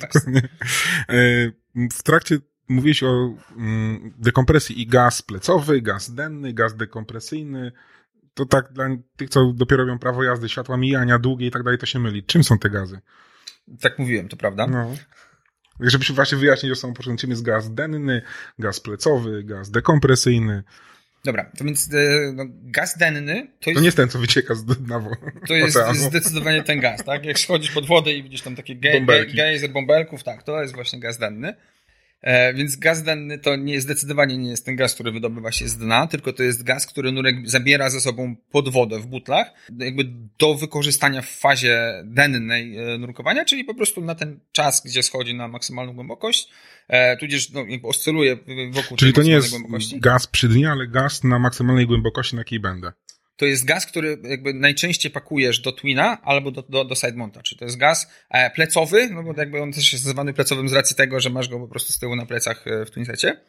E, 1.09 1.17
w 1.93 2.03
trakcie 2.03 2.39
mówiłeś 2.69 3.03
o 3.03 3.35
mm, 3.57 4.15
dekompresji 4.19 4.83
i 4.83 4.87
gaz 4.87 5.23
plecowy, 5.23 5.83
gaz 5.83 6.15
denny, 6.15 6.53
gaz 6.53 6.77
dekompresyjny. 6.77 7.73
To 8.35 8.47
tak 8.47 8.73
dla 8.73 8.89
tych, 9.17 9.31
co 9.31 9.53
dopiero 9.53 9.85
robią 9.85 9.99
prawo 9.99 10.23
jazdy, 10.23 10.49
światła 10.49 10.77
mijania, 10.77 11.19
długie 11.19 11.47
i 11.47 11.51
tak 11.51 11.63
dalej, 11.63 11.79
to 11.79 11.87
się 11.87 11.99
myli. 11.99 12.25
Czym 12.25 12.45
są 12.45 12.59
te 12.59 12.71
gazy? 12.71 13.01
Tak 13.81 13.99
mówiłem, 13.99 14.29
to 14.29 14.37
prawda? 14.37 14.67
No. 14.67 14.95
Żebyśmy 15.81 16.15
właśnie 16.15 16.39
wyjaśnić, 16.39 16.71
że 16.71 16.77
są 16.77 16.95
początku, 16.95 17.27
jest 17.27 17.43
gaz 17.43 17.75
denny, 17.75 18.23
gaz 18.59 18.81
plecowy, 18.81 19.45
gaz 19.45 19.71
dekompresyjny. 19.71 20.63
Dobra, 21.25 21.51
to 21.59 21.65
więc 21.65 21.89
e, 21.95 22.33
no, 22.35 22.45
gaz 22.49 22.99
denny 22.99 23.49
to 23.61 23.71
jest... 23.71 23.75
To 23.75 23.81
nie 23.81 23.85
jest 23.87 23.97
ten, 23.97 24.09
co 24.09 24.19
wycieka 24.19 24.55
z 24.55 24.65
dna 24.65 25.05
To 25.49 25.55
jest 25.55 25.77
oceanu. 25.77 25.99
zdecydowanie 25.99 26.63
ten 26.63 26.81
gaz, 26.81 27.05
tak? 27.05 27.25
Jak 27.25 27.39
schodzisz 27.39 27.71
pod 27.71 27.87
wodę 27.87 28.13
i 28.13 28.23
widzisz 28.23 28.43
tam 28.43 28.57
takie 28.57 28.77
ge 28.77 29.01
ge 29.01 29.27
gejzer 29.27 29.71
bąbelków, 29.71 30.23
tak, 30.23 30.43
to 30.43 30.63
jest 30.63 30.75
właśnie 30.75 31.01
gaz 31.01 31.19
denny. 31.19 31.57
E, 32.27 32.55
więc 32.55 32.77
gaz 32.77 33.03
denny 33.03 33.39
to 33.39 33.57
nie, 33.57 33.81
zdecydowanie 33.81 34.37
nie 34.37 34.51
jest 34.51 34.67
ten 34.67 34.77
gaz, 34.77 34.95
który 34.95 35.13
wydobywa 35.13 35.53
się 35.53 35.69
z 35.69 35.77
dna, 35.77 36.07
tylko 36.07 36.33
to 36.33 36.43
jest 36.43 36.63
gaz, 36.63 36.87
który 36.87 37.13
nurek 37.13 37.49
zabiera 37.49 37.91
ze 37.91 38.01
sobą 38.01 38.37
pod 38.51 38.69
wodę 38.69 38.99
w 38.99 39.07
butlach, 39.07 39.53
jakby 39.79 40.05
do 40.39 40.55
wykorzystania 40.55 41.23
w 41.23 41.29
fazie 41.29 42.03
dennej 42.05 42.79
e, 42.79 42.99
nurkowania, 42.99 43.45
czyli 43.45 43.65
po 43.65 43.75
prostu 43.75 44.01
na 44.01 44.15
ten 44.15 44.41
czas, 44.53 44.83
gdzie 44.85 45.03
schodzi 45.03 45.35
na 45.35 45.49
maksymalną 45.49 45.93
głębokość, 45.93 46.49
e, 46.89 47.17
tudzież 47.17 47.51
no, 47.51 47.65
oscyluje 47.83 48.37
wokół 48.71 48.97
czyli 48.97 49.13
tej 49.13 49.23
to 49.23 49.29
nie 49.29 49.35
jest 49.35 49.51
głębokości. 49.51 50.01
gaz 50.01 50.27
przy 50.27 50.49
dnie, 50.49 50.71
ale 50.71 50.87
gaz 50.87 51.25
na 51.25 51.39
maksymalnej 51.39 51.87
głębokości, 51.87 52.37
na 52.37 52.41
jakiej 52.41 52.61
będę 52.61 52.93
to 53.37 53.47
jest 53.47 53.65
gaz, 53.65 53.87
który 53.87 54.19
jakby 54.23 54.55
najczęściej 54.55 55.13
pakujesz 55.13 55.61
do 55.61 55.73
Twina 55.73 56.23
albo 56.23 56.51
do, 56.51 56.63
do, 56.63 56.85
do 56.85 56.95
sidemonta. 56.95 57.43
Czy 57.43 57.57
to 57.57 57.65
jest 57.65 57.77
gaz 57.77 58.11
e, 58.31 58.51
plecowy, 58.51 59.11
no 59.11 59.23
bo 59.23 59.35
jakby 59.37 59.63
on 59.63 59.73
też 59.73 59.93
jest 59.93 60.05
nazywany 60.05 60.33
plecowym 60.33 60.69
z 60.69 60.73
racji 60.73 60.97
tego, 60.97 61.21
że 61.21 61.31
masz 61.31 61.49
go 61.49 61.59
po 61.59 61.69
prostu 61.69 61.93
z 61.93 61.99
tyłu 61.99 62.17
na 62.17 62.27
plecach 62.27 62.67
e, 62.67 62.85
w 62.85 62.91
Twinsecie. 62.91 63.41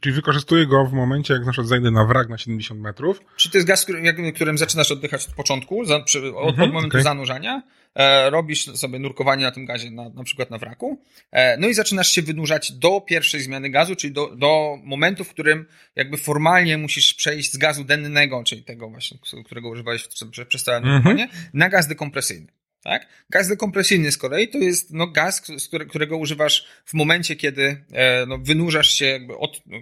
Czyli 0.00 0.14
wykorzystuję 0.14 0.66
go 0.66 0.86
w 0.86 0.92
momencie, 0.92 1.34
jak 1.34 1.46
na 1.46 1.52
przykład 1.52 1.68
zajdę 1.68 1.90
na 1.90 2.04
wrak 2.04 2.28
na 2.28 2.38
70 2.38 2.80
metrów. 2.80 3.20
Czy 3.36 3.50
to 3.50 3.58
jest 3.58 3.68
gaz, 3.68 3.86
którym, 4.34 4.58
zaczynasz 4.58 4.90
oddychać 4.90 5.26
od 5.28 5.34
początku, 5.34 5.84
za, 5.84 6.00
przy, 6.00 6.36
od, 6.36 6.48
mhm, 6.48 6.68
od, 6.68 6.74
momentu 6.74 6.88
okay. 6.88 7.02
zanurzania, 7.02 7.62
e, 7.94 8.30
robisz 8.30 8.64
sobie 8.64 8.98
nurkowanie 8.98 9.44
na 9.44 9.50
tym 9.50 9.66
gazie, 9.66 9.90
na, 9.90 10.08
na 10.08 10.24
przykład 10.24 10.50
na 10.50 10.58
wraku, 10.58 11.02
e, 11.30 11.56
no 11.56 11.68
i 11.68 11.74
zaczynasz 11.74 12.12
się 12.12 12.22
wynurzać 12.22 12.72
do 12.72 13.00
pierwszej 13.00 13.40
zmiany 13.40 13.70
gazu, 13.70 13.96
czyli 13.96 14.12
do, 14.12 14.36
do 14.36 14.78
momentu, 14.84 15.24
w 15.24 15.28
którym 15.28 15.66
jakby 15.96 16.16
formalnie 16.16 16.78
musisz 16.78 17.14
przejść 17.14 17.52
z 17.52 17.56
gazu 17.56 17.84
dennego, 17.84 18.44
czyli 18.44 18.62
tego 18.62 18.90
właśnie, 18.90 19.18
którego 19.44 19.68
używałeś 19.68 20.08
przez 20.48 20.64
całe 20.64 20.76
mhm. 20.76 20.94
nurkowanie, 20.94 21.28
na 21.54 21.68
gaz 21.68 21.88
dekompresyjny. 21.88 22.59
Tak? 22.82 23.06
Gaz 23.30 23.48
dekompresyjny 23.48 24.12
z 24.12 24.18
kolei 24.18 24.48
to 24.48 24.58
jest 24.58 24.92
no, 24.92 25.06
gaz, 25.06 25.42
którego 25.88 26.16
używasz 26.16 26.66
w 26.84 26.94
momencie, 26.94 27.36
kiedy 27.36 27.84
e, 27.92 28.26
no, 28.26 28.38
wynurzasz 28.38 28.90
się 28.90 29.04
jakby 29.04 29.36
od 29.36 29.62
no, 29.66 29.78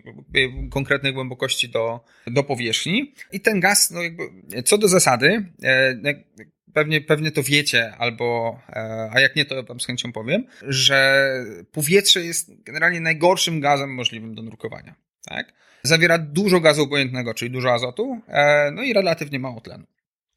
konkretnej 0.70 1.12
głębokości 1.12 1.68
do, 1.68 2.04
do 2.26 2.42
powierzchni. 2.42 3.14
I 3.32 3.40
ten 3.40 3.60
gaz, 3.60 3.90
no, 3.90 4.02
jakby, 4.02 4.22
co 4.64 4.78
do 4.78 4.88
zasady, 4.88 5.46
e, 5.62 5.94
pewnie, 6.74 7.00
pewnie 7.00 7.30
to 7.30 7.42
wiecie, 7.42 7.94
albo, 7.98 8.60
e, 8.68 9.10
a 9.12 9.20
jak 9.20 9.36
nie, 9.36 9.44
to 9.44 9.62
wam 9.62 9.80
z 9.80 9.86
chęcią 9.86 10.12
powiem, 10.12 10.44
że 10.62 11.28
powietrze 11.72 12.24
jest 12.24 12.62
generalnie 12.62 13.00
najgorszym 13.00 13.60
gazem 13.60 13.94
możliwym 13.94 14.34
do 14.34 14.42
nurkowania. 14.42 14.94
Tak? 15.24 15.52
Zawiera 15.82 16.18
dużo 16.18 16.60
gazu 16.60 16.82
obojętnego, 16.82 17.34
czyli 17.34 17.50
dużo 17.50 17.72
azotu, 17.72 18.20
no 18.72 18.82
i 18.82 18.92
relatywnie 18.92 19.38
mało 19.38 19.60
tlenu. 19.60 19.86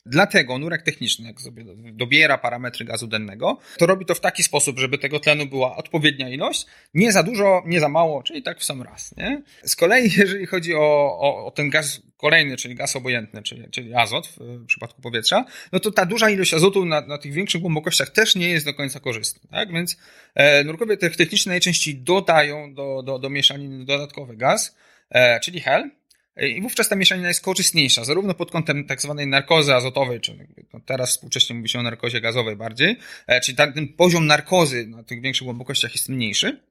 Dlatego 0.05 0.57
nurek 0.57 0.81
techniczny, 0.81 1.27
jak 1.27 1.41
sobie 1.41 1.65
dobiera 1.93 2.37
parametry 2.37 2.85
gazu 2.85 3.07
dennego, 3.07 3.57
to 3.77 3.85
robi 3.85 4.05
to 4.05 4.15
w 4.15 4.19
taki 4.19 4.43
sposób, 4.43 4.79
żeby 4.79 4.97
tego 4.97 5.19
tlenu 5.19 5.45
była 5.45 5.75
odpowiednia 5.75 6.29
ilość, 6.29 6.65
nie 6.93 7.11
za 7.11 7.23
dużo, 7.23 7.63
nie 7.65 7.79
za 7.79 7.89
mało, 7.89 8.23
czyli 8.23 8.43
tak 8.43 8.59
w 8.59 8.63
sam 8.63 8.81
raz. 8.81 9.17
Nie? 9.17 9.41
Z 9.63 9.75
kolei, 9.75 10.11
jeżeli 10.17 10.45
chodzi 10.45 10.75
o, 10.75 11.17
o, 11.19 11.45
o 11.45 11.51
ten 11.51 11.69
gaz 11.69 12.01
kolejny, 12.17 12.57
czyli 12.57 12.75
gaz 12.75 12.95
obojętny, 12.95 13.43
czyli, 13.43 13.69
czyli 13.71 13.93
azot 13.93 14.27
w, 14.27 14.65
przypadku 14.65 15.01
powietrza, 15.01 15.45
no 15.71 15.79
to 15.79 15.91
ta 15.91 16.05
duża 16.05 16.29
ilość 16.29 16.53
azotu 16.53 16.85
na, 16.85 17.01
na 17.01 17.17
tych 17.17 17.33
większych 17.33 17.61
głębokościach 17.61 18.09
też 18.09 18.35
nie 18.35 18.49
jest 18.49 18.65
do 18.65 18.73
końca 18.73 18.99
korzystna. 18.99 19.49
Tak? 19.51 19.71
Więc 19.73 19.97
e, 20.35 20.63
nurkowie 20.63 20.97
techniczni 20.97 21.49
najczęściej 21.49 21.95
dodają 21.95 22.73
do, 22.73 23.03
do, 23.03 23.19
do 23.19 23.29
mieszaniny 23.29 23.85
dodatkowy 23.85 24.37
gaz, 24.37 24.75
e, 25.09 25.39
czyli 25.39 25.59
hel, 25.59 25.89
i 26.37 26.61
wówczas 26.61 26.89
ta 26.89 26.95
mieszanina 26.95 27.27
jest 27.27 27.41
korzystniejsza, 27.41 28.05
zarówno 28.05 28.33
pod 28.33 28.51
kątem 28.51 28.85
tak 28.85 29.01
zwanej 29.01 29.27
narkozy 29.27 29.75
azotowej, 29.75 30.19
czy 30.19 30.37
teraz 30.85 31.09
współcześnie 31.09 31.55
mówi 31.55 31.69
się 31.69 31.79
o 31.79 31.83
narkozie 31.83 32.21
gazowej 32.21 32.55
bardziej, 32.55 32.97
e, 33.27 33.41
czyli 33.41 33.57
ten 33.57 33.87
poziom 33.87 34.27
narkozy 34.27 34.87
na 34.87 35.03
tych 35.03 35.21
większych 35.21 35.45
głębokościach 35.45 35.93
jest 35.93 36.09
mniejszy, 36.09 36.57
E, 36.57 36.70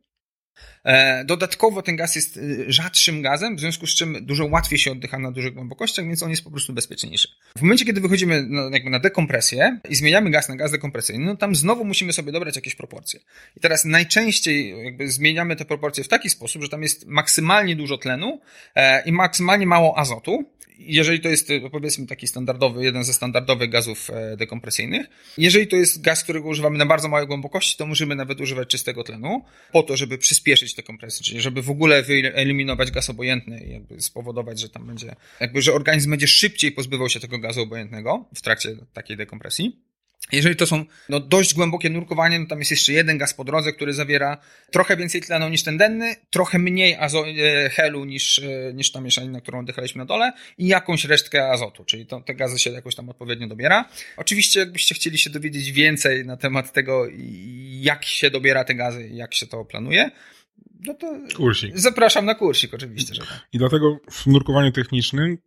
dodatkowo 1.25 1.83
ten 1.83 1.96
gaz 1.96 2.16
jest 2.16 2.37
e, 2.37 2.40
rzadszym 2.73 3.23
gazem, 3.23 3.57
w 3.57 3.61
związku 3.61 3.87
z 3.87 3.94
czym 3.94 4.27
dużo 4.27 4.46
łatwiej 4.46 4.79
się 4.79 4.92
oddycha 4.92 5.18
na 5.18 5.33
dużych 5.33 5.55
głębokościach, 5.55 6.07
więc 6.07 6.23
on 6.23 6.31
jest 6.31 6.44
po 6.44 6.51
prostu 6.51 6.73
bezpieczniejszy. 6.73 7.29
W 7.59 7.62
momencie, 7.62 7.85
kiedy 7.85 8.01
wychodzimy 8.01 8.42
na, 8.42 8.62
jakby 8.73 8.90
na 8.90 8.99
dekompresję 8.99 9.81
i 9.88 9.94
zmieniamy 9.94 10.31
gaz 10.31 10.49
na 10.49 10.57
gaz 10.57 10.70
dekompresyjny, 10.70 11.25
no 11.25 11.37
tam 11.37 11.55
znowu 11.55 11.85
musimy 11.85 12.12
sobie 12.12 12.33
dobrać 12.33 12.57
jakieś 12.57 12.75
proporcje. 12.75 13.20
I 13.57 13.61
teraz 13.61 13.85
najczęściej 13.85 14.85
jakby 14.85 15.09
zmieniamy 15.09 15.57
te 15.57 15.64
proporcje 15.64 16.05
w 16.05 16.09
taki 16.09 16.31
sposób, 16.31 16.62
że 16.62 16.68
tam 16.68 16.83
jest 16.83 17.07
maksymalnie 17.07 17.77
dużo 17.77 17.99
tlenu 17.99 18.40
e, 18.75 19.03
i 19.05 19.12
maksymalnie 19.12 19.66
mało 19.66 19.99
azotu, 19.99 20.44
jeżeli 20.80 21.20
to 21.20 21.28
jest 21.28 21.48
powiedzmy 21.70 22.06
taki 22.06 22.26
standardowy, 22.26 22.84
jeden 22.84 23.04
ze 23.04 23.12
standardowych 23.12 23.70
gazów 23.70 24.10
e, 24.10 24.36
dekompresyjnych, 24.36 25.06
jeżeli 25.38 25.66
to 25.66 25.76
jest 25.76 26.00
gaz, 26.00 26.24
którego 26.24 26.48
używamy 26.48 26.78
na 26.78 26.86
bardzo 26.86 27.08
małej 27.08 27.26
głębokości, 27.26 27.76
to 27.76 27.86
możemy 27.86 28.14
nawet 28.14 28.40
używać 28.40 28.68
czystego 28.68 29.04
tlenu 29.04 29.44
po 29.72 29.82
to, 29.82 29.96
żeby 29.96 30.18
przyspieszyć 30.18 30.74
tę 30.74 30.82
kompresję, 30.82 31.24
czyli 31.24 31.40
żeby 31.40 31.62
w 31.62 31.70
ogóle 31.70 32.02
wyeliminować 32.02 32.90
gaz 32.90 33.10
obojętny 33.10 33.64
i 33.66 33.72
jakby 33.72 34.00
spowodować, 34.00 34.60
że 34.60 34.68
tam 34.68 34.86
będzie, 34.86 35.16
jakby, 35.40 35.62
że 35.62 35.72
organizm 35.72 36.10
będzie 36.10 36.26
szybciej 36.26 36.72
pozbywał 36.72 37.08
się 37.08 37.20
tego 37.20 37.38
gazu 37.38 37.62
obojętnego 37.62 38.28
w 38.34 38.42
trakcie 38.42 38.76
takiej 38.92 39.16
dekompresji. 39.16 39.89
Jeżeli 40.33 40.56
to 40.56 40.66
są 40.66 40.85
no, 41.09 41.20
dość 41.20 41.54
głębokie 41.54 41.90
nurkowanie, 41.90 42.38
no 42.38 42.46
tam 42.46 42.59
jest 42.59 42.70
jeszcze 42.70 42.92
jeden 42.92 43.18
gaz 43.18 43.35
po 43.35 43.44
drodze, 43.44 43.72
który 43.72 43.92
zawiera 43.94 44.38
trochę 44.70 44.96
więcej 44.96 45.20
tlenu 45.20 45.48
niż 45.48 45.62
ten 45.62 45.78
denny, 45.78 46.14
trochę 46.30 46.59
mniej 46.59 46.96
azo- 46.98 47.24
e, 47.38 47.70
helu 47.70 48.04
niż, 48.04 48.38
e, 48.38 48.72
niż 48.74 48.92
ta 48.92 49.00
mieszanina, 49.00 49.40
którą 49.40 49.59
oddychaliśmy 49.61 49.98
na 49.98 50.04
dole 50.04 50.33
i 50.59 50.66
jakąś 50.66 51.04
resztkę 51.04 51.50
azotu, 51.50 51.85
czyli 51.85 52.06
to, 52.06 52.20
te 52.20 52.35
gazy 52.35 52.59
się 52.59 52.70
jakoś 52.70 52.94
tam 52.94 53.09
odpowiednio 53.09 53.46
dobiera. 53.46 53.88
Oczywiście 54.16 54.61
jakbyście 54.61 54.94
chcieli 54.94 55.18
się 55.18 55.30
dowiedzieć 55.30 55.72
więcej 55.72 56.26
na 56.26 56.37
temat 56.37 56.72
tego, 56.72 57.06
jak 57.80 58.04
się 58.04 58.30
dobiera 58.30 58.64
te 58.64 58.74
gazy 58.74 59.09
i 59.09 59.16
jak 59.16 59.35
się 59.35 59.46
to 59.46 59.64
planuje, 59.64 60.11
no 60.87 60.94
to 60.94 61.18
Kursik. 61.37 61.78
zapraszam 61.78 62.24
na 62.24 62.35
kursik 62.35 62.74
oczywiście, 62.74 63.14
że 63.14 63.20
tak. 63.20 63.46
I 63.52 63.59
dlatego 63.59 63.98
w 64.11 64.27
nurkowaniu 64.27 64.73
technicznym 64.73 65.38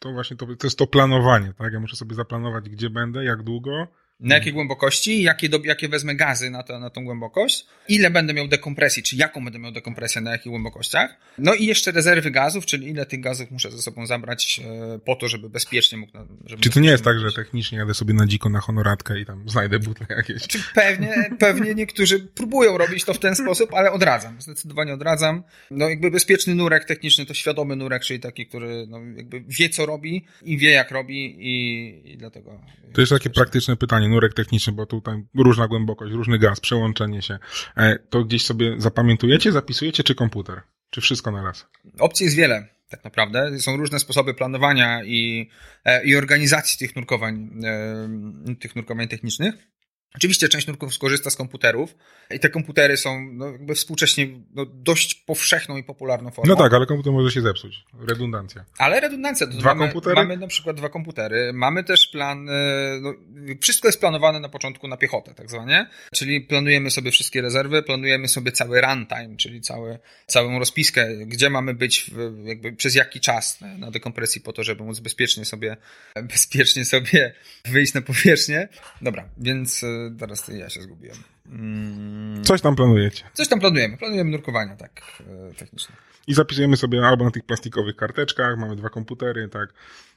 to 0.00 0.12
właśnie 0.12 0.36
to, 0.36 0.46
to 0.46 0.66
jest 0.66 0.78
to 0.78 0.86
planowanie, 0.86 1.52
tak? 1.58 1.72
Ja 1.72 1.80
muszę 1.80 1.96
sobie 1.96 2.14
zaplanować, 2.14 2.68
gdzie 2.68 2.90
będę, 2.90 3.24
jak 3.24 3.42
długo, 3.42 3.88
Na 4.22 4.34
jakiej 4.34 4.52
głębokości, 4.52 5.22
jakie, 5.22 5.48
do, 5.48 5.60
jakie 5.64 5.88
wezmę 5.88 6.14
gazy 6.14 6.50
na, 6.50 6.62
to, 6.62 6.78
na 6.78 6.90
tą 6.90 7.04
głębokość, 7.04 7.66
ile 7.88 8.10
będę 8.10 8.34
miał 8.34 8.48
dekompresji, 8.48 9.02
czy 9.02 9.16
jaką 9.16 9.44
będę 9.44 9.58
miał 9.58 9.72
dekompresję 9.72 10.20
na 10.20 10.30
jakich 10.32 10.50
głębokościach. 10.50 11.16
No 11.38 11.54
i 11.54 11.66
jeszcze 11.66 11.90
rezerwy 11.90 12.30
gazów, 12.30 12.66
czyli 12.66 12.88
ile 12.88 13.06
tych 13.06 13.20
gazów 13.20 13.50
muszę 13.50 13.70
ze 13.70 13.82
sobą 13.82 14.06
zabrać 14.06 14.60
e, 14.94 14.98
po 14.98 15.16
to, 15.16 15.28
żeby 15.28 15.50
bezpiecznie 15.50 15.98
mógł. 15.98 16.12
Żeby 16.46 16.62
Czy 16.62 16.70
to 16.70 16.80
nie 16.80 16.90
jest 16.90 17.04
tak, 17.04 17.18
że 17.18 17.32
technicznie 17.32 17.78
jadę 17.78 17.94
sobie 17.94 18.14
na 18.14 18.26
dziko 18.26 18.48
na 18.48 18.60
honoratkę 18.60 19.20
i 19.20 19.26
tam 19.26 19.48
znajdę 19.48 19.78
butle 19.78 20.06
jakieś? 20.16 20.46
Czy 20.46 20.58
pewnie, 20.74 21.30
pewnie 21.38 21.74
niektórzy 21.74 22.20
próbują 22.20 22.78
robić 22.78 23.04
to 23.04 23.14
w 23.14 23.18
ten 23.18 23.36
sposób, 23.36 23.74
ale 23.74 23.92
odradzam. 23.92 24.40
Zdecydowanie 24.40 24.94
odradzam. 24.94 25.42
No 25.70 25.88
jakby 25.88 26.10
bezpieczny 26.10 26.54
nurek 26.54 26.84
techniczny 26.84 27.26
to 27.26 27.34
świadomy 27.34 27.76
nurek, 27.76 28.02
czyli 28.02 28.20
taki, 28.20 28.46
który 28.46 28.86
no, 28.88 29.00
jakby 29.16 29.44
wie 29.48 29.68
co 29.68 29.86
robi 29.86 30.24
i 30.42 30.58
wie 30.58 30.70
jak 30.70 30.90
robi 30.90 31.36
i, 31.38 32.12
i 32.12 32.16
dlatego. 32.16 32.60
To 32.92 33.00
jeszcze 33.00 33.14
takie 33.14 33.30
praktyczne 33.30 33.76
pytanie, 33.76 34.08
nurek 34.12 34.34
techniczny, 34.34 34.72
bo 34.72 34.86
tutaj 34.86 35.24
różna 35.34 35.68
głębokość, 35.68 36.12
różny 36.12 36.38
gaz, 36.38 36.60
przełączenie 36.60 37.22
się. 37.22 37.38
E, 37.76 37.98
To 37.98 38.24
gdzieś 38.24 38.44
sobie 38.44 38.74
zapamiętujecie, 38.78 39.52
zapisujecie, 39.52 40.02
czy 40.04 40.14
komputer? 40.14 40.60
Czy 40.90 41.00
wszystko 41.00 41.30
na 41.30 41.42
raz? 41.42 41.66
Opcji 41.98 42.24
jest 42.24 42.36
wiele, 42.36 42.68
tak 42.88 43.04
naprawdę. 43.04 43.58
Są 43.60 43.76
różne 43.76 43.98
sposoby 43.98 44.34
planowania 44.34 45.04
i, 45.04 45.50
e, 45.84 46.04
i 46.04 46.16
organizacji 46.16 46.78
tych 46.78 46.96
nurkowań, 46.96 47.50
e, 47.64 48.54
tych 48.54 48.76
nurkowań 48.76 49.08
technicznych. 49.08 49.54
Oczywiście 50.14 50.48
część 50.48 50.66
nurków 50.66 50.94
skorzysta 50.94 51.30
z 51.30 51.36
komputerów 51.36 51.94
i 52.30 52.40
te 52.40 52.50
komputery 52.50 52.96
są 52.96 53.28
no, 53.32 53.46
jakby 53.46 53.74
współcześnie 53.74 54.28
no, 54.54 54.66
dość 54.66 55.14
powszechną 55.14 55.76
i 55.76 55.84
popularną 55.84 56.30
formą. 56.30 56.54
No 56.54 56.62
tak, 56.62 56.74
ale 56.74 56.86
komputer 56.86 57.12
może 57.12 57.30
się 57.30 57.40
zepsuć. 57.40 57.84
Redundancja. 58.08 58.64
Ale 58.78 59.00
redundancja. 59.00 59.46
To 59.46 59.52
Dwa 59.52 59.74
mamy, 59.74 59.80
komputery? 59.80 60.14
Mamy 60.14 60.36
na 60.36 60.46
przykład 60.46 60.76
dwa 60.76 60.88
komputery. 60.88 61.52
Mamy 61.52 61.84
też 61.84 62.06
plan, 62.06 62.48
e, 62.48 62.52
no, 63.00 63.14
wszystko 63.60 63.88
jest 63.88 64.00
planowane 64.00 64.40
na 64.40 64.48
początku 64.48 64.88
na 64.88 64.96
piechotę, 64.96 65.34
tak 65.34 65.50
zwanie. 65.50 65.86
Czyli 66.14 66.40
planujemy 66.40 66.90
sobie 66.90 67.10
wszystkie 67.10 67.42
rezerwy, 67.42 67.82
planujemy 67.82 68.28
sobie 68.28 68.52
cały 68.52 68.80
runtime, 68.80 69.36
czyli 69.36 69.60
cały, 69.60 69.98
całą 70.26 70.58
rozpiskę, 70.58 71.26
gdzie 71.26 71.50
mamy 71.50 71.74
być 71.74 72.10
w, 72.10 72.44
jakby 72.44 72.72
przez 72.72 72.94
jaki 72.94 73.20
czas 73.20 73.60
na, 73.60 73.78
na 73.78 73.90
dekompresji 73.90 74.40
po 74.40 74.52
to, 74.52 74.64
żeby 74.64 74.84
móc 74.84 75.00
bezpiecznie 75.00 75.44
sobie, 75.44 75.76
bezpiecznie 76.22 76.84
sobie 76.84 77.34
wyjść 77.64 77.94
na 77.94 78.00
powierzchnię. 78.02 78.68
Dobra, 79.02 79.28
więc 79.38 79.84
e, 79.84 80.01
teraz 80.18 80.48
ja 80.48 80.70
się 80.70 80.82
zgubiłem. 80.82 81.16
Mm, 81.46 82.44
Coś 82.44 82.60
tam 82.60 82.76
planujecie. 82.76 83.24
Coś 83.32 83.48
tam 83.48 83.60
planujemy. 83.60 83.96
Planujemy 83.96 84.30
nurkowania, 84.30 84.76
tak, 84.76 85.02
e, 85.50 85.54
techniczne. 85.54 85.96
I 86.26 86.34
zapisujemy 86.34 86.76
sobie 86.76 87.06
albo 87.06 87.24
na 87.24 87.30
tych 87.30 87.44
plastikowych 87.44 87.96
karteczkach, 87.96 88.58
mamy 88.58 88.76
dwa 88.76 88.88
komputery, 88.88 89.48
tak, 89.48 89.72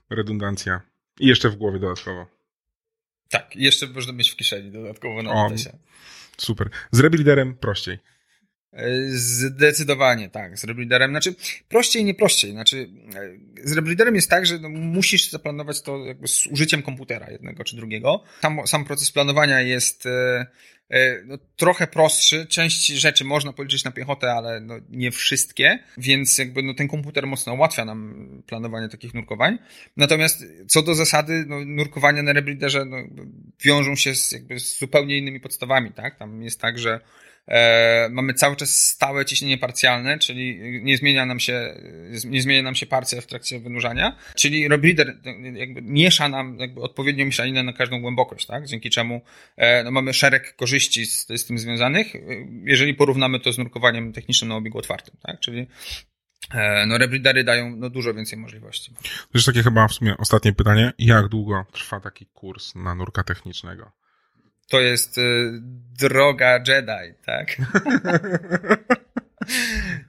redundancja. 0.09 0.81
I 1.19 1.27
jeszcze 1.27 1.49
w 1.49 1.55
głowie 1.55 1.79
dodatkowo. 1.79 2.27
Tak, 3.29 3.55
i 3.55 3.63
jeszcze 3.63 3.87
można 3.87 4.13
mieć 4.13 4.31
w 4.31 4.35
kieszeni 4.35 4.71
dodatkowo 4.71 5.23
na 5.23 5.31
O. 5.31 5.51
Super. 6.37 6.69
Z 6.91 6.99
rebuilderem 6.99 7.55
prościej. 7.55 7.99
Zdecydowanie 9.07 10.29
tak, 10.29 10.57
z 10.57 10.63
Rebreederem. 10.63 11.11
Znaczy, 11.11 11.35
prościej, 11.69 12.03
nie 12.03 12.13
prościej. 12.13 12.51
Znaczy, 12.51 12.89
e, 13.15 13.67
z 13.67 13.71
Rebreederem 13.71 14.15
jest 14.15 14.29
tak, 14.29 14.45
że 14.45 14.59
no, 14.59 14.69
musisz 14.69 15.29
zaplanować 15.29 15.81
to 15.81 16.05
jakby 16.05 16.27
z 16.27 16.47
użyciem 16.47 16.81
komputera 16.81 17.31
jednego 17.31 17.63
czy 17.63 17.75
drugiego. 17.75 18.23
Sam, 18.41 18.67
sam 18.67 18.85
proces 18.85 19.11
planowania 19.11 19.61
jest 19.61 20.05
e, 20.05 20.45
e, 20.89 21.23
no, 21.25 21.37
trochę 21.55 21.87
prostszy. 21.87 22.45
Część 22.45 22.85
rzeczy 22.85 23.23
można 23.23 23.53
policzyć 23.53 23.83
na 23.83 23.91
piechotę, 23.91 24.33
ale 24.33 24.59
no, 24.59 24.75
nie 24.89 25.11
wszystkie, 25.11 25.79
więc 25.97 26.37
jakby 26.37 26.63
no, 26.63 26.73
ten 26.73 26.87
komputer 26.87 27.27
mocno 27.27 27.53
ułatwia 27.53 27.85
nam 27.85 28.27
planowanie 28.47 28.89
takich 28.89 29.13
nurkowań. 29.13 29.57
Natomiast 29.97 30.43
co 30.67 30.81
do 30.81 30.95
zasady, 30.95 31.45
no, 31.47 31.65
nurkowania 31.65 32.23
na 32.23 32.33
Rebreederze 32.33 32.85
no, 32.85 32.97
wiążą 33.63 33.95
się 33.95 34.15
z, 34.15 34.31
jakby 34.31 34.59
z 34.59 34.79
zupełnie 34.79 35.17
innymi 35.17 35.39
podstawami. 35.39 35.91
Tak? 35.91 36.17
Tam 36.17 36.43
jest 36.43 36.61
tak, 36.61 36.79
że 36.79 36.99
mamy 38.09 38.33
cały 38.33 38.55
czas 38.55 38.89
stałe 38.89 39.25
ciśnienie 39.25 39.57
parcjalne, 39.57 40.19
czyli 40.19 40.59
nie 40.83 40.97
zmienia 40.97 41.25
nam 41.25 41.39
się, 41.39 41.75
nie 42.25 42.41
zmienia 42.41 42.61
nam 42.61 42.75
się 42.75 42.85
parcja 42.85 43.21
w 43.21 43.25
trakcie 43.25 43.59
wynurzania, 43.59 44.15
czyli 44.35 44.67
Rebreeder 44.67 45.17
jakby 45.53 45.81
miesza 45.81 46.29
nam 46.29 46.59
jakby 46.59 46.81
odpowiednią 46.81 47.25
mieszaninę 47.25 47.63
na 47.63 47.73
każdą 47.73 48.01
głębokość, 48.01 48.45
tak? 48.45 48.67
Dzięki 48.67 48.89
czemu 48.89 49.21
e, 49.57 49.83
no, 49.83 49.91
mamy 49.91 50.13
szereg 50.13 50.55
korzyści 50.55 51.05
z, 51.05 51.27
z 51.27 51.45
tym 51.45 51.57
związanych, 51.57 52.15
e, 52.15 52.19
jeżeli 52.63 52.93
porównamy 52.93 53.39
to 53.39 53.53
z 53.53 53.57
nurkowaniem 53.57 54.13
technicznym 54.13 54.49
na 54.49 54.55
obiegu 54.55 54.77
otwartym, 54.77 55.15
tak? 55.21 55.39
Czyli 55.39 55.67
e, 56.51 56.85
no, 56.85 56.97
Rebreedery 56.97 57.43
dają 57.43 57.75
no, 57.75 57.89
dużo 57.89 58.13
więcej 58.13 58.39
możliwości. 58.39 58.93
To 59.03 59.29
jest 59.33 59.45
takie 59.45 59.63
chyba 59.63 59.87
w 59.87 59.93
sumie 59.93 60.17
ostatnie 60.17 60.53
pytanie. 60.53 60.93
Jak 60.99 61.27
długo 61.27 61.65
trwa 61.71 61.99
taki 61.99 62.25
kurs 62.25 62.75
na 62.75 62.95
nurka 62.95 63.23
technicznego? 63.23 63.91
To 64.67 64.79
jest 64.79 65.17
y, 65.17 65.51
droga 65.99 66.63
Jedi, 66.67 67.13
tak? 67.25 67.57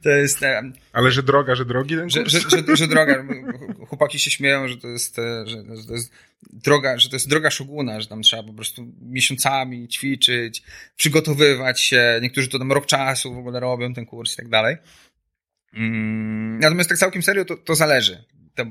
to 0.03 0.11
jest. 0.11 0.43
E, 0.43 0.63
Ale 0.93 1.11
że 1.11 1.23
droga, 1.23 1.55
że 1.55 1.65
drogi 1.65 1.97
ten 1.97 2.11
że, 2.11 2.27
że, 2.27 2.41
że, 2.41 2.77
że 2.77 2.89
droga. 2.89 3.25
Chłopaki 3.89 4.19
się 4.19 4.31
śmieją, 4.31 4.69
że 4.69 4.77
to 4.77 4.89
jest, 4.89 5.19
e, 5.19 5.47
że, 5.47 5.57
że 5.77 5.87
to 5.87 5.93
jest 5.93 6.13
droga, 6.53 6.99
że 6.99 7.09
to 7.09 7.17
jest 7.17 7.29
droga 7.29 7.51
szoguna, 7.51 8.01
że 8.01 8.07
tam 8.07 8.23
trzeba 8.23 8.43
po 8.43 8.53
prostu 8.53 8.87
miesiącami 9.01 9.89
ćwiczyć, 9.89 10.63
przygotowywać 10.97 11.81
się. 11.81 12.19
Niektórzy 12.23 12.49
to 12.49 12.59
tam 12.59 12.73
rok 12.73 12.87
czasu 12.87 13.35
w 13.35 13.39
ogóle 13.39 13.61
robią 13.61 13.95
ten 13.95 14.07
kurs 14.07 14.33
i 14.33 14.37
tak 14.37 14.49
dalej. 14.49 14.77
Mm, 15.75 16.59
Natomiast 16.59 16.89
tak 16.89 16.99
całkiem 16.99 17.23
serio 17.23 17.45
to, 17.45 17.57
to 17.57 17.75
zależy. 17.75 18.25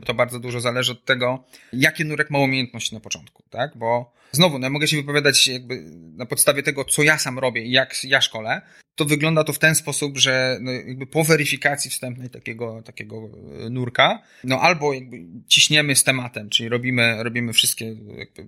To, 0.05 0.13
bardzo 0.13 0.39
dużo 0.39 0.59
zależy 0.59 0.91
od 0.91 1.05
tego, 1.05 1.43
jakie 1.73 2.05
nurek 2.05 2.29
ma 2.29 2.39
umiejętności 2.39 2.95
na 2.95 3.01
początku, 3.01 3.43
tak? 3.49 3.77
Bo 3.77 4.13
znowu, 4.31 4.59
no 4.59 4.65
ja 4.65 4.69
mogę 4.69 4.87
się 4.87 4.97
wypowiadać 4.97 5.47
jakby 5.47 5.83
na 6.15 6.25
podstawie 6.25 6.63
tego, 6.63 6.85
co 6.85 7.03
ja 7.03 7.17
sam 7.17 7.39
robię 7.39 7.61
i 7.61 7.71
jak 7.71 8.03
ja 8.03 8.21
szkolę. 8.21 8.61
To 8.95 9.05
wygląda 9.05 9.43
to 9.43 9.53
w 9.53 9.59
ten 9.59 9.75
sposób, 9.75 10.17
że 10.17 10.57
no 10.61 10.71
jakby 10.71 11.07
po 11.07 11.23
weryfikacji 11.23 11.91
wstępnej 11.91 12.29
takiego, 12.29 12.81
takiego 12.81 13.29
e, 13.65 13.69
nurka, 13.69 14.21
no 14.43 14.61
albo 14.61 14.93
jakby 14.93 15.17
ciśniemy 15.47 15.95
z 15.95 16.03
tematem, 16.03 16.49
czyli 16.49 16.69
robimy, 16.69 17.23
robimy 17.23 17.53
wszystkie 17.53 17.95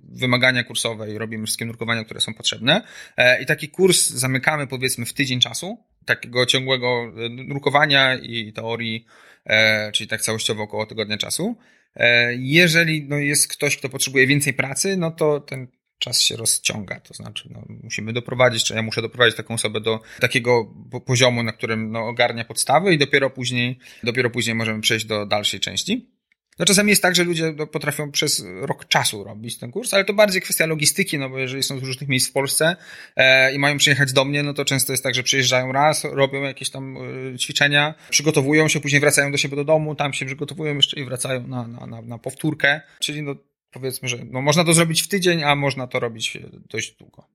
wymagania 0.08 0.64
kursowe 0.64 1.12
i 1.12 1.18
robimy 1.18 1.46
wszystkie 1.46 1.66
nurkowania, 1.66 2.04
które 2.04 2.20
są 2.20 2.34
potrzebne. 2.34 2.82
E, 3.16 3.42
I 3.42 3.46
taki 3.46 3.68
kurs 3.68 4.10
zamykamy 4.10 4.66
powiedzmy 4.66 5.06
w 5.06 5.12
tydzień 5.12 5.40
czasu, 5.40 5.78
takiego 6.08 6.46
ciągłego 6.46 7.12
e, 7.16 7.28
nurkowania 7.28 8.14
i 8.14 8.52
teorii, 8.52 9.06
e, 9.46 9.92
czyli 9.92 10.08
tak 10.08 10.20
całościowo 10.20 10.62
około 10.62 10.86
tygodnia 10.86 11.18
czasu. 11.18 11.56
E, 11.96 12.34
jeżeli 12.34 13.08
no, 13.08 13.16
jest 13.16 13.48
ktoś, 13.48 13.76
kto 13.76 13.88
potrzebuje 13.88 14.26
więcej 14.26 14.54
pracy, 14.54 14.96
no 14.96 15.10
to 15.10 15.40
ten 15.40 15.68
czas 15.98 16.20
się 16.20 16.36
rozciąga, 16.36 17.00
to 17.00 17.14
znaczy 17.14 17.48
no, 17.50 17.62
musimy 17.82 18.12
doprowadzić, 18.12 18.64
czy 18.64 18.74
ja 18.74 18.82
muszę 18.82 19.02
doprowadzić 19.02 19.36
taką 19.36 19.54
osobę 19.54 19.80
do 19.80 20.00
takiego 20.20 20.74
po- 20.90 21.00
poziomu, 21.00 21.42
na 21.42 21.52
którym 21.52 21.90
no, 21.90 22.06
ogarnia 22.06 22.44
podstawy 22.44 22.94
i 22.94 22.98
dopiero 22.98 23.30
później, 23.30 23.78
dopiero 24.02 24.30
później 24.30 24.54
możemy 24.54 24.80
przejść 24.80 25.06
do 25.06 25.26
dalszej 25.26 25.60
części. 25.60 26.17
No 26.58 26.64
czasami 26.64 26.90
jest 26.90 27.02
tak, 27.02 27.16
że 27.16 27.24
ludzie 27.24 27.54
no, 27.56 27.66
potrafią 27.66 28.10
przez 28.10 28.44
rok 28.60 28.88
czasu 28.88 29.24
robić 29.24 29.58
ten 29.58 29.70
kurs, 29.70 29.94
ale 29.94 30.04
to 30.04 30.14
bardziej 30.14 30.42
kwestia 30.42 30.66
logistyki, 30.66 31.18
no 31.18 31.30
bo 31.30 31.38
jeżeli 31.38 31.62
są 31.62 31.78
z 31.78 31.82
różnych 31.82 32.08
miejsc 32.08 32.30
w 32.30 32.32
Polsce 32.32 32.76
e, 33.16 33.54
i 33.54 33.58
mają 33.58 33.78
przyjechać 33.78 34.12
do 34.12 34.24
mnie, 34.24 34.42
no 34.42 34.54
to 34.54 34.64
często 34.64 34.92
jest 34.92 35.02
tak, 35.02 35.14
że 35.14 35.22
przyjeżdżają 35.22 35.72
raz, 35.72 36.04
robią 36.04 36.42
jakieś 36.42 36.70
tam 36.70 36.96
e, 37.34 37.38
ćwiczenia, 37.38 37.94
przygotowują 38.10 38.68
się, 38.68 38.80
później 38.80 39.00
wracają 39.00 39.32
do 39.32 39.38
siebie 39.38 39.56
do 39.56 39.64
domu, 39.64 39.94
tam 39.94 40.12
się 40.12 40.26
przygotowują 40.26 40.74
jeszcze 40.74 41.00
i 41.00 41.04
wracają 41.04 41.46
na, 41.46 41.68
na, 41.68 41.86
na, 41.86 42.02
na 42.02 42.18
powtórkę, 42.18 42.80
czyli 43.00 43.22
no 43.22 43.34
powiedzmy, 43.70 44.08
że 44.08 44.18
no, 44.30 44.42
można 44.42 44.64
to 44.64 44.72
zrobić 44.72 45.02
w 45.02 45.08
tydzień, 45.08 45.44
a 45.44 45.54
można 45.54 45.86
to 45.86 46.00
robić 46.00 46.36
e, 46.36 46.40
dość 46.70 46.96
długo. 46.96 47.28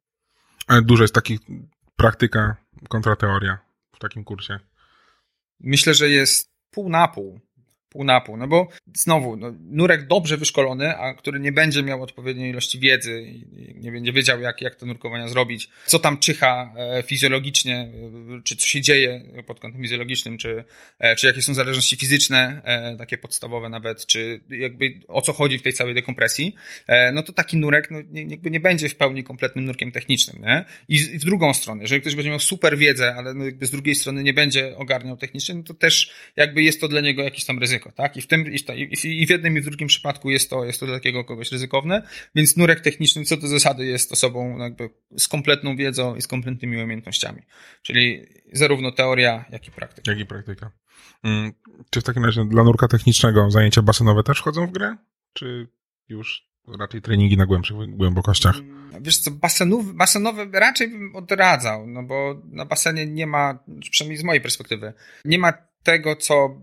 Ale 0.67 0.81
dużo 0.81 1.03
jest 1.03 1.15
takich 1.15 1.39
praktyka 1.95 2.55
kontra 2.89 3.15
teoria 3.15 3.57
w 3.95 3.99
takim 3.99 4.23
kursie. 4.23 4.59
Myślę, 5.59 5.93
że 5.93 6.09
jest 6.09 6.53
pół 6.71 6.89
na 6.89 7.07
pół. 7.07 7.39
Pół 7.93 8.03
na 8.03 8.21
pół, 8.21 8.37
no 8.37 8.47
bo 8.47 8.67
znowu, 8.93 9.35
no, 9.35 9.53
nurek 9.71 10.07
dobrze 10.07 10.37
wyszkolony, 10.37 10.97
a 10.97 11.13
który 11.13 11.39
nie 11.39 11.51
będzie 11.51 11.83
miał 11.83 12.03
odpowiedniej 12.03 12.49
ilości 12.49 12.79
wiedzy 12.79 13.21
i 13.21 13.45
nie 13.75 13.91
będzie 13.91 14.13
wiedział, 14.13 14.41
jak, 14.41 14.61
jak 14.61 14.75
te 14.75 14.85
nurkowania 14.85 15.27
zrobić, 15.27 15.69
co 15.85 15.99
tam 15.99 16.17
czyha 16.17 16.73
e, 16.77 17.03
fizjologicznie, 17.03 17.91
e, 18.37 18.41
czy 18.43 18.55
co 18.55 18.67
się 18.67 18.81
dzieje 18.81 19.21
pod 19.47 19.59
kątem 19.59 19.81
fizjologicznym, 19.81 20.37
czy, 20.37 20.63
e, 20.99 21.15
czy 21.15 21.27
jakie 21.27 21.41
są 21.41 21.53
zależności 21.53 21.95
fizyczne, 21.95 22.61
takie 22.97 23.17
podstawowe 23.17 23.69
nawet, 23.69 24.05
czy 24.05 24.41
jakby 24.49 24.99
o 25.07 25.21
co 25.21 25.33
chodzi 25.33 25.57
w 25.57 25.61
tej 25.61 25.73
całej 25.73 25.93
dekompresji, 25.93 26.55
no 27.13 27.23
to 27.23 27.33
taki 27.33 27.57
nurek 27.57 27.91
no, 27.91 27.99
nie, 28.11 28.23
jakby 28.23 28.51
nie 28.51 28.59
będzie 28.59 28.89
w 28.89 28.95
pełni 28.95 29.23
kompletnym 29.23 29.65
nurkiem 29.65 29.91
technicznym, 29.91 30.41
nie? 30.41 30.65
I 30.87 30.99
w 30.99 31.25
drugą 31.25 31.53
stronę, 31.53 31.81
jeżeli 31.81 32.01
ktoś 32.01 32.15
będzie 32.15 32.29
miał 32.29 32.39
super 32.39 32.77
wiedzę, 32.77 33.15
ale 33.15 33.33
no 33.33 33.45
jakby 33.45 33.65
z 33.65 33.71
drugiej 33.71 33.95
strony 33.95 34.23
nie 34.23 34.33
będzie 34.33 34.77
ogarniał 34.77 35.17
technicznie, 35.17 35.55
no 35.55 35.63
to 35.63 35.73
też 35.73 36.11
jakby 36.35 36.63
jest 36.63 36.81
to 36.81 36.87
dla 36.87 37.01
niego 37.01 37.23
jakieś 37.23 37.45
tam 37.45 37.59
ryzyko, 37.59 37.82
tak? 37.91 38.17
I 38.17 38.21
w 38.21 38.27
tym, 38.27 38.45
i 39.03 39.27
w 39.27 39.29
jednym 39.29 39.57
i 39.57 39.61
w 39.61 39.65
drugim 39.65 39.87
przypadku 39.87 40.29
jest 40.29 40.49
to, 40.49 40.65
jest 40.65 40.79
to 40.79 40.85
dla 40.85 40.95
takiego 40.95 41.23
kogoś 41.23 41.51
ryzykowne, 41.51 42.07
więc 42.35 42.57
nurek 42.57 42.79
techniczny 42.79 43.25
co 43.25 43.37
do 43.37 43.47
zasady 43.47 43.85
jest 43.85 44.11
osobą 44.11 44.57
jakby 44.57 44.89
z 45.17 45.27
kompletną 45.27 45.75
wiedzą 45.75 46.15
i 46.15 46.21
z 46.21 46.27
kompletnymi 46.27 46.83
umiejętnościami. 46.83 47.41
Czyli 47.81 48.25
zarówno 48.53 48.91
teoria, 48.91 49.45
jak 49.49 49.67
i 49.67 49.71
praktyka. 49.71 50.11
Jak 50.11 50.19
i 50.19 50.25
praktyka. 50.25 50.71
Hmm, 51.21 51.53
czy 51.89 52.01
w 52.01 52.03
takim 52.03 52.25
razie 52.25 52.45
dla 52.45 52.63
nurka 52.63 52.87
technicznego 52.87 53.51
zajęcia 53.51 53.81
basenowe 53.81 54.23
też 54.23 54.39
wchodzą 54.39 54.67
w 54.67 54.71
grę? 54.71 54.95
Czy 55.33 55.67
już 56.09 56.53
raczej 56.79 57.01
treningi 57.01 57.37
na 57.37 57.45
głębszych 57.45 57.77
głębokościach? 57.89 58.55
Wiesz 59.01 59.17
co, 59.17 59.31
basenów, 59.31 59.95
basenowe 59.95 60.47
raczej 60.53 60.89
bym 60.89 61.15
odradzał, 61.15 61.87
no 61.87 62.03
bo 62.03 62.41
na 62.45 62.65
basenie 62.65 63.05
nie 63.05 63.27
ma, 63.27 63.59
przynajmniej 63.91 64.17
z 64.17 64.23
mojej 64.23 64.41
perspektywy, 64.41 64.93
nie 65.25 65.37
ma 65.37 65.53
tego, 65.83 66.15
co 66.15 66.61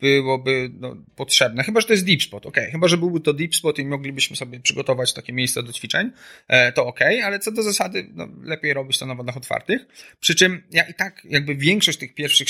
byłoby 0.00 0.70
no, 0.80 0.96
potrzebne. 1.16 1.64
Chyba, 1.64 1.80
że 1.80 1.86
to 1.86 1.92
jest 1.92 2.06
deep 2.06 2.22
spot, 2.22 2.46
ok. 2.46 2.56
Chyba, 2.72 2.88
że 2.88 2.96
byłby 2.96 3.20
to 3.20 3.32
deep 3.32 3.56
spot 3.56 3.78
i 3.78 3.84
moglibyśmy 3.84 4.36
sobie 4.36 4.60
przygotować 4.60 5.12
takie 5.12 5.32
miejsca 5.32 5.62
do 5.62 5.72
ćwiczeń, 5.72 6.10
e, 6.48 6.72
to 6.72 6.86
ok, 6.86 7.00
ale 7.24 7.38
co 7.38 7.52
do 7.52 7.62
zasady, 7.62 8.06
no, 8.14 8.28
lepiej 8.42 8.74
robić 8.74 8.98
to 8.98 9.06
na 9.06 9.14
wodach 9.14 9.36
otwartych. 9.36 9.86
Przy 10.20 10.34
czym 10.34 10.62
ja 10.70 10.82
i 10.82 10.94
tak 10.94 11.22
jakby 11.24 11.54
większość 11.54 11.98
tych 11.98 12.14
pierwszych 12.14 12.48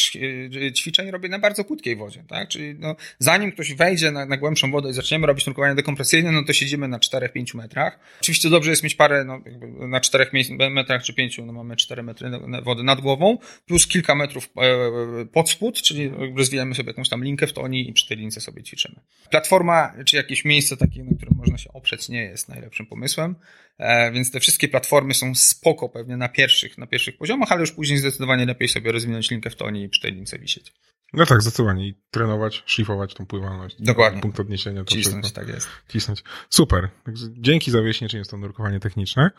e, 0.66 0.72
ćwiczeń 0.72 1.11
robię 1.11 1.28
na 1.28 1.38
bardzo 1.38 1.64
płytkiej 1.64 1.96
wodzie, 1.96 2.24
tak? 2.28 2.49
Czyli 2.49 2.74
no, 2.78 2.96
zanim 3.18 3.53
ktoś 3.53 3.74
wejdzie 3.74 4.11
na, 4.11 4.26
na 4.26 4.36
głębszą 4.36 4.70
wodę 4.70 4.90
i 4.90 4.92
zaczniemy 4.92 5.26
robić 5.26 5.46
nurkowanie 5.46 5.74
dekompresyjne, 5.74 6.32
no 6.32 6.44
to 6.44 6.53
siedzimy 6.53 6.88
na 6.88 6.99
4-5 6.99 7.57
metrach. 7.57 7.99
Oczywiście 8.20 8.51
dobrze 8.51 8.70
jest 8.70 8.82
mieć 8.82 8.94
parę, 8.94 9.24
no, 9.24 9.40
na 9.88 10.01
4 10.01 10.30
metrach 10.70 11.03
czy 11.03 11.14
5, 11.14 11.38
no 11.38 11.53
mamy 11.53 11.76
4 11.76 12.03
metry 12.03 12.30
wody 12.62 12.82
nad 12.82 13.01
głową, 13.01 13.38
plus 13.66 13.86
kilka 13.86 14.14
metrów 14.14 14.51
e, 14.57 15.26
pod 15.26 15.51
spód, 15.51 15.82
czyli 15.82 16.11
rozwijamy 16.36 16.74
sobie 16.74 16.90
jakąś 16.90 17.09
tam 17.09 17.24
linkę 17.24 17.38
linkę 17.39 17.47
w 17.47 17.53
toni 17.53 17.91
i 17.91 17.93
przy 17.93 18.09
tej 18.09 18.16
lince 18.16 18.41
sobie 18.41 18.62
ćwiczymy. 18.62 19.01
Platforma, 19.30 19.95
czy 20.05 20.16
jakieś 20.16 20.45
miejsce 20.45 20.76
takie, 20.76 21.05
na 21.05 21.16
którym 21.16 21.34
można 21.36 21.59
się 21.59 21.72
oprzeć, 21.72 22.09
nie 22.09 22.22
jest 22.22 22.49
najlepszym 22.49 22.86
pomysłem, 22.86 23.34
e, 23.78 24.12
więc 24.12 24.30
te 24.30 24.41
wszystkie 24.41 24.68
platformy 24.68 25.14
są 25.14 25.34
spoko 25.34 25.89
pewnie 25.89 26.16
na 26.16 26.28
pierwszych, 26.28 26.78
na 26.78 26.86
pierwszych 26.86 27.16
poziomach, 27.16 27.53
ale 27.53 27.61
już 27.61 27.72
później 27.72 27.99
zdecydowanie 27.99 28.47
lepiej 28.47 28.68
sobie 28.68 28.93
rozwinąć 28.93 29.30
linkę 29.30 29.51
w 29.51 29.57
toni 29.57 29.82
i 29.82 29.89
przy 29.89 30.01
tej 30.01 30.12
lince 30.12 30.39
wisieć. 30.39 30.72
No 31.12 31.26
tak, 31.26 31.43
zdecydowanie. 31.43 31.89
I 31.89 31.95
trenować, 32.11 32.62
szlifować 32.66 33.14
tą 33.14 33.26
pływalność. 33.26 33.76
Dokładnie. 33.80 34.20
Punkt 34.20 34.41
odniesienia. 34.41 34.84
To 34.84 34.95
Cisnąć, 34.95 35.24
wszystko. 35.24 35.41
tak 35.41 35.55
jest. 35.55 35.68
Cisnąć. 35.89 36.22
Super. 36.51 36.89
Także 37.05 37.26
dzięki 37.30 37.70
za 37.70 37.80
wyjaśnienie, 37.80 38.09
czym 38.09 38.18
jest 38.18 38.30
to 38.30 38.36
nurkowanie 38.36 38.80
techniczne. 38.80 39.30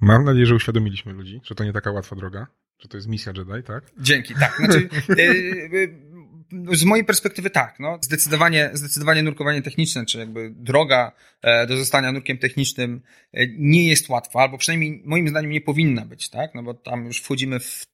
Mam 0.00 0.24
nadzieję, 0.24 0.46
że 0.46 0.54
uświadomiliśmy 0.54 1.12
ludzi, 1.12 1.40
że 1.44 1.54
to 1.54 1.64
nie 1.64 1.72
taka 1.72 1.90
łatwa 1.90 2.16
droga, 2.16 2.46
że 2.78 2.88
to 2.88 2.96
jest 2.96 3.08
misja 3.08 3.32
Jedi, 3.36 3.66
tak? 3.66 3.84
Dzięki, 3.98 4.34
tak. 4.34 4.56
Znaczy, 4.56 4.88
yy, 5.08 5.88
z 6.72 6.84
mojej 6.84 7.04
perspektywy 7.04 7.50
tak, 7.50 7.80
no. 7.80 7.98
Zdecydowanie, 8.00 8.70
zdecydowanie 8.72 9.22
nurkowanie 9.22 9.62
techniczne, 9.62 10.06
czy 10.06 10.18
jakby 10.18 10.50
droga 10.50 11.12
e, 11.42 11.66
do 11.66 11.76
zostania 11.76 12.12
nurkiem 12.12 12.38
technicznym 12.38 13.02
e, 13.32 13.46
nie 13.58 13.88
jest 13.88 14.08
łatwa, 14.08 14.40
albo 14.40 14.58
przynajmniej 14.58 15.02
moim 15.04 15.28
zdaniem 15.28 15.50
nie 15.50 15.60
powinna 15.60 16.04
być, 16.04 16.28
tak? 16.28 16.54
No 16.54 16.62
bo 16.62 16.74
tam 16.74 17.06
już 17.06 17.20
wchodzimy 17.20 17.60
w 17.60 17.86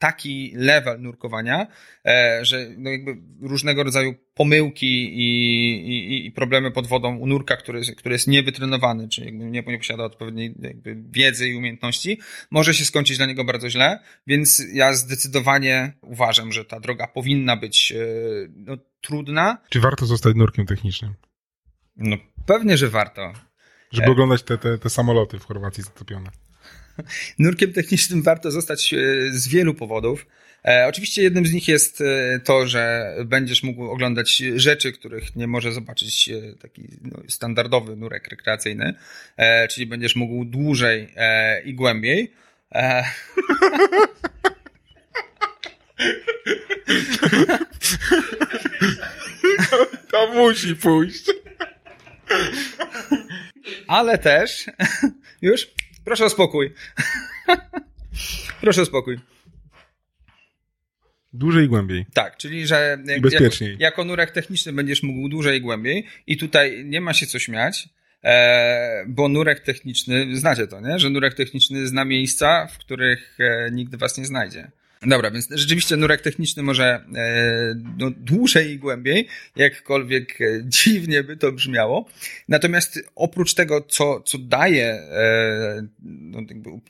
taki 0.00 0.52
level 0.56 1.00
nurkowania, 1.00 1.66
e, 2.06 2.40
że 2.42 2.66
no 2.78 2.90
jakby 2.90 3.16
różnego 3.40 3.84
rodzaju 3.84 4.14
pomyłki 4.34 4.86
i, 4.86 5.28
i, 5.88 6.26
i, 6.26 6.32
problemy 6.32 6.70
pod 6.70 6.86
wodą 6.86 7.16
u 7.16 7.26
nurka, 7.26 7.56
który, 7.56 7.78
jest, 7.78 7.96
który 7.96 8.14
jest 8.14 8.26
niewytrenowany, 8.26 9.08
czy 9.08 9.24
jakby 9.24 9.44
nie, 9.44 9.62
nie 9.62 9.78
posiada 9.78 10.04
odpowiedniej 10.04 10.54
wiedzy 11.10 11.48
i 11.48 11.54
umiejętności, 11.54 12.20
może 12.50 12.74
się 12.74 12.84
skończyć 12.84 13.16
dla 13.16 13.26
niego 13.26 13.44
bardzo 13.44 13.70
źle, 13.70 14.00
więc 14.26 14.62
ja 14.72 14.92
zdecydowanie 14.92 15.92
uważam, 16.00 16.52
że 16.52 16.64
ta 16.64 16.80
droga 16.80 17.06
powinna 17.06 17.56
być 17.56 17.92
e, 17.92 17.96
no, 18.56 18.76
trudna. 19.00 19.58
Czy 19.68 19.80
warto 19.80 20.06
zostać 20.06 20.36
nurkiem 20.36 20.66
technicznym? 20.66 21.14
No 21.96 22.16
pewnie, 22.46 22.76
że 22.76 22.88
warto. 22.88 23.32
Żeby 23.92 24.08
e... 24.08 24.10
oglądać 24.10 24.42
te, 24.42 24.58
te, 24.58 24.78
te 24.78 24.90
samoloty 24.90 25.38
w 25.38 25.44
Chorwacji 25.44 25.82
zatopione. 25.82 26.30
Nurkiem 27.38 27.72
technicznym 27.72 28.22
warto 28.22 28.50
zostać 28.50 28.94
e, 28.94 28.96
z 29.30 29.48
wielu 29.48 29.74
powodów. 29.74 30.26
E, 30.64 30.86
oczywiście 30.88 31.22
jednym 31.22 31.46
z 31.46 31.52
nich 31.52 31.68
jest 31.68 32.00
e, 32.00 32.40
to, 32.44 32.66
że 32.66 33.14
będziesz 33.24 33.62
mógł 33.62 33.84
oglądać 33.84 34.36
rzeczy, 34.56 34.92
których 34.92 35.36
nie 35.36 35.46
może 35.46 35.72
zobaczyć 35.72 36.30
taki 36.62 36.82
no, 37.02 37.22
standardowy 37.28 37.96
nurek 37.96 38.28
rekreacyjny, 38.28 38.94
czyli 39.70 39.86
będziesz 39.86 40.16
mógł 40.16 40.44
dłużej 40.44 41.08
i 41.64 41.74
głębiej. 41.74 42.32
To, 49.70 49.86
to 50.10 50.32
musi 50.34 50.76
pójść. 50.76 51.24
Ale 53.88 54.18
też 54.18 54.66
już 55.42 55.68
Proszę 56.10 56.24
o 56.24 56.30
spokój. 56.30 56.74
Proszę 58.60 58.82
o 58.82 58.86
spokój. 58.86 59.18
Dłużej 61.32 61.64
i 61.64 61.68
głębiej. 61.68 62.06
Tak, 62.14 62.36
czyli 62.36 62.66
że 62.66 62.98
I 63.16 63.20
bezpieczniej. 63.20 63.70
Jako, 63.70 63.82
jako 63.82 64.04
nurek 64.04 64.30
techniczny 64.30 64.72
będziesz 64.72 65.02
mógł 65.02 65.28
dłużej 65.28 65.58
i 65.58 65.60
głębiej 65.60 66.06
i 66.26 66.36
tutaj 66.36 66.84
nie 66.84 67.00
ma 67.00 67.14
się 67.14 67.26
co 67.26 67.38
śmiać, 67.38 67.88
e, 68.24 69.04
bo 69.08 69.28
nurek 69.28 69.60
techniczny, 69.60 70.36
znacie 70.36 70.66
to, 70.66 70.80
nie? 70.80 70.98
Że 70.98 71.10
nurek 71.10 71.34
techniczny 71.34 71.86
zna 71.86 72.04
miejsca, 72.04 72.66
w 72.66 72.78
których 72.78 73.38
e, 73.40 73.70
nikt 73.72 73.94
was 73.96 74.18
nie 74.18 74.26
znajdzie. 74.26 74.70
Dobra, 75.06 75.30
więc 75.30 75.48
rzeczywiście 75.50 75.96
nurek 75.96 76.20
techniczny 76.20 76.62
może 76.62 76.84
e, 76.84 77.74
no, 77.98 78.10
dłużej 78.10 78.70
i 78.70 78.78
głębiej, 78.78 79.28
jakkolwiek 79.56 80.40
e, 80.40 80.44
dziwnie 80.64 81.22
by 81.22 81.36
to 81.36 81.52
brzmiało. 81.52 82.08
Natomiast 82.48 83.00
oprócz 83.14 83.54
tego, 83.54 83.80
co, 83.80 84.20
co 84.20 84.38
daje, 84.38 84.86
e, 84.86 85.86
no, 86.02 86.38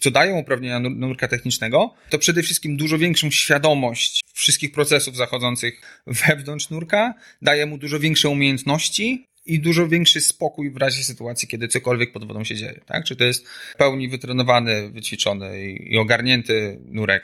co 0.00 0.10
dają 0.10 0.38
uprawnienia 0.38 0.80
nurka 0.80 1.28
technicznego, 1.28 1.94
to 2.08 2.18
przede 2.18 2.42
wszystkim 2.42 2.76
dużo 2.76 2.98
większą 2.98 3.30
świadomość 3.30 4.20
wszystkich 4.32 4.72
procesów 4.72 5.16
zachodzących 5.16 6.02
wewnątrz 6.06 6.70
nurka, 6.70 7.14
daje 7.42 7.66
mu 7.66 7.78
dużo 7.78 8.00
większe 8.00 8.28
umiejętności, 8.28 9.26
i 9.46 9.60
dużo 9.60 9.88
większy 9.88 10.20
spokój 10.20 10.70
w 10.70 10.76
razie 10.76 11.04
sytuacji, 11.04 11.48
kiedy 11.48 11.68
cokolwiek 11.68 12.12
pod 12.12 12.26
wodą 12.26 12.44
się 12.44 12.54
dzieje, 12.54 12.80
tak? 12.86 13.04
Czy 13.04 13.16
to 13.16 13.24
jest 13.24 13.46
pełni 13.78 14.08
wytrenowany, 14.08 14.90
wyćwiczony 14.90 15.72
i 15.72 15.98
ogarnięty 15.98 16.80
nurek 16.84 17.22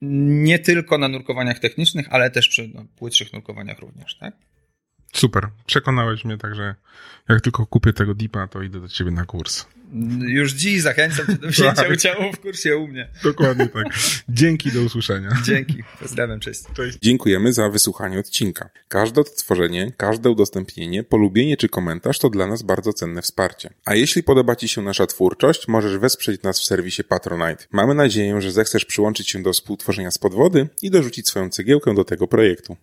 nie 0.00 0.58
tylko 0.58 0.98
na 0.98 1.08
nurkowaniach 1.08 1.58
technicznych, 1.58 2.06
ale 2.10 2.30
też 2.30 2.48
przy 2.48 2.68
no, 2.74 2.84
płytszych 2.96 3.32
nurkowaniach 3.32 3.78
również, 3.78 4.18
tak? 4.18 4.36
Super. 5.12 5.48
Przekonałeś 5.66 6.24
mnie, 6.24 6.38
także 6.38 6.74
jak 7.28 7.40
tylko 7.40 7.66
kupię 7.66 7.92
tego 7.92 8.14
dipa, 8.14 8.46
to 8.46 8.62
idę 8.62 8.80
do 8.80 8.88
ciebie 8.88 9.10
na 9.10 9.24
kurs. 9.24 9.66
Już 10.18 10.52
dziś 10.52 10.82
zachęcam 10.82 11.26
cię 11.26 11.32
do 11.32 11.48
wzięcia 11.48 11.74
tak. 11.74 11.90
udziału 11.90 12.32
w 12.32 12.40
kursie 12.40 12.76
u 12.76 12.88
mnie. 12.88 13.08
Dokładnie 13.22 13.66
tak. 13.66 13.86
Dzięki, 14.28 14.72
do 14.72 14.80
usłyszenia. 14.82 15.30
Dzięki. 15.44 15.82
Pozdrawiam, 16.00 16.40
cześć. 16.40 16.60
cześć. 16.74 16.98
Dziękujemy 17.02 17.52
za 17.52 17.68
wysłuchanie 17.68 18.18
odcinka. 18.18 18.70
Każde 18.88 19.20
odtworzenie, 19.20 19.92
każde 19.96 20.30
udostępnienie, 20.30 21.04
polubienie 21.04 21.56
czy 21.56 21.68
komentarz 21.68 22.18
to 22.18 22.30
dla 22.30 22.46
nas 22.46 22.62
bardzo 22.62 22.92
cenne 22.92 23.22
wsparcie. 23.22 23.70
A 23.84 23.94
jeśli 23.94 24.22
podoba 24.22 24.56
Ci 24.56 24.68
się 24.68 24.82
nasza 24.82 25.06
twórczość, 25.06 25.68
możesz 25.68 25.98
wesprzeć 25.98 26.42
nas 26.42 26.60
w 26.60 26.64
serwisie 26.64 27.04
Patronite. 27.04 27.64
Mamy 27.72 27.94
nadzieję, 27.94 28.40
że 28.40 28.52
zechcesz 28.52 28.84
przyłączyć 28.84 29.30
się 29.30 29.42
do 29.42 29.52
współtworzenia 29.52 30.10
z 30.10 30.18
podwody 30.18 30.68
i 30.82 30.90
dorzucić 30.90 31.28
swoją 31.28 31.50
cegiełkę 31.50 31.94
do 31.94 32.04
tego 32.04 32.28
projektu. 32.28 32.76